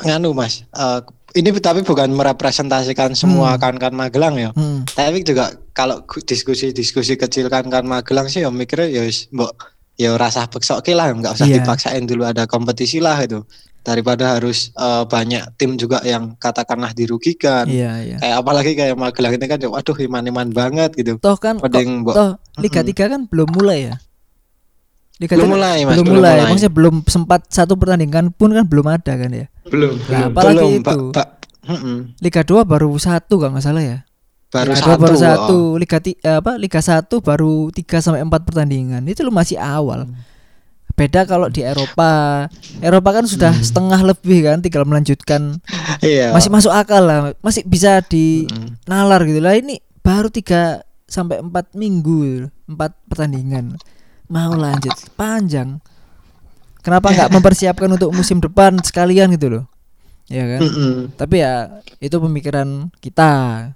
nganu 0.06 0.30
mas 0.32 0.62
eh, 0.70 1.00
ini 1.34 1.50
tapi 1.58 1.82
bukan 1.82 2.14
merepresentasikan 2.14 3.18
semua 3.18 3.58
Hmm. 3.58 3.60
kawan-kawan 3.60 3.98
Magelang 3.98 4.36
ya 4.38 4.50
Hmm. 4.54 4.86
tapi 4.86 5.26
juga 5.26 5.50
kalau 5.74 6.06
diskusi-diskusi 6.24 7.18
kecil 7.18 7.50
kawan-kawan 7.50 7.90
Magelang 7.90 8.30
sih 8.30 8.46
ya 8.46 8.54
mikirnya 8.54 8.94
ya 8.94 9.04
mbok 9.34 9.52
ya 10.00 10.16
rasa 10.16 10.48
beksa 10.48 10.80
oke 10.80 10.88
lah 10.90 11.12
nggak 11.12 11.36
usah 11.36 11.44
Iya. 11.44 11.60
dipaksain 11.60 12.08
dulu 12.08 12.24
ada 12.24 12.48
kompetisi 12.48 12.98
lah 12.98 13.20
itu 13.20 13.44
daripada 13.80 14.36
harus 14.36 14.72
eh, 14.72 15.04
banyak 15.04 15.56
tim 15.56 15.76
juga 15.76 16.00
yang 16.02 16.36
katakanlah 16.36 16.92
dirugikan 16.92 17.68
Iya, 17.68 17.92
iya. 18.02 18.18
kayak 18.18 18.36
apalagi 18.38 18.72
kayak 18.74 18.96
Magelang 18.96 19.36
ini 19.36 19.46
kan 19.46 19.60
waduh 19.62 19.98
iman-iman 20.00 20.48
banget 20.50 20.96
gitu 20.96 21.20
Toh 21.20 21.36
kan 21.36 21.60
mending 21.60 22.02
mbok 22.02 22.16
toh 22.16 22.32
Liga. 22.58 22.80
3 22.80 22.96
kan 23.08 23.22
belum 23.26 23.50
mulai 23.52 23.80
ya. 23.86 23.96
Liga 25.20 25.36
belum 25.36 25.48
3 25.48 25.54
mulai 25.54 25.78
mas 25.84 25.96
belum 25.96 26.08
mulai. 26.14 26.36
Maksudnya 26.42 26.72
belum 26.72 26.96
sempat 27.06 27.42
satu 27.48 27.76
pertandingan 27.76 28.32
pun 28.32 28.52
kan 28.52 28.64
belum 28.64 28.88
ada 28.88 29.14
kan 29.16 29.28
ya. 29.30 29.48
Belum. 29.68 29.96
Nah, 30.02 30.28
belum. 30.28 30.32
apalagi 30.32 30.56
belum 30.56 30.72
itu. 30.76 30.88
Pak- 30.88 31.12
Pak. 31.14 31.28
Mm-mm. 31.70 31.98
Liga 32.18 32.42
2 32.42 32.64
baru 32.64 32.90
satu 32.96 33.36
kalau 33.38 33.52
nggak 33.54 33.64
salah 33.64 33.84
ya. 33.84 33.98
Baru 34.50 34.74
Liga 34.74 34.82
satu, 34.82 34.98
2 34.98 35.04
baru 35.06 35.16
oh. 35.16 35.22
satu, 35.22 35.60
Liga 35.78 35.98
ti, 36.02 36.12
eh, 36.20 36.38
apa 36.42 36.58
Liga 36.58 36.82
1 36.82 37.06
baru 37.22 37.70
3 37.70 38.02
sampai 38.02 38.22
4 38.26 38.48
pertandingan. 38.48 39.02
Itu 39.06 39.22
lu 39.22 39.30
masih 39.30 39.62
awal. 39.62 40.10
Beda 40.98 41.24
kalau 41.24 41.48
di 41.48 41.64
Eropa. 41.64 42.46
Eropa 42.84 43.10
kan 43.16 43.24
sudah 43.24 43.56
Hmm. 43.56 43.64
setengah 43.64 44.02
lebih 44.04 44.44
kan 44.44 44.60
tinggal 44.60 44.84
melanjutkan. 44.84 45.62
iya 46.04 46.36
Masih 46.36 46.52
masuk 46.52 46.74
akal 46.74 47.06
lah. 47.06 47.32
Masih 47.40 47.64
bisa 47.64 48.04
di 48.04 48.50
Mm. 48.50 48.84
nalar 48.84 49.24
gitu 49.24 49.40
lah. 49.40 49.56
Ini 49.56 49.80
baru 50.04 50.28
3 50.28 50.84
sampai 51.08 51.40
4 51.40 51.72
minggu, 51.74 52.52
4 52.68 52.92
pertandingan. 53.08 53.80
Mau 54.28 54.54
lanjut 54.54 54.92
panjang. 55.16 55.80
Kenapa 56.84 57.16
nggak 57.16 57.32
mempersiapkan 57.38 57.90
untuk 57.90 58.12
musim 58.12 58.44
depan 58.44 58.76
sekalian 58.84 59.32
gitu 59.40 59.48
loh? 59.48 59.64
Ya 60.30 60.46
kan? 60.48 60.60
Mm-mm. 60.62 60.94
Tapi 61.16 61.36
ya 61.38 61.54
itu 61.98 62.16
pemikiran 62.16 62.94
kita. 62.98 63.32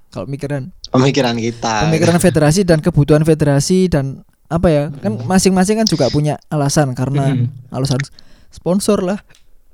Kalau 0.08 0.26
pemikiran 0.26 0.70
pemikiran 0.88 1.34
kita 1.36 1.90
pemikiran 1.90 2.18
federasi 2.18 2.62
dan 2.62 2.78
kebutuhan 2.78 3.22
federasi 3.22 3.90
dan 3.90 4.22
apa 4.46 4.68
ya 4.68 4.84
kan 4.94 5.18
masing-masing 5.20 5.82
kan 5.82 5.90
juga 5.90 6.06
punya 6.08 6.38
alasan 6.48 6.94
karena 6.94 7.34
Mm. 7.34 7.50
alasan 7.72 7.98
sponsor 8.48 9.02
lah 9.02 9.18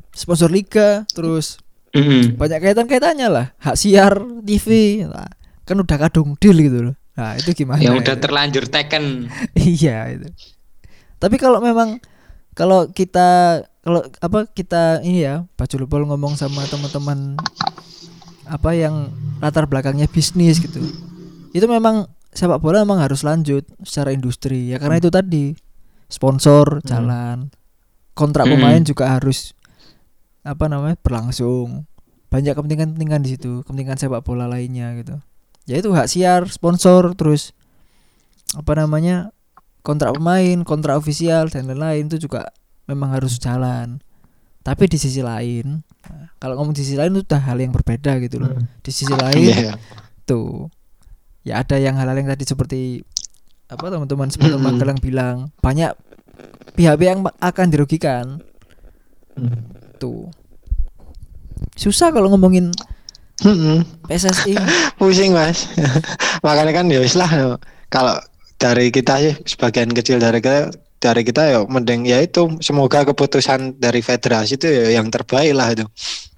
sponsor 0.10 0.48
liga 0.48 1.04
terus 1.10 1.60
Hmm. 1.90 2.38
banyak 2.38 2.62
kaitan-kaitannya 2.62 3.28
lah 3.28 3.46
hak 3.58 3.74
siar 3.74 4.16
TV 4.40 4.68
lah. 5.04 5.26
kan 5.66 5.76
udah 5.76 5.98
kadung 6.00 6.38
deal 6.38 6.56
gitu 6.56 6.80
loh 6.84 6.96
nah 7.14 7.34
itu 7.34 7.52
gimana 7.52 7.82
Yang 7.82 7.96
udah 8.00 8.16
itu? 8.16 8.24
terlanjur 8.24 8.64
taken. 8.66 9.28
iya 9.76 10.08
itu 10.08 10.30
tapi 11.18 11.36
kalau 11.36 11.60
memang 11.60 12.00
kalau 12.54 12.88
kita 12.88 13.60
kalau 13.90 14.06
apa 14.06 14.46
kita 14.54 15.02
ini 15.02 15.26
ya 15.26 15.50
Pak 15.58 15.66
Julupol 15.74 16.06
ngomong 16.06 16.38
sama 16.38 16.62
teman-teman 16.70 17.34
apa 18.46 18.78
yang 18.78 19.10
latar 19.42 19.66
belakangnya 19.66 20.06
bisnis 20.06 20.62
gitu. 20.62 20.78
Itu 21.58 21.66
memang 21.66 22.06
sepak 22.30 22.62
bola 22.62 22.86
memang 22.86 23.02
harus 23.02 23.26
lanjut 23.26 23.66
secara 23.82 24.14
industri. 24.14 24.70
Ya 24.70 24.78
karena 24.78 25.02
itu 25.02 25.10
tadi 25.10 25.58
sponsor 26.06 26.86
jalan 26.86 27.50
kontrak 28.14 28.46
Hmm. 28.46 28.62
pemain 28.62 28.82
juga 28.86 29.10
harus 29.10 29.58
apa 30.46 30.70
namanya 30.70 30.94
berlangsung. 31.02 31.90
Banyak 32.30 32.54
kepentingan-kepentingan 32.54 33.22
di 33.26 33.30
situ 33.34 33.66
kepentingan 33.66 33.98
sepak 33.98 34.22
bola 34.22 34.46
lainnya 34.46 34.94
gitu. 35.02 35.18
Ya 35.66 35.82
itu 35.82 35.90
hak 35.98 36.06
siar 36.06 36.46
sponsor 36.46 37.18
terus 37.18 37.58
apa 38.54 38.78
namanya 38.78 39.34
kontrak 39.82 40.14
pemain 40.14 40.62
kontrak 40.62 41.02
ofisial 41.02 41.50
dan 41.50 41.66
lain-lain 41.66 42.06
itu 42.06 42.30
juga 42.30 42.54
memang 42.90 43.14
harus 43.14 43.38
jalan. 43.38 44.02
Tapi 44.60 44.90
di 44.90 44.98
sisi 44.98 45.22
lain 45.22 45.86
kalau 46.38 46.58
ngomong 46.58 46.74
di 46.74 46.82
sisi 46.82 46.98
lain 46.98 47.14
itu 47.14 47.22
udah 47.24 47.42
hal 47.46 47.58
yang 47.58 47.70
berbeda 47.70 48.18
gitu 48.20 48.42
loh. 48.42 48.58
Di 48.82 48.92
sisi 48.92 49.14
lain 49.14 49.38
Iya. 49.40 49.74
tuh 50.26 50.68
ya 51.42 51.62
ada 51.62 51.78
yang 51.78 51.96
hal-hal 51.96 52.18
yang 52.18 52.28
tadi 52.28 52.44
seperti 52.44 52.82
apa 53.70 53.86
teman-teman 53.88 54.28
seperti 54.28 54.58
Mm-mm. 54.58 54.66
Magelang 54.66 55.00
bilang 55.00 55.36
banyak 55.62 55.94
pihak-pihak 56.74 57.10
yang 57.16 57.22
akan 57.40 57.68
dirugikan. 57.70 58.42
Tuh. 59.98 60.28
Susah 61.76 62.12
kalau 62.12 62.28
ngomongin 62.30 62.72
Mm-mm. 63.40 63.84
PSSI 64.08 64.56
pusing 65.00 65.32
mas. 65.32 65.72
Makanya 66.46 66.74
kan 66.76 66.86
ya 66.92 67.00
wis 67.00 67.16
lah 67.16 67.30
kalau 67.88 68.20
dari 68.60 68.92
kita 68.92 69.16
sih 69.20 69.34
sebagian 69.48 69.88
kecil 69.90 70.20
dari 70.20 70.44
kita 70.44 70.68
dari 71.00 71.24
kita 71.24 71.44
ya 71.48 71.60
mending 71.64 72.04
ya 72.06 72.20
itu 72.20 72.60
semoga 72.60 73.08
keputusan 73.08 73.80
dari 73.80 74.04
federasi 74.04 74.60
itu 74.60 74.68
ya 74.68 75.00
yang 75.00 75.08
terbaik 75.08 75.56
lah 75.56 75.72
itu. 75.72 75.88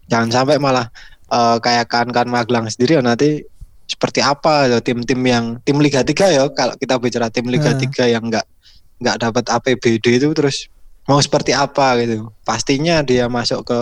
Jangan 0.07 0.29
sampai 0.29 0.61
malah 0.61 0.87
eh, 1.33 1.57
kayak 1.57 1.89
kan 1.89 2.07
kan 2.13 2.29
Magelang 2.29 2.69
sendiri 2.69 3.01
ya 3.01 3.03
nanti 3.03 3.41
seperti 3.89 4.23
apa 4.23 4.71
ya 4.71 4.79
tim-tim 4.79 5.19
yang 5.25 5.59
tim 5.67 5.81
Liga 5.83 5.99
3 5.99 6.15
ya 6.31 6.43
kalau 6.55 6.77
kita 6.79 6.95
bicara 7.01 7.27
tim 7.27 7.49
Liga 7.51 7.75
Hmm. 7.75 7.81
3 7.81 8.13
yang 8.13 8.23
enggak 8.23 8.45
nggak 9.01 9.17
dapat 9.17 9.45
APBD 9.49 10.21
itu 10.21 10.29
terus 10.31 10.69
mau 11.09 11.17
seperti 11.19 11.51
apa 11.51 11.97
gitu. 11.99 12.29
Pastinya 12.45 13.01
dia 13.01 13.25
masuk 13.27 13.65
ke 13.67 13.79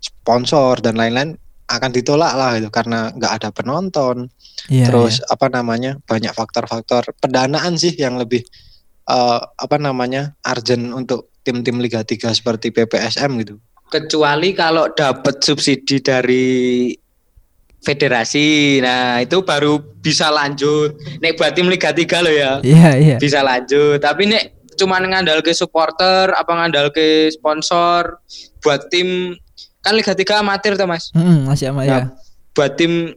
sponsor 0.00 0.78
dan 0.80 0.96
lain-lain 0.96 1.36
akan 1.66 1.90
ditolak 1.90 2.32
lah 2.32 2.56
gitu 2.56 2.70
karena 2.70 3.10
nggak 3.12 3.32
ada 3.42 3.48
penonton. 3.50 4.30
Iya, 4.70 4.88
terus 4.88 5.18
apa 5.26 5.50
namanya 5.50 5.98
banyak 6.06 6.30
faktor-faktor 6.32 7.10
pendanaan 7.18 7.74
sih 7.74 7.92
yang 7.98 8.14
lebih 8.14 8.46
eh, 9.08 9.40
apa 9.42 9.76
namanya 9.80 10.36
urgent 10.44 10.92
untuk 10.94 11.32
tim-tim 11.42 11.82
Liga 11.82 12.06
3 12.06 12.32
seperti 12.34 12.70
PPSM 12.70 13.30
gitu 13.42 13.56
Kecuali 13.92 14.56
kalau 14.56 14.88
dapat 14.88 15.44
subsidi 15.44 16.00
dari 16.00 16.88
federasi. 17.82 18.78
Nah, 18.80 19.20
itu 19.20 19.42
baru 19.44 19.76
bisa 20.00 20.30
lanjut. 20.32 20.96
Nek 21.20 21.36
buat 21.36 21.52
tim 21.52 21.68
Liga 21.68 21.92
3 21.92 22.24
loh 22.24 22.32
ya. 22.32 22.52
iya 22.64 22.90
iya 22.96 23.16
Bisa 23.20 23.44
lanjut. 23.44 24.00
Tapi 24.00 24.32
nek 24.32 24.64
cuma 24.80 24.96
ngandal 24.96 25.44
ke 25.44 25.52
supporter, 25.52 26.32
apa 26.32 26.48
ngandal 26.56 26.88
ke 26.88 27.28
sponsor 27.28 28.16
buat 28.64 28.88
tim 28.88 29.36
kan 29.82 29.92
Liga 29.98 30.14
3 30.14 30.40
amatir 30.40 30.78
tuh 30.78 30.88
Mas. 30.88 31.10
Mm-mm, 31.12 31.50
masih 31.50 31.68
sama 31.68 31.82
ya 31.84 31.90
Nah, 31.92 32.04
buat 32.54 32.78
tim 32.78 33.12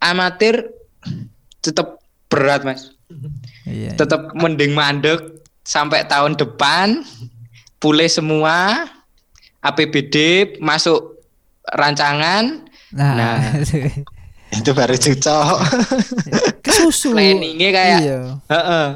amatir 0.00 0.74
tetap 1.60 2.00
berat 2.32 2.64
Mas. 2.64 2.96
Iya, 3.66 3.90
iya. 3.90 3.98
tetap 3.98 4.32
mending 4.32 4.72
mandek 4.72 5.42
sampai 5.66 6.06
tahun 6.06 6.38
depan 6.38 7.02
pulih 7.82 8.08
semua 8.08 8.86
APBD 9.60 10.16
masuk 10.62 11.18
rancangan 11.74 12.66
Nah, 12.94 13.12
Nah. 13.18 13.38
itu 14.56 14.70
baru 14.70 14.94
cocok 14.94 15.58
kesusu. 16.62 17.12
Planningnya 17.12 17.70
kayak 17.74 17.98
Iya. 18.00 18.20
Heeh. 18.46 18.86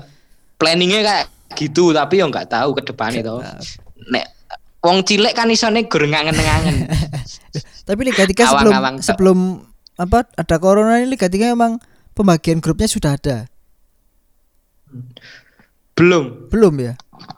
Planningnya 0.57 1.01
kayak 1.03 1.27
gitu 1.59 1.91
tapi 1.91 2.23
yo 2.23 2.31
nggak 2.31 2.49
tahu 2.49 2.73
ke 2.79 2.83
depan 2.87 3.11
itu. 3.12 3.35
Nek 4.09 4.27
wong 4.81 5.03
cilik 5.03 5.35
kan 5.35 5.51
isone 5.51 5.85
gur 5.91 6.07
ngangen-ngangen. 6.07 6.87
Tapi 7.89 8.01
Liga 8.07 8.23
3 8.23 8.31
sebelum 8.31 8.73
sebelum 9.03 9.39
apa 9.99 10.23
ada 10.39 10.57
corona 10.62 11.03
ini 11.03 11.18
Liga 11.18 11.27
3 11.27 11.53
memang 11.59 11.83
pembagian 12.14 12.62
grupnya 12.62 12.87
sudah 12.87 13.18
ada. 13.18 13.51
Belum, 15.95 16.49
Belum 16.49 16.74
ya? 16.80 16.95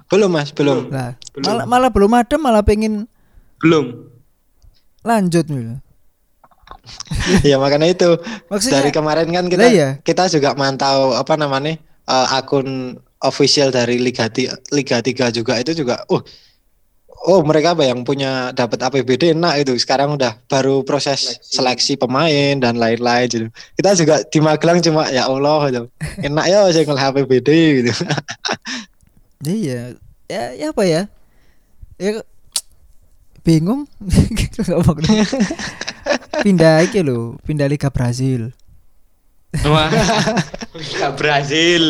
belum 0.06 0.30
mas 0.30 0.52
belum 0.52 0.92
Nah, 0.92 1.16
Belum. 1.34 1.42
malah 1.48 1.64
malah 1.66 1.90
belum 1.90 2.12
ada 2.14 2.36
malah 2.36 2.62
pengen 2.62 3.08
belum. 3.58 4.06
lanjut 5.02 5.48
nih. 5.48 5.80
ya 7.48 7.56
makanya 7.58 7.90
itu 7.90 8.10
Maksudnya 8.50 8.82
dari 8.82 8.90
kemarin 8.90 9.28
kan 9.30 9.46
kita 9.46 9.62
Lah 9.62 9.70
iya. 9.72 9.88
kita 10.02 10.26
juga 10.28 10.54
mantau 10.54 11.14
apa 11.14 11.34
namanya 11.34 11.74
eh, 12.06 12.26
akun 12.34 12.98
official 13.22 13.70
dari 13.70 13.98
Liga 13.98 14.26
Liga 14.70 14.98
3 14.98 15.30
juga 15.30 15.58
itu 15.58 15.72
juga 15.74 16.02
uh 16.06 16.22
oh 17.22 17.40
mereka 17.46 17.74
apa 17.74 17.86
yang 17.86 18.02
punya 18.02 18.50
dapat 18.50 18.82
APBD 18.82 19.34
enak 19.34 19.62
itu 19.62 19.72
sekarang 19.78 20.18
udah 20.18 20.34
baru 20.50 20.82
proses 20.82 21.38
seleksi 21.42 21.94
pemain 21.94 22.58
dan 22.58 22.78
lain-lain 22.78 23.26
gitu. 23.30 23.46
Kita 23.78 23.94
juga 23.94 24.14
di 24.26 24.38
Magelang 24.42 24.82
cuma 24.82 25.06
ya 25.08 25.30
Allah 25.30 25.70
gitu. 25.70 25.86
Enak 26.22 26.44
ya 26.50 26.58
saya 26.70 26.84
ngel 26.86 26.98
APBD 26.98 27.50
gitu. 27.82 27.92
Iya, 29.42 29.98
ya, 30.30 30.54
ya 30.54 30.70
apa 30.70 30.86
ya? 30.86 31.10
Ya 31.98 32.22
bingung 33.42 33.90
pindah 36.46 36.86
iki 36.86 37.02
lho, 37.02 37.34
pindah 37.42 37.66
Liga 37.66 37.90
Brazil. 37.90 38.54
Wah. 39.66 39.90
Liga 40.78 41.10
Brazil. 41.12 41.84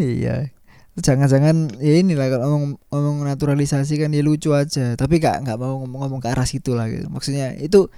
Iya. 0.00 0.48
Jangan-jangan 0.92 1.80
ya 1.80 2.04
inilah 2.04 2.28
kalau 2.28 2.46
ngomong, 2.52 2.72
ngomong 2.92 3.16
naturalisasi 3.24 3.96
kan 3.96 4.12
ya 4.12 4.20
lucu 4.20 4.52
aja, 4.52 4.92
tapi 4.92 5.16
gak 5.16 5.40
nggak 5.40 5.56
mau 5.56 5.80
ngomong-ngomong 5.80 6.20
ke 6.20 6.28
arah 6.28 6.44
situ 6.44 6.76
lah 6.76 6.84
gitu. 6.92 7.08
Maksudnya 7.08 7.56
itu 7.56 7.88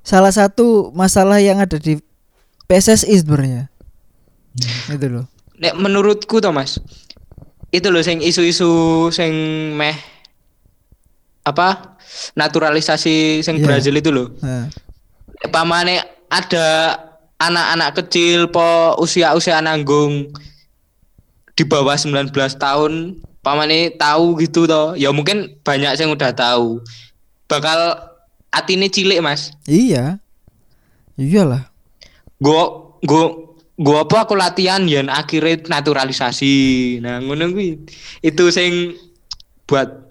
salah 0.00 0.32
satu 0.32 0.88
masalah 0.96 1.36
yang 1.44 1.60
ada 1.60 1.76
di 1.76 2.00
PSSI 2.64 3.12
sebenarnya. 3.20 3.68
Itu 4.88 5.06
loh. 5.12 5.28
Nek 5.60 5.76
menurutku 5.76 6.40
Thomas, 6.40 6.80
itu 7.68 7.92
loh 7.92 8.00
sing 8.00 8.24
isu-isu 8.24 9.12
sing 9.12 9.32
meh 9.76 10.00
apa 11.44 12.00
naturalisasi 12.40 13.44
sing 13.44 13.60
Iya. 13.60 13.64
Brazil 13.68 13.94
itu 14.00 14.08
loh. 14.08 14.32
Nek 14.40 15.52
Pamane 15.52 16.24
ada 16.32 16.96
anak-anak 17.36 18.00
kecil 18.00 18.48
po 18.48 18.96
usia-usia 18.96 19.60
nanggung 19.60 20.32
di 21.60 21.68
bawah 21.68 21.92
19 21.92 22.32
tahun 22.56 23.20
pamane 23.44 23.92
tahu 24.00 24.40
gitu 24.40 24.64
toh. 24.64 24.96
Ya 24.96 25.12
mungkin 25.12 25.60
banyak 25.60 25.92
yang 26.00 26.16
udah 26.16 26.32
tahu. 26.32 26.80
Bakal 27.44 28.00
atine 28.48 28.88
cilik, 28.88 29.20
Mas. 29.20 29.52
iya. 29.68 30.16
Iyalah. 31.20 31.68
Gua 32.40 32.96
gua 33.04 33.52
gua 33.76 34.08
apa 34.08 34.24
aku 34.24 34.32
latihan 34.32 34.80
yen 34.88 35.12
akhirnya 35.12 35.68
naturalisasi. 35.68 36.96
Nah, 37.04 37.20
ngono 37.20 37.52
kuwi. 37.52 37.84
Itu 38.24 38.48
sing 38.48 38.96
buat 39.68 40.08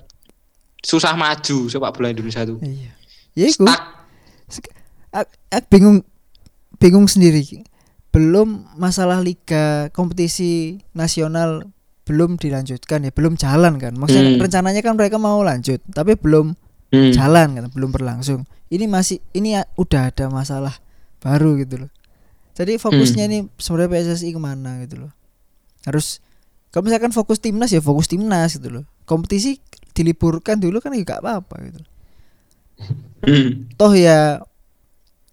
susah 0.86 1.18
maju 1.18 1.66
sepak 1.66 1.90
bola 1.98 2.14
Indonesia 2.14 2.46
tuh. 2.46 2.62
Iya. 2.62 2.94
Ya 3.34 3.46
iku. 3.50 3.66
Stuck. 3.66 3.82
Ak- 5.10 5.34
ak 5.50 5.66
bingung 5.74 6.06
bingung 6.78 7.10
sendiri. 7.10 7.42
Belum 8.10 8.66
masalah 8.74 9.22
liga 9.22 9.94
kompetisi 9.94 10.82
nasional 10.98 11.70
belum 12.10 12.42
dilanjutkan 12.42 13.06
ya, 13.06 13.14
belum 13.14 13.38
jalan 13.38 13.78
kan. 13.78 13.94
Maksudnya 13.94 14.34
Hmm. 14.34 14.42
rencananya 14.42 14.82
kan 14.82 14.98
mereka 14.98 15.22
mau 15.22 15.46
lanjut, 15.46 15.78
tapi 15.94 16.18
belum 16.18 16.58
Hmm. 16.90 17.14
jalan 17.14 17.54
kan, 17.54 17.66
belum 17.70 17.94
berlangsung. 17.94 18.50
Ini 18.74 18.90
masih 18.90 19.22
ini 19.38 19.54
ya, 19.54 19.70
udah 19.78 20.10
ada 20.10 20.26
masalah 20.34 20.82
baru 21.22 21.62
gitu 21.62 21.86
loh. 21.86 21.92
Jadi 22.58 22.82
fokusnya 22.82 23.30
Hmm. 23.30 23.32
ini 23.32 23.38
sebenarnya 23.62 23.94
PSSI 23.94 24.34
ke 24.34 24.42
mana 24.42 24.82
gitu 24.82 25.06
loh. 25.06 25.12
Harus 25.86 26.18
kalau 26.74 26.90
misalkan 26.90 27.14
fokus 27.14 27.38
timnas 27.38 27.70
ya 27.70 27.80
fokus 27.80 28.10
timnas 28.10 28.58
gitu 28.58 28.74
loh. 28.74 28.84
Kompetisi 29.06 29.62
diliburkan 29.94 30.58
dulu 30.58 30.82
kan 30.82 30.98
ya 30.98 31.06
gak 31.06 31.22
apa-apa 31.22 31.56
gitu. 31.70 31.82
Hmm. 33.22 33.70
Toh 33.78 33.94
ya 33.94 34.42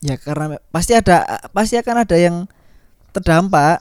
ya 0.04 0.14
karena 0.20 0.60
pasti 0.68 0.92
ada 0.92 1.24
pasti 1.56 1.80
akan 1.80 2.04
ada 2.04 2.16
yang 2.20 2.44
terdampak. 3.16 3.80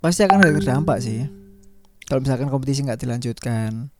Pasti 0.00 0.24
akan 0.24 0.40
ada 0.40 0.52
terdampak 0.56 0.98
sih. 0.98 1.28
Kalau 2.04 2.20
misalkan 2.20 2.48
kompetisi 2.48 2.82
nggak 2.82 2.98
dilanjutkan 2.98 3.92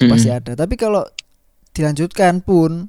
pasti 0.00 0.28
Hmm. 0.28 0.38
ada. 0.38 0.52
Tapi 0.54 0.74
kalau 0.74 1.04
dilanjutkan 1.70 2.40
pun 2.40 2.88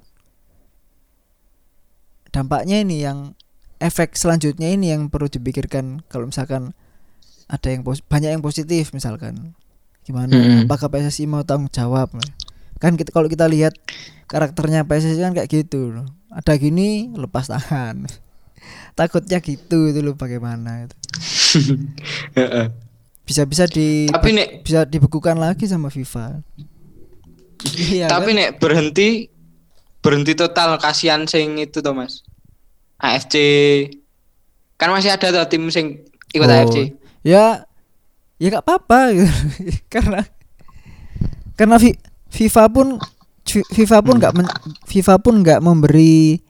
dampaknya 2.32 2.80
ini 2.80 3.04
yang 3.04 3.36
efek 3.78 4.16
selanjutnya 4.16 4.72
ini 4.72 4.90
yang 4.90 5.12
perlu 5.12 5.28
dipikirkan 5.28 6.00
kalau 6.08 6.28
misalkan 6.28 6.72
ada 7.46 7.68
yang 7.68 7.84
pos- 7.84 8.00
banyak 8.02 8.32
yang 8.32 8.40
positif 8.40 8.96
misalkan 8.96 9.52
gimana 10.02 10.32
Mm-mm. 10.32 10.60
apakah 10.66 10.88
PSSI 10.88 11.28
mau 11.28 11.44
tanggung 11.44 11.68
jawab 11.68 12.10
kan 12.80 12.96
kita 12.96 13.12
kalau 13.12 13.28
kita 13.28 13.46
lihat 13.46 13.76
karakternya 14.26 14.88
PSSI 14.88 15.20
kan 15.20 15.34
kayak 15.36 15.50
gitu 15.52 15.92
loh. 15.92 16.08
ada 16.32 16.56
gini 16.56 17.12
lepas 17.12 17.52
tangan 17.52 18.08
takutnya 18.98 19.38
gitu 19.38 19.88
itu 19.88 20.00
loh 20.00 20.14
bagaimana 20.14 20.86
itu 20.86 20.96
bisa-bisa 23.22 23.64
di 23.66 24.08
Tapi 24.08 24.30
nek 24.32 24.48
bisa 24.62 24.84
dibekukan 24.84 25.38
lagi 25.38 25.64
sama 25.64 25.88
FIFA 25.88 26.42
iya 27.78 28.10
tapi 28.12 28.34
kan? 28.34 28.38
nek 28.38 28.50
berhenti 28.58 29.30
berhenti 30.02 30.34
total 30.34 30.76
kasihan 30.76 31.24
sing 31.24 31.56
itu 31.58 31.78
toh 31.78 31.94
Mas. 31.94 32.26
AFC 32.98 33.36
kan 34.76 34.90
masih 34.90 35.10
ada 35.10 35.30
tuh 35.32 35.46
tim 35.48 35.70
sing 35.70 36.02
ikut 36.32 36.44
Oh, 36.44 36.54
AFC. 36.56 36.98
ya 37.22 37.66
ya 38.36 38.48
gak 38.50 38.66
apa-apa 38.66 39.14
gitu. 39.14 39.30
karena 39.88 40.26
karena 41.54 41.78
fi- 41.78 42.02
FIFA 42.28 42.64
pun 42.68 42.88
fi- 43.44 43.68
FIFA 43.68 43.98
pun 44.02 44.16
nggak 44.18 44.34
FIFA 44.84 45.14
pun 45.18 45.34
nggak 45.40 45.62
memberi 45.62 46.42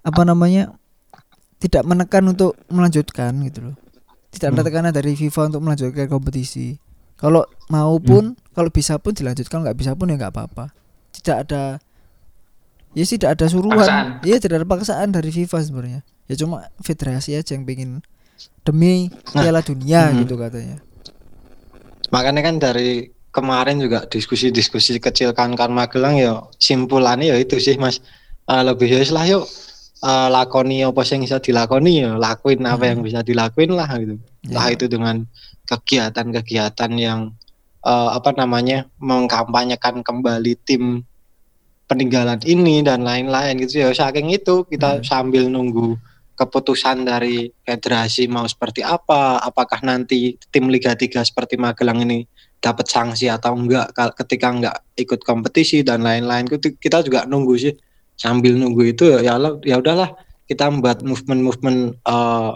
apa 0.00 0.24
namanya 0.24 0.72
tidak 1.60 1.84
menekan 1.84 2.24
untuk 2.24 2.56
melanjutkan 2.72 3.36
gitu 3.44 3.70
loh. 3.70 3.76
Tidak 4.32 4.48
ada 4.50 4.62
Hmm. 4.64 4.66
tekanan 4.66 4.92
dari 4.96 5.12
FIFA 5.14 5.52
untuk 5.52 5.60
melanjutkan 5.62 6.08
kompetisi. 6.08 6.80
Kalau 7.20 7.44
mau 7.68 8.00
pun 8.00 8.32
kalau 8.56 8.72
bisa 8.72 8.96
pun 8.96 9.12
dilanjutkan 9.12 9.60
nggak 9.60 9.76
bisa 9.76 9.92
pun 9.92 10.08
ya 10.08 10.16
nggak 10.16 10.32
apa-apa. 10.32 10.72
Tidak 11.12 11.36
ada 11.36 11.76
ya 12.96 13.04
sih 13.04 13.20
tidak 13.20 13.36
ada 13.36 13.46
Paksaan. 13.46 13.52
suruhan 13.52 13.92
iya 14.24 14.36
tidak 14.40 14.64
ada 14.64 14.66
paksaan 14.66 15.12
dari 15.12 15.28
FIFA 15.28 15.58
sebenarnya. 15.60 16.00
Ya 16.32 16.34
cuma 16.40 16.64
federasi 16.80 17.36
aja 17.36 17.52
yang 17.52 17.68
pengen 17.68 18.00
demi 18.64 19.12
Piala 19.36 19.60
Dunia 19.60 20.08
hmm. 20.08 20.24
gitu 20.24 20.40
katanya. 20.40 20.80
Makanya 22.08 22.40
kan 22.40 22.56
dari 22.56 23.12
kemarin 23.30 23.78
juga 23.78 24.08
diskusi-diskusi 24.08 24.96
kecil 24.98 25.36
kan 25.36 25.52
kan 25.54 25.70
Magelang 25.70 26.16
ya 26.16 26.40
simpulannya 26.56 27.30
ya 27.30 27.36
itu 27.36 27.60
sih 27.60 27.76
Mas. 27.76 28.00
Eh, 28.50 28.62
lebih 28.66 28.88
ya 28.90 29.04
lah 29.14 29.28
yuk 29.28 29.44
eh, 30.00 30.28
lakoni 30.32 30.80
apa 30.80 31.04
yang 31.04 31.22
bisa 31.22 31.36
dilakoni 31.38 31.92
ya 32.00 32.16
lakuin 32.16 32.60
apa 32.64 32.80
Hmm. 32.80 32.90
yang 32.96 33.00
bisa 33.04 33.20
dilakuin 33.20 33.70
lah 33.76 33.88
gitu. 34.00 34.16
Entah 34.48 34.66
Ya. 34.68 34.74
itu 34.74 34.84
dengan 34.88 35.16
kegiatan-kegiatan 35.68 36.92
yang 36.96 37.20
eh, 37.80 38.10
apa 38.12 38.36
namanya 38.36 38.84
mengkampanyekan 39.00 40.04
kembali 40.04 40.52
tim 40.68 41.00
peninggalan 41.88 42.38
ini 42.44 42.84
dan 42.84 43.02
lain-lain 43.02 43.56
gitu 43.64 43.82
ya 43.82 43.90
saking 43.90 44.28
itu 44.30 44.68
kita 44.68 45.00
Hmm. 45.00 45.04
sambil 45.04 45.48
nunggu 45.48 45.96
keputusan 46.36 47.04
dari 47.04 47.48
federasi 47.64 48.28
mau 48.28 48.44
seperti 48.44 48.80
apa 48.80 49.40
apakah 49.40 49.80
nanti 49.80 50.36
tim 50.48 50.68
Liga 50.68 50.92
3 50.92 51.20
seperti 51.20 51.56
Magelang 51.56 52.00
ini 52.00 52.24
dapat 52.60 52.84
sanksi 52.86 53.28
atau 53.28 53.56
enggak 53.56 53.92
ketika 54.16 54.48
enggak 54.48 54.76
ikut 54.96 55.20
kompetisi 55.20 55.80
dan 55.80 56.04
lain-lain 56.04 56.48
Itu 56.48 56.76
kita 56.76 57.00
juga 57.00 57.24
nunggu 57.24 57.54
sih 57.56 57.72
sambil 58.20 58.52
nunggu 58.52 58.92
itu 58.92 59.16
ya 59.16 59.40
ya 59.64 59.80
udahlah 59.80 60.12
kita 60.44 60.68
membuat 60.68 61.00
movement-movement 61.00 61.96
eh, 62.04 62.52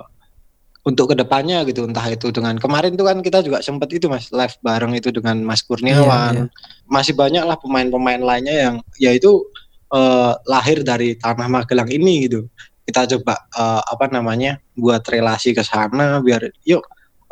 untuk 0.84 1.14
ke 1.14 1.16
depannya 1.16 1.64
gitu. 1.64 1.88
Entah 1.88 2.04
itu 2.12 2.28
dengan 2.28 2.60
kemarin 2.60 2.92
itu 2.92 3.04
kan 3.06 3.24
kita 3.24 3.40
juga 3.40 3.64
sempat 3.64 3.88
itu 3.96 4.04
mas 4.12 4.28
live 4.28 4.52
bareng 4.60 4.92
itu 4.92 5.08
dengan 5.08 5.40
Mas 5.40 5.64
Kurniawan. 5.64 6.44
Iya, 6.44 6.44
masih 6.84 7.16
banyak 7.16 7.48
lah 7.48 7.56
pemain-pemain 7.56 8.20
lainnya 8.20 8.52
yang 8.52 8.74
yaitu 9.00 9.40
eh, 9.88 10.32
lahir 10.44 10.84
dari 10.84 11.16
tanah 11.16 11.48
Magelang 11.48 11.88
ini 11.88 12.28
gitu. 12.28 12.44
Kita 12.84 13.08
coba 13.16 13.48
eh, 13.56 13.82
apa 13.88 14.12
namanya 14.12 14.60
buat 14.76 15.00
relasi 15.08 15.56
ke 15.56 15.64
sana 15.64 16.20
biar 16.20 16.44
yuk 16.68 16.84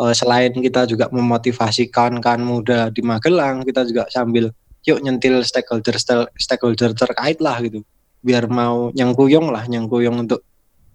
selain 0.02 0.50
kita 0.50 0.82
juga 0.90 1.06
memotivasi 1.14 1.86
kawan-kawan 1.86 2.42
muda 2.42 2.90
di 2.90 3.06
Magelang 3.06 3.62
kita 3.62 3.86
juga 3.86 4.02
sambil 4.10 4.50
yuk 4.82 4.98
nyentil 4.98 5.46
stakeholder 5.46 5.94
stakeholder 6.34 6.90
terkait 6.90 7.38
lah 7.38 7.62
gitu 7.62 7.86
biar 8.22 8.46
mau 8.46 8.94
nyengkuyung 8.94 9.50
lah 9.50 9.66
nyengkuyung 9.66 10.24
untuk 10.26 10.46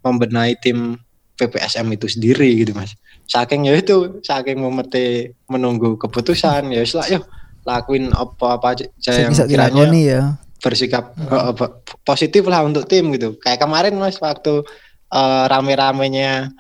membenahi 0.01 0.55
tim 0.63 0.95
PPSM 1.38 1.86
itu 1.93 2.07
sendiri 2.07 2.49
gitu 2.63 2.71
mas 2.73 2.95
saking 3.28 3.67
ya 3.67 3.75
itu 3.75 4.23
saking 4.23 4.57
memete 4.57 5.36
menunggu 5.51 5.99
keputusan 5.99 6.71
ya 6.71 6.82
lah 6.95 7.07
yuk 7.11 7.23
lakuin 7.67 8.15
apa-apa 8.15 8.80
aja 8.80 8.86
Saya 8.95 9.28
yang 9.28 9.36
bisa 9.36 9.43
kiranya 9.43 9.84
ya. 9.91 10.21
bersikap 10.63 11.11
eh, 11.19 11.43
apa, 11.51 11.84
positif 12.07 12.47
lah 12.47 12.63
untuk 12.63 12.88
tim 12.88 13.11
gitu. 13.11 13.36
Kayak 13.43 13.67
kemarin 13.67 13.99
Mas 13.99 14.15
waktu 14.23 14.63
eh, 15.11 15.43
rame-ramenya 15.51 16.55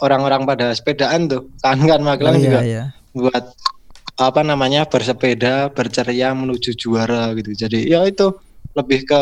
orang-orang 0.00 0.48
pada 0.48 0.72
sepedaan 0.72 1.28
tuh, 1.28 1.52
kan 1.60 1.76
kan 1.84 2.00
Magelang 2.00 2.34
Oh, 2.34 2.40
iya, 2.40 2.48
juga 2.48 2.60
iya. 2.64 2.84
buat 3.12 3.44
apa 4.16 4.40
namanya 4.40 4.88
bersepeda 4.88 5.68
berceria 5.70 6.32
menuju 6.32 6.72
juara 6.80 7.36
gitu. 7.36 7.52
Jadi 7.52 7.92
ya 7.92 8.02
itu 8.08 8.32
lebih 8.72 9.04
ke 9.04 9.20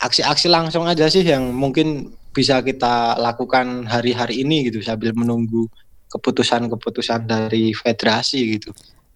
aksi-aksi 0.00 0.48
langsung 0.48 0.88
aja 0.88 1.06
sih 1.12 1.22
yang 1.22 1.52
mungkin 1.52 2.16
bisa 2.32 2.62
kita 2.64 3.18
lakukan 3.20 3.84
hari-hari 3.84 4.40
ini 4.42 4.70
gitu 4.70 4.80
sambil 4.80 5.12
menunggu 5.12 5.66
keputusan-keputusan 6.10 7.26
dari 7.26 7.74
federasi 7.74 8.58
gitu. 8.58 8.70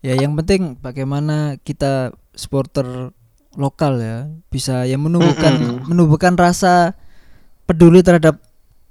Ya 0.05 0.15
yang 0.21 0.37
penting 0.37 0.77
bagaimana 0.79 1.57
kita 1.65 2.13
supporter 2.37 3.11
lokal 3.55 4.03
ya 4.03 4.19
bisa 4.51 4.85
ya 4.85 4.99
menumbuhkan 4.99 5.55
Mm-mm. 5.55 5.87
menumbuhkan 5.87 6.35
rasa 6.35 6.93
peduli 7.65 8.03
terhadap 8.03 8.37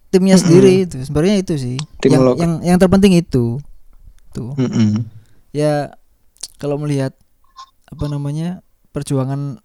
timnya 0.09 0.39
Mm-mm. 0.39 0.43
sendiri 0.43 0.71
itu 0.87 0.97
sebenarnya 1.03 1.35
itu 1.43 1.53
sih 1.59 1.77
Tim 1.99 2.15
yang, 2.15 2.23
lokal. 2.23 2.39
yang 2.39 2.53
yang 2.63 2.77
terpenting 2.79 3.13
itu 3.19 3.59
tuh 4.31 4.55
Mm-mm. 4.55 5.03
ya 5.51 5.91
kalau 6.57 6.79
melihat 6.79 7.11
apa 7.91 8.05
namanya 8.07 8.63
perjuangan 8.95 9.59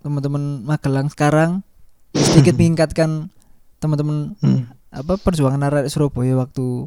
teman-teman 0.00 0.42
Magelang 0.62 1.08
sekarang 1.08 1.60
sedikit 2.12 2.54
meningkatkan 2.58 3.30
teman-teman 3.78 4.36
Mm. 4.38 4.68
apa 4.90 5.16
perjuangan 5.16 5.62
arek 5.64 5.88
Surabaya 5.88 6.36
waktu 6.36 6.86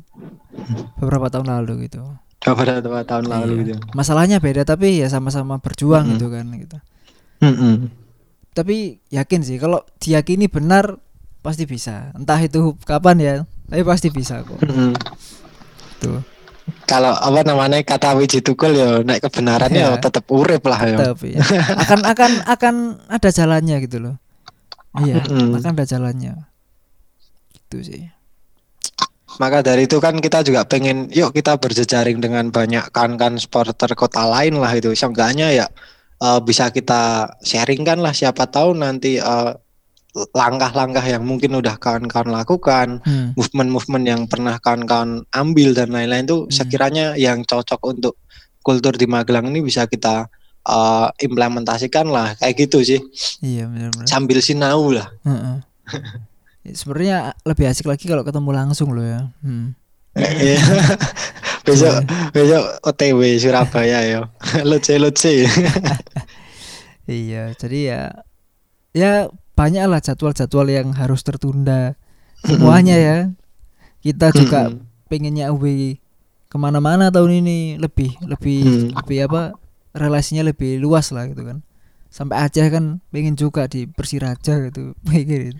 beberapa 0.95 1.27
tahun 1.27 1.49
lalu 1.49 1.87
gitu 1.87 2.05
Pada 2.37 2.77
dua 2.77 3.01
tahun 3.01 3.25
lalu 3.25 3.53
Iya. 3.55 3.63
gitu. 3.65 3.73
masalahnya 3.91 4.37
beda 4.37 4.61
tapi 4.63 5.01
ya 5.01 5.07
sama-sama 5.07 5.57
berjuang 5.57 6.05
Mm-mm. 6.05 6.13
gitu 6.13 6.27
kan 6.29 6.45
gitu 6.51 6.77
Mm-mm. 7.41 7.89
tapi 8.51 9.01
yakin 9.09 9.41
sih 9.41 9.57
kalau 9.57 9.81
diyakini 9.97 10.45
benar 10.45 11.01
pasti 11.41 11.65
bisa 11.65 12.13
entah 12.13 12.37
itu 12.37 12.77
kapan 12.81 13.17
ya 13.17 13.33
tapi 13.65 13.81
pasti 13.81 14.07
bisa 14.09 14.39
kok 14.41 14.61
Mm-mm. 14.61 14.93
tuh 15.99 16.21
Kalau 16.85 17.13
apa 17.13 17.41
namanya 17.45 17.77
kata 17.81 18.17
Wiji 18.17 18.41
Tukul 18.41 18.73
ya 18.73 19.01
naik 19.01 19.21
kebenaran 19.29 19.69
ya 19.69 19.93
Iya. 19.93 20.01
tetap 20.01 20.25
urip 20.29 20.65
lah 20.65 20.81
ya. 20.81 20.97
tapi 21.13 21.37
akan 21.81 21.99
akan 22.05 22.31
akan 22.45 22.75
ada 23.05 23.29
jalannya 23.29 23.77
gitu 23.85 23.97
loh 24.01 24.15
iya 25.01 25.21
Mm-mm. 25.21 25.57
akan 25.57 25.71
ada 25.77 25.85
jalannya 25.85 26.33
gitu 27.53 27.77
sih 27.81 28.03
Maka 29.35 29.59
dari 29.59 29.83
itu 29.83 29.99
kan 29.99 30.15
kita 30.23 30.47
juga 30.47 30.63
pengen 30.63 31.11
yuk 31.11 31.35
kita 31.35 31.59
berjejaring 31.59 32.23
dengan 32.23 32.47
banyak 32.55 32.87
kan-kan 32.95 33.35
supporter 33.35 33.91
kota 33.91 34.23
lain 34.23 34.55
lah 34.55 34.71
itu. 34.71 34.95
Seenggaknya 34.95 35.51
ya 35.51 35.67
eh, 36.23 36.39
bisa 36.39 36.71
kita 36.71 37.35
sharingkan 37.43 37.99
lah 37.99 38.15
siapa 38.15 38.47
tahu 38.47 38.71
nanti 38.79 39.19
eh, 39.19 39.51
langkah-langkah 40.31 41.03
yang 41.03 41.27
mungkin 41.27 41.59
udah 41.59 41.75
kawan-kawan 41.75 42.31
lakukan, 42.31 43.03
Hmm. 43.03 43.35
movement-movement 43.35 44.05
yang 44.07 44.21
pernah 44.31 44.55
kawan-kawan 44.57 45.27
ambil 45.35 45.75
dan 45.75 45.91
lain-lain 45.91 46.23
itu 46.23 46.47
Hmm. 46.47 46.51
sekiranya 46.51 47.05
yang 47.19 47.43
cocok 47.43 47.83
untuk 47.83 48.15
kultur 48.63 48.95
di 48.95 49.05
Magelang 49.05 49.51
ini 49.51 49.59
bisa 49.61 49.85
kita 49.85 50.31
eh, 50.65 51.07
implementasikan 51.21 52.09
lah 52.09 52.33
kayak 52.41 52.57
gitu 52.65 52.81
sih 52.81 52.97
iya 53.45 53.69
benar-benar 53.69 54.09
sambil 54.09 54.41
sinau 54.41 54.89
lah. 54.89 55.13
Heeh. 55.21 55.57
Ya, 56.65 56.73
sebenarnya 56.73 57.17
lebih 57.45 57.69
asik 57.69 57.85
lagi 57.85 58.09
kalau 58.09 58.25
ketemu 58.25 58.49
langsung 58.49 58.89
loh 58.89 59.05
ya 59.05 59.29
hmm. 59.45 59.77
Iya. 60.17 60.57
besok 61.69 62.01
besok 62.33 62.65
OTW 62.81 63.37
Surabaya 63.37 63.99
ya. 64.01 64.19
Lucu 64.69 64.97
lucu. 64.97 65.45
iya 67.05 67.53
jadi 67.53 67.79
ya 67.85 68.01
ya 68.97 69.11
banyak 69.55 69.87
lah 69.87 70.03
jadwal-jadwal 70.03 70.67
yang 70.67 70.91
harus 70.93 71.23
tertunda. 71.23 71.95
Semuanya 72.43 72.95
ya. 72.99 73.17
Kita 74.03 74.29
juga 74.35 74.69
pengennya 75.09 75.49
away 75.49 75.97
ke 76.45 76.55
mana-mana 76.61 77.09
tahun 77.09 77.41
ini 77.41 77.81
lebih 77.81 78.15
lebih 78.21 78.93
lebih 78.93 79.17
apa 79.25 79.57
relasinya 79.95 80.45
lebih 80.45 80.77
luas 80.77 81.09
lah 81.15 81.25
gitu 81.31 81.41
kan. 81.41 81.63
Sampai 82.11 82.47
Aceh 82.47 82.63
kan 82.71 83.03
pengen 83.11 83.35
juga 83.35 83.67
di 83.67 83.89
Persiraja 83.89 84.59
gitu. 84.69 84.93
Pengen 85.07 85.51
gitu. 85.51 85.59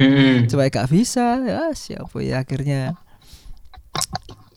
Coba 0.55 0.69
gak 0.69 0.87
bisa 0.91 1.41
ya 1.41 1.73
siapa 1.73 2.19
ya 2.21 2.45
akhirnya? 2.45 2.95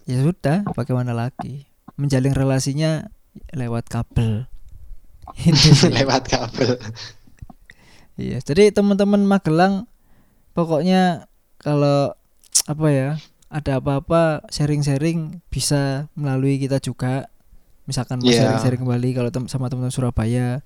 Ya 0.05 0.19
sudah 0.21 0.67
bagaimana 0.75 1.15
lagi? 1.15 1.67
Menjalin 1.99 2.35
relasinya 2.35 3.11
lewat 3.55 3.91
kabel. 3.91 4.47
Lewat 5.99 6.25
kabel. 6.31 6.81
Iya, 8.19 8.43
jadi 8.43 8.75
teman-teman 8.75 9.23
Magelang 9.23 9.87
pokoknya 10.51 11.31
kalau 11.63 12.11
apa 12.67 12.87
ya, 12.91 13.09
ada 13.49 13.79
apa-apa 13.79 14.45
sharing-sharing 14.51 15.39
bisa 15.49 16.11
melalui 16.13 16.59
kita 16.59 16.83
juga. 16.83 17.31
Misalkan 17.87 18.21
mau 18.21 18.29
Iya. 18.29 18.43
sharing-sharing 18.45 18.83
kembali 18.83 19.11
kalau 19.15 19.31
tem- 19.31 19.49
sama 19.49 19.71
teman-teman 19.71 19.95
Surabaya. 19.95 20.61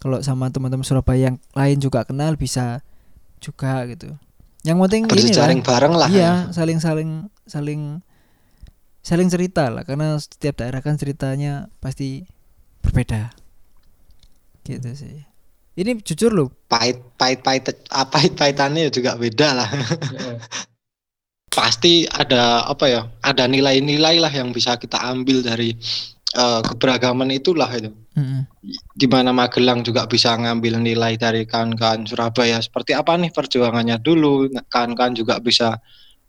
Kalau 0.00 0.18
sama 0.24 0.48
teman-teman 0.50 0.82
Surabaya 0.82 1.30
yang 1.30 1.36
lain 1.52 1.78
juga 1.78 2.02
kenal 2.02 2.34
bisa 2.34 2.80
juga 3.38 3.84
gitu. 3.86 4.16
Yang 4.66 4.76
penting 4.88 5.02
ini 5.04 5.06
lah. 5.06 5.14
Berjejaring 5.14 5.60
bareng 5.62 5.94
lah. 5.94 6.08
Iya, 6.10 6.32
saling-saling 6.50 7.30
saling 7.46 8.02
saling 9.06 9.28
cerita 9.30 9.70
lah 9.70 9.86
karena 9.86 10.18
setiap 10.18 10.58
daerah 10.58 10.82
kan 10.82 10.98
ceritanya 10.98 11.70
pasti 11.78 12.26
berbeda. 12.82 13.30
Gitu 14.66 14.90
sih. 14.98 15.22
Ini 15.76 16.00
jujur 16.00 16.32
loh, 16.32 16.48
Pahit 16.66 16.98
pahit 17.20 17.44
pahit 17.44 17.68
apa 17.92 18.08
pahit 18.08 18.32
pahitannya 18.32 18.88
juga 18.88 19.12
beda 19.20 19.48
lah. 19.52 19.68
Pasti 21.56 22.08
ada 22.08 22.64
apa 22.64 22.84
ya? 22.88 23.04
Ada 23.20 23.44
nilai-nilai 23.44 24.16
lah 24.16 24.32
yang 24.32 24.56
bisa 24.56 24.80
kita 24.80 24.96
ambil 25.04 25.44
dari 25.44 25.76
eh, 26.32 26.60
keberagaman 26.64 27.28
itulah 27.32 27.68
itu. 27.76 27.92
Mm-mm. 28.16 28.48
di 28.96 29.04
mana 29.12 29.28
Magelang 29.28 29.84
juga 29.84 30.08
bisa 30.08 30.32
ngambil 30.32 30.80
nilai 30.80 31.20
dari 31.20 31.44
kawan-kawan 31.44 32.08
Surabaya 32.08 32.56
seperti 32.64 32.96
apa 32.96 33.12
nih 33.12 33.28
perjuangannya 33.28 34.00
dulu 34.00 34.48
kawan-kawan 34.72 35.12
juga 35.12 35.36
bisa 35.36 35.76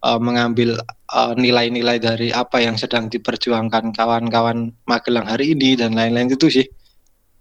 eh, 0.04 0.20
mengambil 0.20 0.76
eh, 0.84 1.34
nilai-nilai 1.40 2.04
dari 2.04 2.36
apa 2.36 2.60
yang 2.60 2.76
sedang 2.76 3.08
diperjuangkan 3.08 3.96
kawan-kawan 3.96 4.76
Magelang 4.84 5.32
hari 5.32 5.56
ini 5.56 5.80
dan 5.80 5.96
lain-lain 5.96 6.28
itu 6.36 6.52
sih 6.52 6.68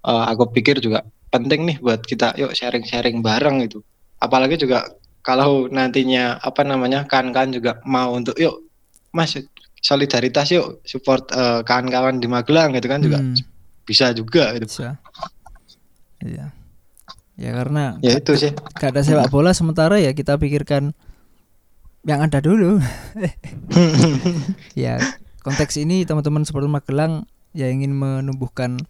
Eh, 0.06 0.24
aku 0.30 0.46
pikir 0.54 0.78
juga 0.78 1.02
penting 1.34 1.66
nih 1.66 1.76
buat 1.82 1.98
kita 2.06 2.38
yuk 2.38 2.54
sharing-sharing 2.54 3.26
bareng 3.26 3.58
itu 3.66 3.82
apalagi 4.22 4.54
juga 4.54 4.86
kalau 5.26 5.66
nantinya 5.66 6.38
apa 6.38 6.62
namanya 6.62 7.02
kawan-kawan 7.10 7.50
juga 7.50 7.82
mau 7.82 8.14
untuk 8.14 8.38
yuk 8.38 8.62
Mas 9.10 9.34
solidaritas 9.82 10.54
yuk 10.54 10.78
support 10.86 11.26
eh, 11.34 11.58
kawan-kawan 11.66 12.22
di 12.22 12.30
Magelang 12.30 12.70
gitu 12.78 12.86
kan 12.86 13.02
juga 13.02 13.18
Hmm, 13.18 13.34
bisa 13.82 14.14
juga 14.14 14.54
gitu 14.54 14.70
bisa. 14.70 14.94
Iya. 16.22 16.54
Ya 17.34 17.50
karena 17.50 17.98
ya 17.98 18.14
itu 18.22 18.32
sih 18.38 18.54
gak 18.78 18.94
ada 18.94 19.02
sepak 19.02 19.26
bola 19.34 19.50
sementara 19.58 19.98
ya 19.98 20.14
kita 20.14 20.38
pikirkan 20.38 20.94
yang 22.06 22.22
ada 22.22 22.38
dulu. 22.38 22.78
ya 24.78 25.02
konteks 25.42 25.82
ini 25.82 26.06
teman-teman 26.06 26.46
seperti 26.46 26.70
Magelang 26.70 27.26
ya 27.58 27.66
ingin 27.66 27.90
menumbuhkan 27.90 28.86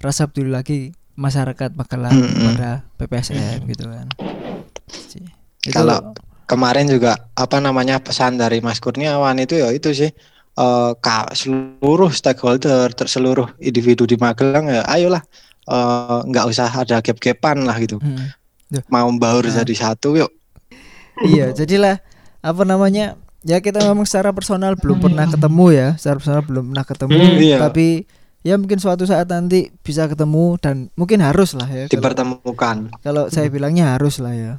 rasa 0.00 0.26
peduli 0.26 0.50
lagi 0.50 0.78
masyarakat 1.14 1.76
Magelang 1.76 2.16
Mm-mm. 2.16 2.32
kepada 2.32 2.70
PPSM 2.96 3.58
gitu 3.68 3.84
kan. 3.86 4.06
Itu- 5.60 5.76
Kalau 5.76 6.16
kemarin 6.48 6.88
juga 6.88 7.30
apa 7.36 7.60
namanya 7.60 8.00
pesan 8.00 8.34
dari 8.34 8.58
Mas 8.58 8.80
Kurniawan 8.80 9.36
itu 9.38 9.60
ya 9.60 9.70
itu 9.70 9.92
sih 9.92 10.10
eh, 10.56 10.90
ka- 10.98 11.30
seluruh 11.30 12.10
stakeholder 12.10 12.90
ter- 12.90 13.06
seluruh 13.06 13.54
individu 13.60 14.02
di 14.02 14.16
Magelang 14.16 14.66
ya 14.66 14.82
ayolah 14.88 15.22
eh, 15.68 16.18
nggak 16.26 16.44
usah 16.48 16.66
ada 16.72 16.98
gap-gapan 16.98 17.62
lah 17.62 17.76
gitu 17.78 18.00
Mm. 18.00 18.32
mau 18.88 19.06
baur 19.12 19.44
Nah. 19.44 19.62
jadi 19.62 19.74
satu 19.76 20.14
yuk 20.16 20.30
iya, 21.20 21.50
jadilah 21.52 22.00
apa 22.40 22.62
namanya? 22.64 23.18
Ya 23.40 23.60
kita 23.60 23.80
memang 23.82 24.04
secara 24.04 24.32
personal 24.32 24.76
belum 24.76 25.00
pernah 25.00 25.24
ketemu 25.24 25.66
ya, 25.72 25.88
secara 25.96 26.16
personal 26.20 26.42
belum 26.44 26.64
pernah 26.72 26.84
ketemu, 26.84 27.12
Hmm, 27.16 27.36
iya. 27.40 27.56
tapi 27.56 28.04
ya 28.40 28.56
mungkin 28.56 28.80
suatu 28.80 29.04
saat 29.04 29.28
nanti 29.28 29.68
bisa 29.84 30.08
ketemu 30.08 30.56
dan 30.60 30.88
mungkin 30.96 31.20
harus 31.20 31.52
lah 31.52 31.68
ya. 31.68 31.84
Dipertemukan 31.88 32.88
kalau 33.04 33.28
saya 33.28 33.52
bilangnya 33.52 33.96
harus 33.96 34.20
lah 34.20 34.32
ya. 34.32 34.52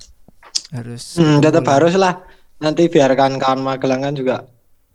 Harus. 0.72 1.18
Hmm, 1.20 1.42
tetap 1.42 1.66
lah. 1.68 1.74
harus 1.82 1.94
lah 1.98 2.22
nanti 2.62 2.88
biarkan 2.88 3.42
kawan 3.42 3.66
Magelang 3.66 4.06
kan 4.06 4.14
juga 4.14 4.46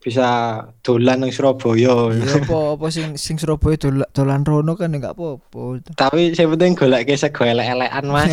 bisa 0.07 0.63
dolan 0.87 1.19
nang 1.19 1.35
Surabaya. 1.35 2.15
Iya 2.15 2.39
apa 2.47 2.79
apa 2.79 2.87
sing 2.95 3.19
sing 3.19 3.43
Surabaya 3.43 3.75
dolan, 3.75 4.07
dolan 4.15 4.43
rono 4.47 4.79
kan 4.79 4.95
ya 4.95 5.03
enggak 5.03 5.19
apa-apa. 5.19 5.83
Tapi 5.99 6.31
saya 6.31 6.47
penting 6.55 6.79
golek 6.79 7.11
sego 7.19 7.43
elek-elekan 7.43 8.07
Mas. 8.07 8.31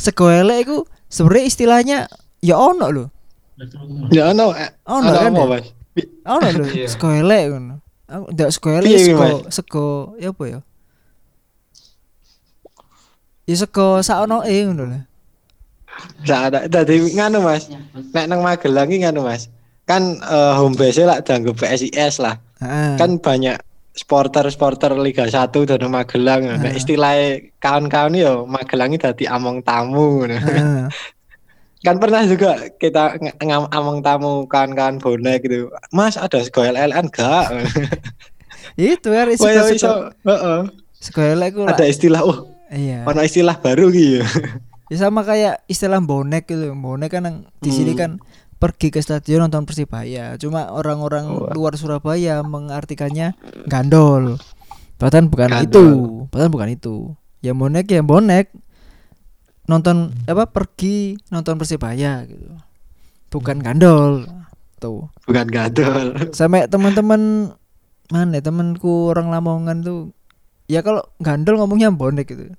Sego 0.00 0.32
elek 0.32 0.64
iku 0.64 0.88
sebenarnya 1.12 1.44
istilahnya 1.44 1.98
ya 2.40 2.56
ono 2.56 2.88
lho. 2.88 3.04
ya 4.08 4.32
ono 4.32 4.56
eh, 4.56 4.72
Ono 4.88 5.04
ono 5.04 5.12
kan 5.12 5.32
apa, 5.36 5.44
ya? 5.44 5.48
Mas? 5.60 5.66
Ono 6.26 6.46
lho 6.54 6.64
Iya. 6.70 6.86
sego 6.88 7.08
elek 7.10 7.44
ngono. 7.50 7.74
Aku 8.06 8.24
ndak 8.30 8.50
sego 8.50 8.68
elek 8.78 8.90
Piye, 8.90 9.00
sego 9.04 9.18
Mas? 9.20 9.34
sego 9.50 9.84
ya 10.18 10.30
apa 10.30 10.44
ya? 10.46 10.60
Ya 13.48 13.54
sego 13.58 13.86
saono 14.00 14.46
e 14.46 14.56
ngono 14.64 14.84
lho. 14.86 15.00
Ada 16.24 16.70
dadi 16.70 17.02
nganu 17.12 17.42
Mas. 17.42 17.66
Nek 18.14 18.24
nang 18.30 18.40
Magelang 18.40 18.88
iki 18.88 19.02
nganu 19.02 19.26
Mas. 19.26 19.50
Kan 19.84 20.22
eh, 20.22 20.52
home 20.54 20.78
base 20.78 21.02
lah 21.02 21.18
dianggo 21.20 21.50
PSIS 21.52 22.22
lah. 22.22 22.38
Heeh. 22.62 22.94
Kan 22.94 23.18
banyak 23.18 23.58
sporter-sporter 23.90 24.94
Liga 24.94 25.26
1 25.26 25.50
dan 25.66 25.82
Magelang. 25.90 26.46
Nek 26.62 26.78
istilahnya 26.78 27.50
kawan-kawan 27.58 28.14
yo 28.14 28.46
Magelang 28.46 28.94
iki 28.94 29.02
dadi 29.02 29.24
among 29.26 29.66
tamu 29.66 30.22
ngono. 30.24 30.38
Kan 31.80 31.96
pernah 31.96 32.20
juga 32.22 32.68
kita 32.72 33.16
nge- 33.16 33.36
ngam- 33.40 33.70
among 33.70 33.98
tamu 34.00 34.44
kawan-kawan 34.44 34.96
bonek 34.96 35.40
gitu. 35.42 35.72
Mas 35.90 36.14
ada 36.14 36.36
sego 36.38 36.60
LLN 36.60 37.08
gak? 37.08 37.48
Itu 38.76 39.08
ya 39.08 39.24
sego 39.26 39.48
ya 39.48 39.62
sego 39.62 39.74
iso. 39.74 39.92
Heeh. 40.22 40.60
sego 40.94 41.20
ku 41.50 41.60
Ada 41.64 41.78
lah. 41.78 41.88
istilah 41.88 42.20
oh, 42.20 42.38
Iya. 42.68 43.02
ono 43.02 43.20
istilah 43.20 43.56
baru 43.56 43.88
gitu. 43.88 44.20
Ya 44.90 44.98
sama 44.98 45.22
kayak 45.22 45.62
istilah 45.66 46.02
bonek 46.02 46.44
gitu. 46.44 46.74
Bonek 46.74 47.10
kan 47.10 47.22
yang 47.22 47.36
di 47.56 47.70
sini 47.70 47.94
Hmm. 47.94 47.96
kan 47.96 48.10
pergi 48.58 48.90
ke 48.90 48.98
stadion 48.98 49.38
nonton 49.40 49.62
Persibaya. 49.62 50.34
Cuma 50.34 50.66
orang-orang 50.68 51.30
Wah. 51.30 51.54
luar 51.54 51.78
Surabaya 51.78 52.42
mengartikannya 52.42 53.38
gandol. 53.64 54.34
Padahal 54.98 55.30
bukan 55.30 55.46
Gandol. 55.48 55.64
itu. 55.64 55.84
Padahal 56.28 56.50
bukan 56.50 56.68
itu. 56.70 56.94
Ya 57.38 57.54
bonek 57.54 57.86
ya 57.86 58.02
bonek. 58.02 58.50
Nonton 59.70 59.96
apa 60.26 60.44
pergi 60.44 61.14
nonton 61.30 61.54
Persibaya 61.54 62.26
gitu. 62.26 62.50
Bukan 63.30 63.62
gandol. 63.62 64.26
Tuh. 64.76 65.06
Bukan 65.24 65.46
gadol. 65.46 66.18
Sampai 66.30 66.66
teman-teman 66.66 67.54
mana 68.08 68.34
ya, 68.34 68.42
temanku 68.42 69.06
orang 69.08 69.30
Lamongan 69.30 69.80
tuh 69.80 70.10
ya 70.66 70.80
kalau 70.80 71.06
gandol 71.18 71.54
ngomongnya 71.56 71.88
bonek 71.90 72.26
gitu. 72.26 72.50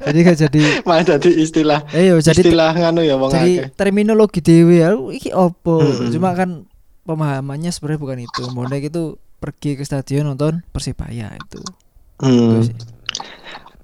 jadi 0.00 0.18
gak 0.24 0.38
jadi 0.40 0.60
Malah 0.82 1.04
jadi 1.08 1.30
istilah 1.32 1.80
Eh 1.90 2.08
yo 2.08 2.18
jadi 2.18 2.38
istilah 2.40 2.70
nganu 2.72 3.02
ya 3.02 3.14
wong 3.14 3.30
jadi 3.30 3.52
akeh. 3.60 3.70
terminologi 3.76 4.40
dewe 4.40 4.78
ya 4.78 4.94
iki 5.08 5.30
opo 5.30 5.78
Mm-mm. 5.78 6.10
cuma 6.10 6.34
kan 6.34 6.66
pemahamannya 7.02 7.68
sebenarnya 7.68 8.00
bukan 8.00 8.18
itu 8.20 8.42
bonek 8.48 8.88
itu 8.88 9.02
pergi 9.36 9.74
ke 9.74 9.82
stadion 9.82 10.26
nonton 10.26 10.62
persibaya 10.68 11.30
itu 11.32 11.62
Hmm. 12.18 12.58
Itu. 12.58 12.74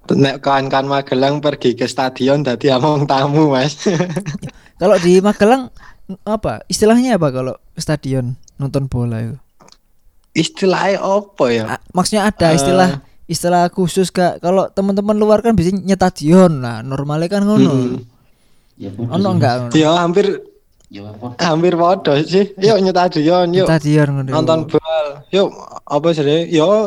Nek 0.06 0.38
kawan-kawan 0.38 0.84
Magelang 0.84 1.40
pergi 1.40 1.72
ke 1.72 1.84
stadion 1.84 2.40
dadi 2.40 2.68
among 2.68 3.04
tamu, 3.04 3.48
Mas. 3.48 3.80
kalau 4.80 4.96
di 4.98 5.18
Magelang 5.18 5.72
apa 6.20 6.60
istilahnya 6.66 7.16
apa 7.16 7.32
kalau 7.32 7.56
ke 7.70 7.80
stadion 7.80 8.36
nonton 8.54 8.84
bola 8.84 9.18
itu 9.18 9.36
Istilahnya 10.32 10.98
apa 10.98 11.44
ya? 11.48 11.64
A- 11.70 11.84
maksudnya 11.90 12.26
ada 12.26 12.50
Eh. 12.50 12.58
istilah 12.58 12.90
istilah 13.24 13.64
khusus 13.68 14.10
gak 14.10 14.36
kalau 14.38 14.68
teman-teman 14.68 15.14
luar 15.14 15.40
kan 15.40 15.54
bisa 15.54 15.72
nyetadion 15.72 16.60
nah 16.60 16.82
normalnya 16.82 17.30
kan 17.30 17.40
ngono 17.40 17.70
Hmm. 17.70 17.96
Ya, 18.74 18.90
ono 18.90 19.28
enggak 19.30 19.72
Ya 19.72 19.94
hampir 19.94 20.42
Ya, 20.92 21.10
hampir 21.40 21.74
podo 21.74 22.14
sih. 22.20 22.54
Yuk 22.54 22.78
nyetadion, 22.78 23.50
yuk 23.50 23.66
nyetadion 23.66 24.08
ngono 24.12 24.30
nonton 24.30 24.68
bal. 24.68 25.26
Yuk 25.28 25.50
apa 25.82 26.08
sih? 26.10 26.22
Yo 26.48 26.86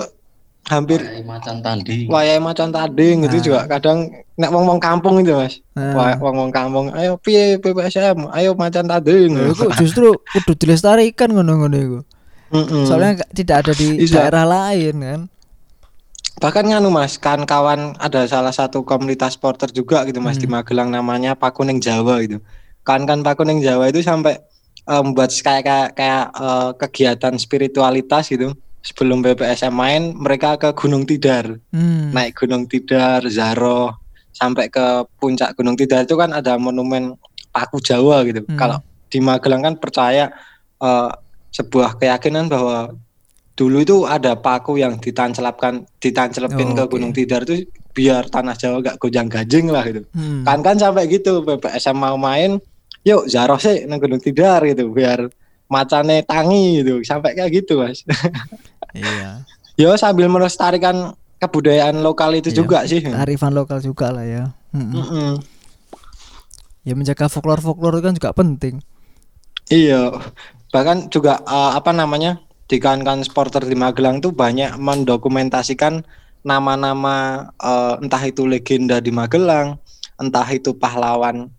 hampir 0.68 1.00
Kayak 1.00 1.24
macan 1.24 1.58
tanding. 1.60 2.06
wayahe 2.08 2.40
macan 2.40 2.70
tanding 2.70 3.18
Nah. 3.20 3.28
itu 3.28 3.38
juga 3.42 3.66
kadang 3.66 3.98
nek 4.34 4.50
wong-wong 4.50 4.78
kampung 4.78 5.18
itu, 5.18 5.32
Mas. 5.32 5.64
Nah. 5.74 5.92
Wah, 5.92 6.14
wong-wong 6.18 6.52
kampung, 6.52 6.92
ayo 6.92 7.16
piye 7.16 7.56
PPSM, 7.56 8.28
ayo 8.30 8.54
macan 8.54 8.86
tanding. 8.86 9.32
Lho, 9.32 9.52
iku 9.52 9.72
justru 9.76 10.12
kudu 10.14 10.54
dilestarikan 10.56 11.30
ngono-ngono 11.30 11.78
iku 11.78 12.00
Mm-mm. 12.48 12.84
soalnya 12.84 13.20
nggak- 13.20 13.32
tidak 13.34 13.56
ada 13.60 13.72
di 13.74 13.88
Iya. 14.00 14.24
daerah 14.24 14.46
lain 14.46 14.96
kan 14.98 15.22
bahkan 16.38 16.64
nganu 16.64 16.88
mas 16.88 17.18
kan 17.18 17.44
kawan 17.44 17.98
ada 17.98 18.24
salah 18.24 18.54
satu 18.54 18.86
komunitas 18.86 19.36
porter 19.36 19.68
juga 19.68 20.06
gitu 20.06 20.22
mas 20.22 20.38
Hmm. 20.38 20.44
di 20.44 20.48
Magelang 20.48 20.88
namanya 20.88 21.34
Pakuning 21.34 21.82
Jawa 21.82 22.22
gitu 22.22 22.38
kan 22.84 23.04
kan 23.04 23.20
Pakuning 23.20 23.60
Jawa 23.60 23.90
itu 23.90 24.00
sampai 24.00 24.38
eh, 24.88 25.02
membuat 25.02 25.34
kayak 25.34 25.64
kayak, 25.66 25.88
kayak 25.94 26.24
eh, 26.32 26.70
kegiatan 26.78 27.34
spiritualitas 27.36 28.30
gitu 28.30 28.54
sebelum 28.88 29.20
BPSM 29.20 29.70
main 29.70 30.16
mereka 30.16 30.56
ke 30.56 30.72
Gunung 30.72 31.04
Tidar 31.04 31.60
Hmm. 31.76 32.16
naik 32.16 32.40
Gunung 32.40 32.64
Tidar 32.66 33.20
Zaro 33.28 34.00
sampai 34.32 34.72
ke 34.72 34.86
puncak 35.20 35.60
Gunung 35.60 35.76
Tidar 35.76 36.08
itu 36.08 36.16
kan 36.16 36.32
ada 36.32 36.56
monumen 36.56 37.20
Paku 37.52 37.84
Jawa 37.84 38.24
gitu 38.24 38.48
Hmm. 38.48 38.56
kalau 38.56 38.78
di 39.08 39.20
Magelang 39.20 39.60
kan 39.62 39.76
percaya 39.76 40.32
eh, 40.78 41.10
sebuah 41.50 41.98
keyakinan 41.98 42.48
bahwa 42.48 42.94
dulu 43.58 43.82
itu 43.82 43.98
ada 44.06 44.38
paku 44.38 44.78
yang 44.78 45.02
ditancelapkan 45.02 45.82
ditancelepin 45.98 46.72
Oh, 46.72 46.76
ke 46.78 46.84
oke. 46.86 46.92
Gunung 46.94 47.12
Tidar 47.12 47.42
itu 47.42 47.66
biar 47.90 48.30
tanah 48.30 48.54
Jawa 48.54 48.86
gak 48.86 49.02
gojang 49.02 49.26
gajing 49.26 49.68
lah 49.68 49.82
gitu. 49.84 50.06
Hmm. 50.14 50.46
Kan 50.46 50.62
kan 50.62 50.78
sampai 50.78 51.10
gitu 51.10 51.42
BPSM 51.42 51.98
mau 51.98 52.14
main, 52.14 52.62
yuk 53.02 53.26
Zaro 53.26 53.58
sih 53.58 53.90
nang 53.90 53.98
Gunung 53.98 54.22
Tidar 54.22 54.62
gitu 54.64 54.94
biar 54.94 55.26
macane 55.66 56.22
tangi 56.22 56.80
gitu. 56.80 57.02
Sampai 57.02 57.34
kayak 57.34 57.66
gitu, 57.66 57.82
Mas. 57.82 58.06
Iya. 58.92 59.44
Yo 59.82 59.94
sambil 59.94 60.26
melestarikan 60.28 61.14
kebudayaan 61.38 62.02
lokal 62.02 62.34
itu 62.34 62.50
Iya. 62.50 62.58
juga 62.58 62.80
sih. 62.84 63.02
Kearifan 63.02 63.54
lokal 63.54 63.78
juga 63.80 64.10
lah 64.10 64.26
ya. 64.26 64.44
Mm-mm. 64.74 64.94
Mm-mm. 64.94 65.32
Ya 66.82 66.94
menjaga 66.94 67.28
folklore 67.28 67.60
folklore 67.60 68.00
itu 68.00 68.04
kan 68.04 68.16
juga 68.16 68.32
penting. 68.32 68.80
Iya, 69.68 70.16
bahkan 70.72 71.12
juga 71.12 71.44
eh, 71.44 71.72
apa 71.76 71.92
namanya 71.92 72.40
di 72.66 72.80
kawan-kawan 72.80 73.22
supporter 73.22 73.62
di 73.62 73.76
Magelang 73.76 74.18
tuh 74.18 74.32
banyak 74.32 74.80
mendokumentasikan 74.80 76.08
nama-nama 76.42 77.16
eh, 77.60 77.94
entah 78.00 78.24
itu 78.24 78.48
legenda 78.48 78.98
di 78.98 79.12
Magelang, 79.12 79.76
entah 80.16 80.48
itu 80.48 80.72
pahlawan 80.72 81.52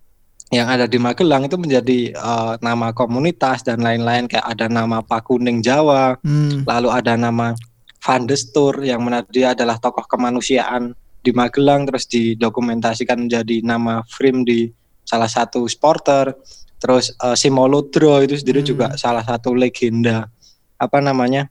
yang 0.48 0.64
ada 0.64 0.88
di 0.88 0.96
Magelang 0.96 1.44
itu 1.44 1.60
menjadi 1.60 2.12
eh, 2.12 2.52
nama 2.64 2.92
komunitas 2.96 3.60
dan 3.60 3.84
lain-lain 3.84 4.24
kayak 4.24 4.48
ada 4.48 4.66
nama 4.68 5.04
Pak 5.04 5.28
Kuning 5.28 5.60
Jawa, 5.60 6.16
Hmm. 6.24 6.64
lalu 6.64 6.88
ada 6.88 7.14
nama 7.20 7.52
Van 8.00 8.24
de 8.24 8.32
Stoor 8.32 8.80
yang 8.80 9.04
mana 9.04 9.20
dia 9.28 9.52
adalah 9.52 9.76
tokoh 9.76 10.06
kemanusiaan 10.08 10.94
di 11.20 11.34
Magelang 11.34 11.84
terus 11.84 12.08
didokumentasikan 12.08 13.28
menjadi 13.28 13.60
nama 13.60 14.00
frame 14.06 14.46
di 14.46 14.60
salah 15.04 15.28
satu 15.28 15.68
supporter 15.68 16.32
terus 16.78 17.12
eh, 17.12 17.36
Simoludro 17.36 18.22
itu 18.24 18.38
sendiri 18.38 18.64
Hmm. 18.64 18.70
juga 18.70 18.86
salah 18.96 19.26
satu 19.26 19.52
legenda 19.52 20.30
apa 20.78 20.98
namanya 21.02 21.50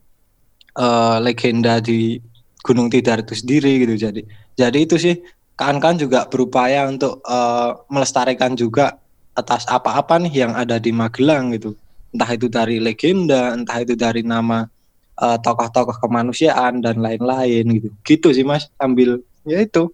eh, 0.74 1.18
legenda 1.22 1.78
di 1.78 2.18
Gunung 2.64 2.90
Tidar 2.90 3.22
itu 3.22 3.36
sendiri 3.38 3.78
gitu 3.86 3.94
jadi 3.96 4.22
jadi 4.58 4.78
itu 4.82 4.96
sih 4.98 5.16
kan-kan 5.58 5.98
juga 5.98 6.30
berupaya 6.30 6.86
untuk 6.86 7.20
eh, 7.26 7.70
melestarikan 7.90 8.54
juga 8.54 8.96
atas 9.34 9.66
apa-apa 9.66 10.22
nih 10.22 10.46
yang 10.46 10.54
ada 10.54 10.78
di 10.78 10.94
Magelang 10.94 11.54
gitu 11.54 11.74
entah 12.14 12.30
itu 12.32 12.48
dari 12.48 12.78
legenda 12.78 13.52
entah 13.52 13.78
itu 13.78 13.94
dari 13.94 14.22
nama 14.22 14.66
eh, 15.18 15.38
tokoh-tokoh 15.38 15.98
kemanusiaan 15.98 16.80
dan 16.80 17.02
lain-lain 17.02 17.66
gitu 17.74 17.90
gitu 18.06 18.28
sih 18.32 18.46
mas 18.46 18.70
sambil 18.78 19.18
ya 19.44 19.60
itu 19.60 19.90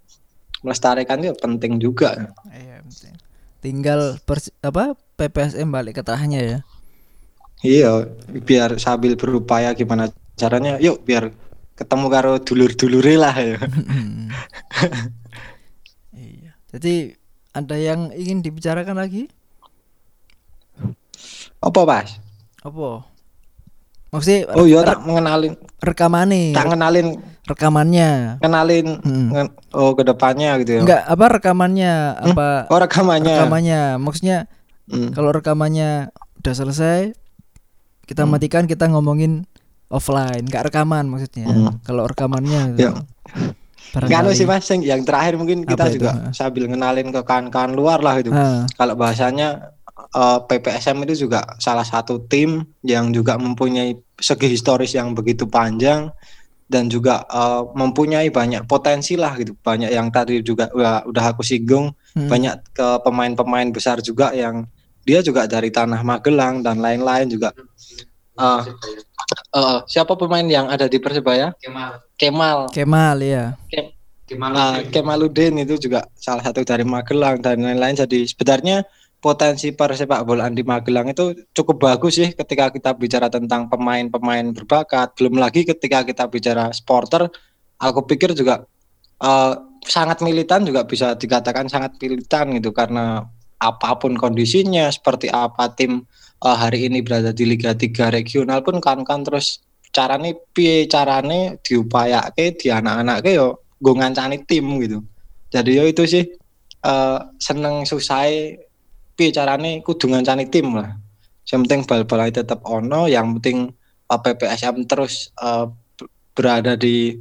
melestarikan 0.61 1.19
itu 1.19 1.35
penting 1.35 1.75
juga 1.77 2.31
Iya, 2.47 2.79
penting. 2.83 3.13
Tinggal 3.59 4.19
pers- 4.23 4.51
apa 4.59 4.91
PPSM 5.15 5.71
balik 5.71 5.99
ke 5.99 6.03
tanahnya 6.03 6.39
ya. 6.43 6.59
iya 7.63 8.03
biar 8.43 8.75
sambil 8.75 9.15
berupaya 9.15 9.71
gimana 9.71 10.11
caranya 10.35 10.75
yuk 10.77 10.99
biar 11.03 11.31
ketemu 11.73 12.05
karo 12.07 12.31
dulur-dulure 12.37 13.15
lah 13.15 13.31
ya 13.33 13.55
iya. 13.55 13.57
Jadi 16.73 17.13
ada 17.51 17.75
yang 17.75 18.09
ingin 18.11 18.41
dibicarakan 18.41 18.97
lagi? 18.97 19.29
apa 21.61 21.79
mas 21.85 22.19
Apa? 22.59 23.07
Maksudnya 24.09 24.51
oh 24.51 24.67
iya 24.67 24.83
tak 24.83 24.99
mengenalin 25.01 25.55
rekamannya, 25.79 26.51
tak 26.51 26.65
ngenalin 26.67 27.07
rekamannya. 27.45 28.09
kenalin 28.37 28.87
Hmm. 28.99 29.27
ngen- 29.31 29.55
oh 29.71 29.93
ke 29.93 30.03
depannya 30.03 30.59
gitu 30.59 30.71
ya 30.75 30.81
Enggak, 30.81 31.01
apa 31.03 31.25
rekamannya? 31.31 31.93
Apa 32.21 32.47
oh 32.67 32.77
rekamannya 32.77 33.33
rekamannya? 33.33 33.81
Maksudnya 33.97 34.37
Hmm. 34.85 35.09
kalau 35.11 35.31
rekamannya 35.31 36.11
udah 36.37 36.53
selesai 36.53 37.15
kita 38.03 38.21
Hmm. 38.21 38.35
matikan 38.35 38.67
kita 38.67 38.85
ngomongin 38.85 39.47
offline 39.87 40.43
nggak 40.43 40.67
rekaman 40.67 41.07
maksudnya 41.07 41.47
Hmm. 41.47 41.79
kalau 41.81 42.03
rekamannya 42.03 42.75
Ya. 42.75 42.91
Anu 43.93 44.33
sih 44.33 44.49
mas 44.49 44.65
yang, 44.73 44.81
yang 44.81 45.01
terakhir 45.05 45.37
mungkin 45.37 45.69
kita 45.69 45.85
Apa 45.85 45.93
itu, 45.93 46.01
juga 46.01 46.11
Mas? 46.17 46.33
sambil 46.33 46.65
ngenalin 46.65 47.13
ke 47.13 47.21
kawan-kawan 47.21 47.71
luar 47.77 48.01
lah 48.01 48.17
Ah, 48.33 48.65
kalau 48.73 48.97
bahasanya 48.97 49.69
eh, 50.13 50.39
PPSM 50.49 50.97
itu 51.05 51.29
juga 51.29 51.45
salah 51.61 51.85
satu 51.85 52.25
tim 52.25 52.65
yang 52.81 53.13
juga 53.13 53.37
mempunyai 53.37 53.93
segi 54.17 54.47
historis 54.49 54.97
yang 54.97 55.13
begitu 55.13 55.45
panjang 55.45 56.09
dan 56.65 56.89
juga 56.89 57.21
eh, 57.29 57.61
mempunyai 57.77 58.33
banyak 58.33 58.65
potensi 58.65 59.13
lah 59.13 59.37
gitu. 59.37 59.53
Banyak 59.53 59.93
yang 59.93 60.09
tadi 60.09 60.41
juga 60.41 60.73
udah, 60.73 61.05
udah 61.05 61.25
aku 61.29 61.45
singgung, 61.45 61.93
Hmm. 62.13 62.29
banyak 62.29 62.77
ke 62.77 62.87
pemain-pemain 63.01 63.73
besar 63.73 63.97
juga 63.97 64.29
yang 64.37 64.69
dia 65.01 65.25
juga 65.25 65.49
dari 65.49 65.73
tanah 65.73 66.05
Magelang 66.05 66.61
dan 66.61 66.77
lain-lain 66.77 67.25
juga. 67.25 67.49
Eh, 68.33 68.61
eh, 69.53 69.79
siapa 69.85 70.17
pemain 70.17 70.45
yang 70.45 70.65
ada 70.69 70.89
di 70.89 70.97
Persebaya? 70.97 71.53
Kemal. 71.61 72.01
Kemal. 72.17 72.57
Kemal 72.73 73.17
ya. 73.21 73.45
Kemal. 74.25 74.51
Nah, 74.55 74.75
Kemaluddin 74.89 75.61
itu 75.61 75.77
juga 75.77 76.09
salah 76.17 76.41
satu 76.41 76.65
dari 76.65 76.81
Magelang 76.81 77.43
dan 77.43 77.61
lain-lain. 77.61 77.93
Jadi 77.93 78.25
sebenarnya 78.25 78.81
potensi 79.21 79.71
persepak 79.71 80.25
bolaan 80.25 80.57
di 80.57 80.65
Magelang 80.65 81.13
itu 81.13 81.31
cukup 81.53 81.79
bagus 81.79 82.17
sih 82.17 82.33
ketika 82.33 82.73
kita 82.73 82.91
bicara 82.97 83.29
tentang 83.29 83.69
pemain-pemain 83.69 84.49
berbakat. 84.51 85.13
Belum 85.15 85.37
lagi 85.37 85.63
ketika 85.63 86.01
kita 86.01 86.25
bicara 86.25 86.73
supporter, 86.73 87.29
aku 87.77 88.01
pikir 88.09 88.33
juga 88.33 88.65
eh, 89.21 89.53
sangat 89.85 90.23
militan 90.25 90.65
juga 90.65 90.87
bisa 90.87 91.13
dikatakan 91.13 91.69
sangat 91.69 91.99
militan 92.01 92.55
gitu 92.57 92.73
karena 92.73 93.27
apa 93.63 93.95
pun 93.95 94.19
kondisinya, 94.19 94.91
seperti 94.91 95.31
apa 95.31 95.71
tim 95.71 96.03
eh, 96.43 96.57
hari 96.59 96.91
ini 96.91 96.99
berada 96.99 97.31
di 97.31 97.47
Liga 97.47 97.71
3 97.73 98.11
regional 98.11 98.59
pun 98.61 98.83
kan 98.83 99.01
kan 99.07 99.23
terus 99.23 99.63
carane 99.95 100.35
piye? 100.51 100.85
Carane 100.91 101.57
diupayake 101.63 102.59
di 102.59 102.67
anak-anak 102.69 103.23
yo 103.31 103.63
gue 103.79 103.93
ngancani 103.95 104.43
tim 104.43 104.65
gitu. 104.83 104.99
Jadi 105.51 105.71
yo 105.79 105.83
itu 105.87 106.03
sih 106.03 106.23
eh 106.83 107.19
seneng 107.39 107.87
susah 107.87 108.27
piye 109.15 109.29
carane? 109.31 109.79
Kudu 109.85 110.11
ngancani 110.11 110.51
tim 110.51 110.75
lah. 110.75 110.99
Yang 111.47 111.59
penting 111.67 111.81
bal-balan 111.87 112.31
tetap 112.31 112.59
ono 112.67 113.07
yang 113.07 113.39
penting 113.39 113.71
eh, 114.11 114.19
PPSM 114.19 114.83
terus 114.87 115.31
ber- 115.39 116.11
berada 116.35 116.73
di 116.75 117.15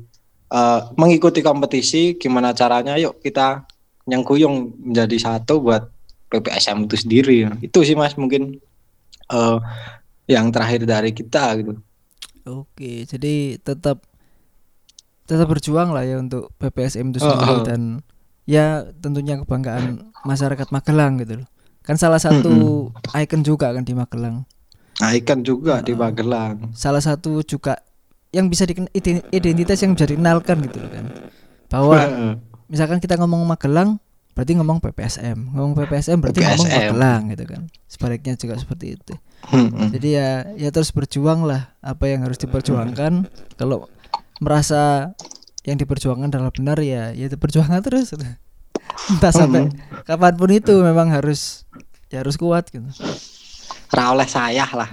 eh, 0.51 0.81
mengikuti 0.99 1.41
kompetisi 1.45 2.19
gimana 2.19 2.51
caranya 2.57 2.99
yuk 2.99 3.23
kita 3.23 3.67
yang 4.11 4.27
kuyung 4.27 4.75
menjadi 4.83 5.17
satu 5.19 5.63
buat 5.63 5.87
PPSM 6.33 6.89
itu 6.89 6.97
sendiri. 6.97 7.37
Itu 7.63 7.85
sih 7.87 7.95
mas 7.95 8.17
mungkin 8.19 8.59
eh 9.33 9.57
yang 10.29 10.49
terakhir 10.49 10.85
dari 10.85 11.11
kita 11.11 11.57
gitu 11.59 11.81
Oke, 12.43 13.07
jadi 13.07 13.55
tetap 13.57 14.03
tetap 15.25 15.47
berjuang 15.47 15.95
lah 15.95 16.03
ya 16.03 16.19
untuk 16.19 16.51
PPSM 16.59 17.15
itu 17.15 17.23
Oh, 17.23 17.31
sendiri 17.31 17.55
oh. 17.55 17.63
dan 17.63 17.81
ya 18.45 18.83
tentunya 18.99 19.39
kebanggaan 19.39 20.11
masyarakat 20.27 20.67
Magelang 20.75 21.23
gitu 21.23 21.39
loh. 21.39 21.49
Kan 21.83 21.95
salah 21.95 22.19
satu 22.19 22.91
ikon 23.15 23.47
juga 23.47 23.71
kan 23.71 23.87
di 23.87 23.95
Magelang. 23.95 24.43
Ikan 24.99 25.47
juga 25.47 25.81
di 25.81 25.95
Oh. 25.95 26.03
Magelang. 26.03 26.75
Salah 26.75 26.99
satu 26.99 27.47
juga 27.47 27.79
yang 28.35 28.51
bisa 28.51 28.67
diken 28.67 28.91
iden- 28.91 29.23
identitas 29.31 29.79
yang 29.79 29.95
bisa 29.95 30.11
dikenalkan 30.11 30.67
gitu 30.67 30.83
loh 30.83 30.91
kan. 30.91 31.05
Bahwa 31.71 31.99
misalkan 32.73 32.99
kita 32.99 33.15
ngomong 33.23 33.47
Magelang 33.47 34.03
berarti 34.33 34.53
ngomong 34.57 34.81
PPSM, 34.81 35.53
ngomong 35.53 35.75
PPSM 35.77 36.17
berarti 36.21 36.41
ngomong 36.41 36.69
PPSM. 36.69 36.93
Magelang 36.97 37.23
gitu 37.37 37.45
kan. 37.45 37.63
Sebaliknya 37.85 38.35
juga 38.41 38.55
seperti 38.57 38.87
itu. 38.97 39.15
Hmm, 39.43 39.91
Jadi 39.93 40.09
ya 40.15 40.47
ya 40.55 40.69
terus 40.71 40.95
berjuang 40.95 41.45
lah 41.45 41.75
apa 41.83 42.09
yang 42.09 42.25
harus 42.25 42.39
diperjuangkan. 42.41 43.27
Kalau 43.59 43.91
merasa 44.41 45.13
yang 45.63 45.79
diperjuangkan 45.79 46.31
adalah 46.33 46.51
benar 46.55 46.79
ya 46.81 47.13
ya 47.13 47.27
diperjuangkan 47.29 47.81
terus. 47.85 48.15
Entah 49.13 49.33
sampai 49.35 49.69
kapan 50.09 50.35
pun 50.39 50.51
itu 50.51 50.75
memang 50.81 51.11
harus 51.11 51.67
ya 52.09 52.23
harus 52.25 52.39
kuat 52.39 52.71
gitu. 52.71 52.87
Ra 53.93 54.17
oleh 54.17 54.25
saya 54.25 54.65
lah. 54.73 54.89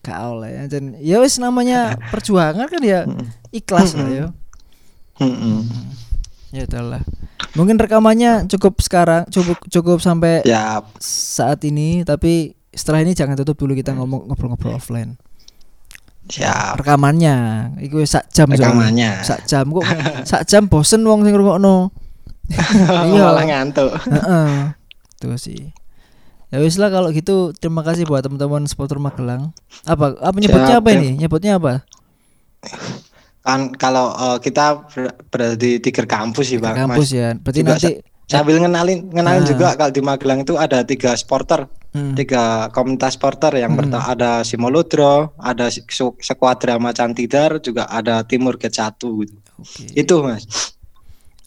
Ora 0.00 0.18
oleh. 0.32 0.64
Dan 0.72 0.96
ya 0.96 1.20
wis 1.20 1.36
namanya 1.36 2.00
perjuangan 2.08 2.64
kan 2.64 2.80
ya 2.80 3.04
ikhlas 3.52 3.92
lah 3.92 4.08
ya. 4.08 4.26
Ya 6.50 6.62
udahlah. 6.64 7.02
Mungkin 7.52 7.76
rekamannya 7.76 8.48
cukup 8.48 8.80
sekarang, 8.80 9.28
cukup 9.28 9.60
cukup 9.68 9.98
sampai 9.98 10.40
Ya, 10.42 10.80
saat 10.98 11.60
ini 11.62 12.00
tapi 12.02 12.56
setelah 12.70 13.04
ini 13.04 13.12
jangan 13.12 13.36
tutup 13.36 13.54
dulu 13.54 13.72
kita 13.72 13.92
ngomong 13.92 14.26
ngobrol-ngobrol 14.26 14.74
offline. 14.74 15.14
siap. 16.24 16.80
Rekamannya 16.80 17.36
iku 17.84 18.00
wis 18.00 18.16
sak 18.16 18.32
jam 18.32 18.48
soalnya. 18.48 18.64
Rekamannya. 18.64 19.10
sak 19.20 19.40
jam 19.44 19.68
kok 19.68 19.84
sak 20.30 20.42
jam 20.48 20.64
bosen 20.66 21.04
wong 21.04 21.20
sing 21.20 21.36
ngrungokno 21.36 21.92
Iya. 23.12 23.22
Malah 23.22 23.44
ngantuk. 23.44 23.92
heeh 24.08 24.72
tuh 25.16 25.36
sih 25.36 25.72
ya 26.48 26.60
wis 26.60 26.76
lah 26.76 26.88
kalau 26.88 27.08
gitu 27.10 27.52
terima 27.52 27.80
kasih 27.80 28.04
buat 28.04 28.20
teman-teman 28.20 28.64
supporter 28.64 28.96
Magelang 28.96 29.52
apa 29.84 30.16
apa 30.16 30.36
nyebutnya 30.36 30.76
Siap, 30.76 30.84
apa 30.84 30.88
ini 30.92 31.08
nyebutnya 31.18 31.52
apa 31.56 31.84
Kan 33.44 33.76
kalau 33.76 34.08
eh, 34.10 34.38
kita 34.40 34.88
ber- 34.88 35.16
berada 35.28 35.54
di 35.54 35.76
tiga 35.76 36.02
kampus 36.02 36.46
sih, 36.48 36.58
Bang. 36.58 36.72
kampus 36.74 37.06
Mas. 37.06 37.12
ya 37.12 37.28
berarti 37.36 37.60
Juga 37.60 37.72
nanti 37.76 37.92
Sambil 38.24 38.56
ngenalin 38.56 39.12
ngenalin 39.12 39.44
Ah. 39.44 39.46
juga 39.46 39.68
kalau 39.76 39.92
di 39.92 40.00
Magelang 40.00 40.40
itu 40.40 40.56
ada 40.56 40.80
tiga 40.80 41.12
supporter, 41.12 41.68
Hmm. 41.92 42.16
tiga 42.16 42.72
komunitas 42.72 43.14
supporter 43.14 43.52
yang 43.54 43.76
Hmm. 43.76 43.84
pertama 43.84 44.08
ada 44.08 44.30
Simoludro, 44.40 45.36
ada 45.36 45.68
Sekuadra 46.18 46.80
Macan 46.80 47.12
Tidar, 47.12 47.60
juga 47.60 47.84
ada 47.84 48.24
Timur 48.24 48.56
Gate 48.56 48.72
1 48.72 49.20
gitu. 49.20 49.36
Oke. 49.60 49.92
Itu 49.92 50.24
Mas. 50.24 50.48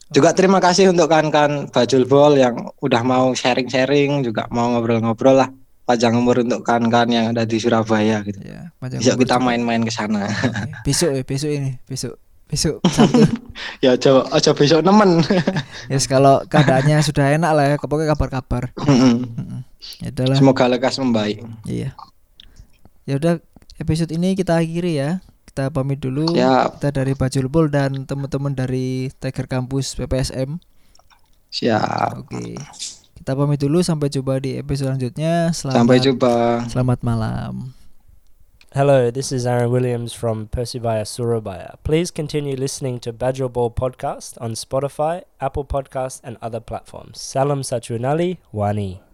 Juga 0.08 0.30
terima 0.32 0.56
kasih 0.56 0.88
untuk 0.88 1.10
kan-kan 1.10 1.66
Bajul 1.66 2.06
Bol 2.06 2.38
yang 2.38 2.70
udah 2.78 3.02
mau 3.02 3.34
sharing-sharing, 3.34 4.22
juga 4.22 4.46
mau 4.48 4.70
ngobrol-ngobrol 4.70 5.34
lah. 5.36 5.50
Panjang 5.88 6.20
umur 6.20 6.44
untuk 6.44 6.60
kan-kan 6.60 7.08
yang 7.08 7.32
ada 7.32 7.48
di 7.48 7.56
Surabaya 7.56 8.20
gitu. 8.20 8.36
ya 8.44 8.68
Besok 8.76 9.24
kita 9.24 9.40
main-main 9.40 9.80
ke 9.80 9.88
sana. 9.88 10.28
Besok 10.86 11.16
ya 11.16 11.22
besok 11.24 11.48
ini 11.48 11.80
besok 11.88 12.20
besok 12.48 12.80
Sabtu 12.88 13.24
ya 13.84 13.96
aja 13.96 14.24
aja 14.28 14.50
besok 14.52 14.84
nemen. 14.84 15.24
yes 15.92 16.04
kalau 16.04 16.44
keadaannya 16.48 17.00
sudah 17.00 17.32
enak 17.36 17.52
lah 17.56 17.64
ya 17.72 17.76
pokoknya 17.80 18.12
kabar-kabar 18.12 18.68
ya 20.04 20.10
Semoga 20.36 20.68
lekas 20.68 21.00
membaik. 21.00 21.40
Iya. 21.64 21.96
Ya 23.08 23.14
udah 23.16 23.40
episode 23.80 24.12
ini 24.12 24.36
kita 24.36 24.60
akhiri 24.60 25.00
ya. 25.00 25.10
Kita 25.48 25.72
pamit 25.72 26.04
dulu. 26.04 26.36
Siap. 26.36 26.78
Kita 26.78 26.88
dari 26.92 27.16
Bajul 27.16 27.48
Bol 27.48 27.72
dan 27.72 28.04
teman-teman 28.04 28.52
dari 28.52 29.08
Tiger 29.16 29.48
Campus 29.48 29.96
PPSM. 29.96 30.60
Siap. 31.48 32.28
Oke. 32.28 32.60
Kita 33.28 33.36
pamit 33.36 33.60
dulu 33.60 33.84
sampai 33.84 34.08
jumpa 34.08 34.40
di 34.40 34.56
episode 34.56 34.88
selanjutnya. 34.88 35.52
Selamat 35.52 35.76
Sampai 35.76 36.00
jumpa. 36.00 36.64
Selamat 36.64 37.04
malam. 37.04 37.76
Hello, 38.72 39.12
this 39.12 39.28
is 39.28 39.44
Aaron 39.44 39.68
Williams 39.68 40.16
from 40.16 40.48
Persebaya 40.48 41.04
Surabaya. 41.04 41.76
Please 41.84 42.08
continue 42.08 42.56
listening 42.56 42.96
to 43.04 43.12
Badger 43.12 43.52
Ball 43.52 43.68
Podcast 43.68 44.40
on 44.40 44.56
Spotify, 44.56 45.28
Apple 45.44 45.68
Podcast, 45.68 46.24
and 46.24 46.40
other 46.40 46.56
platforms. 46.56 47.20
Salam 47.20 47.60
Sachunali, 47.60 48.40
Wani. 48.48 49.04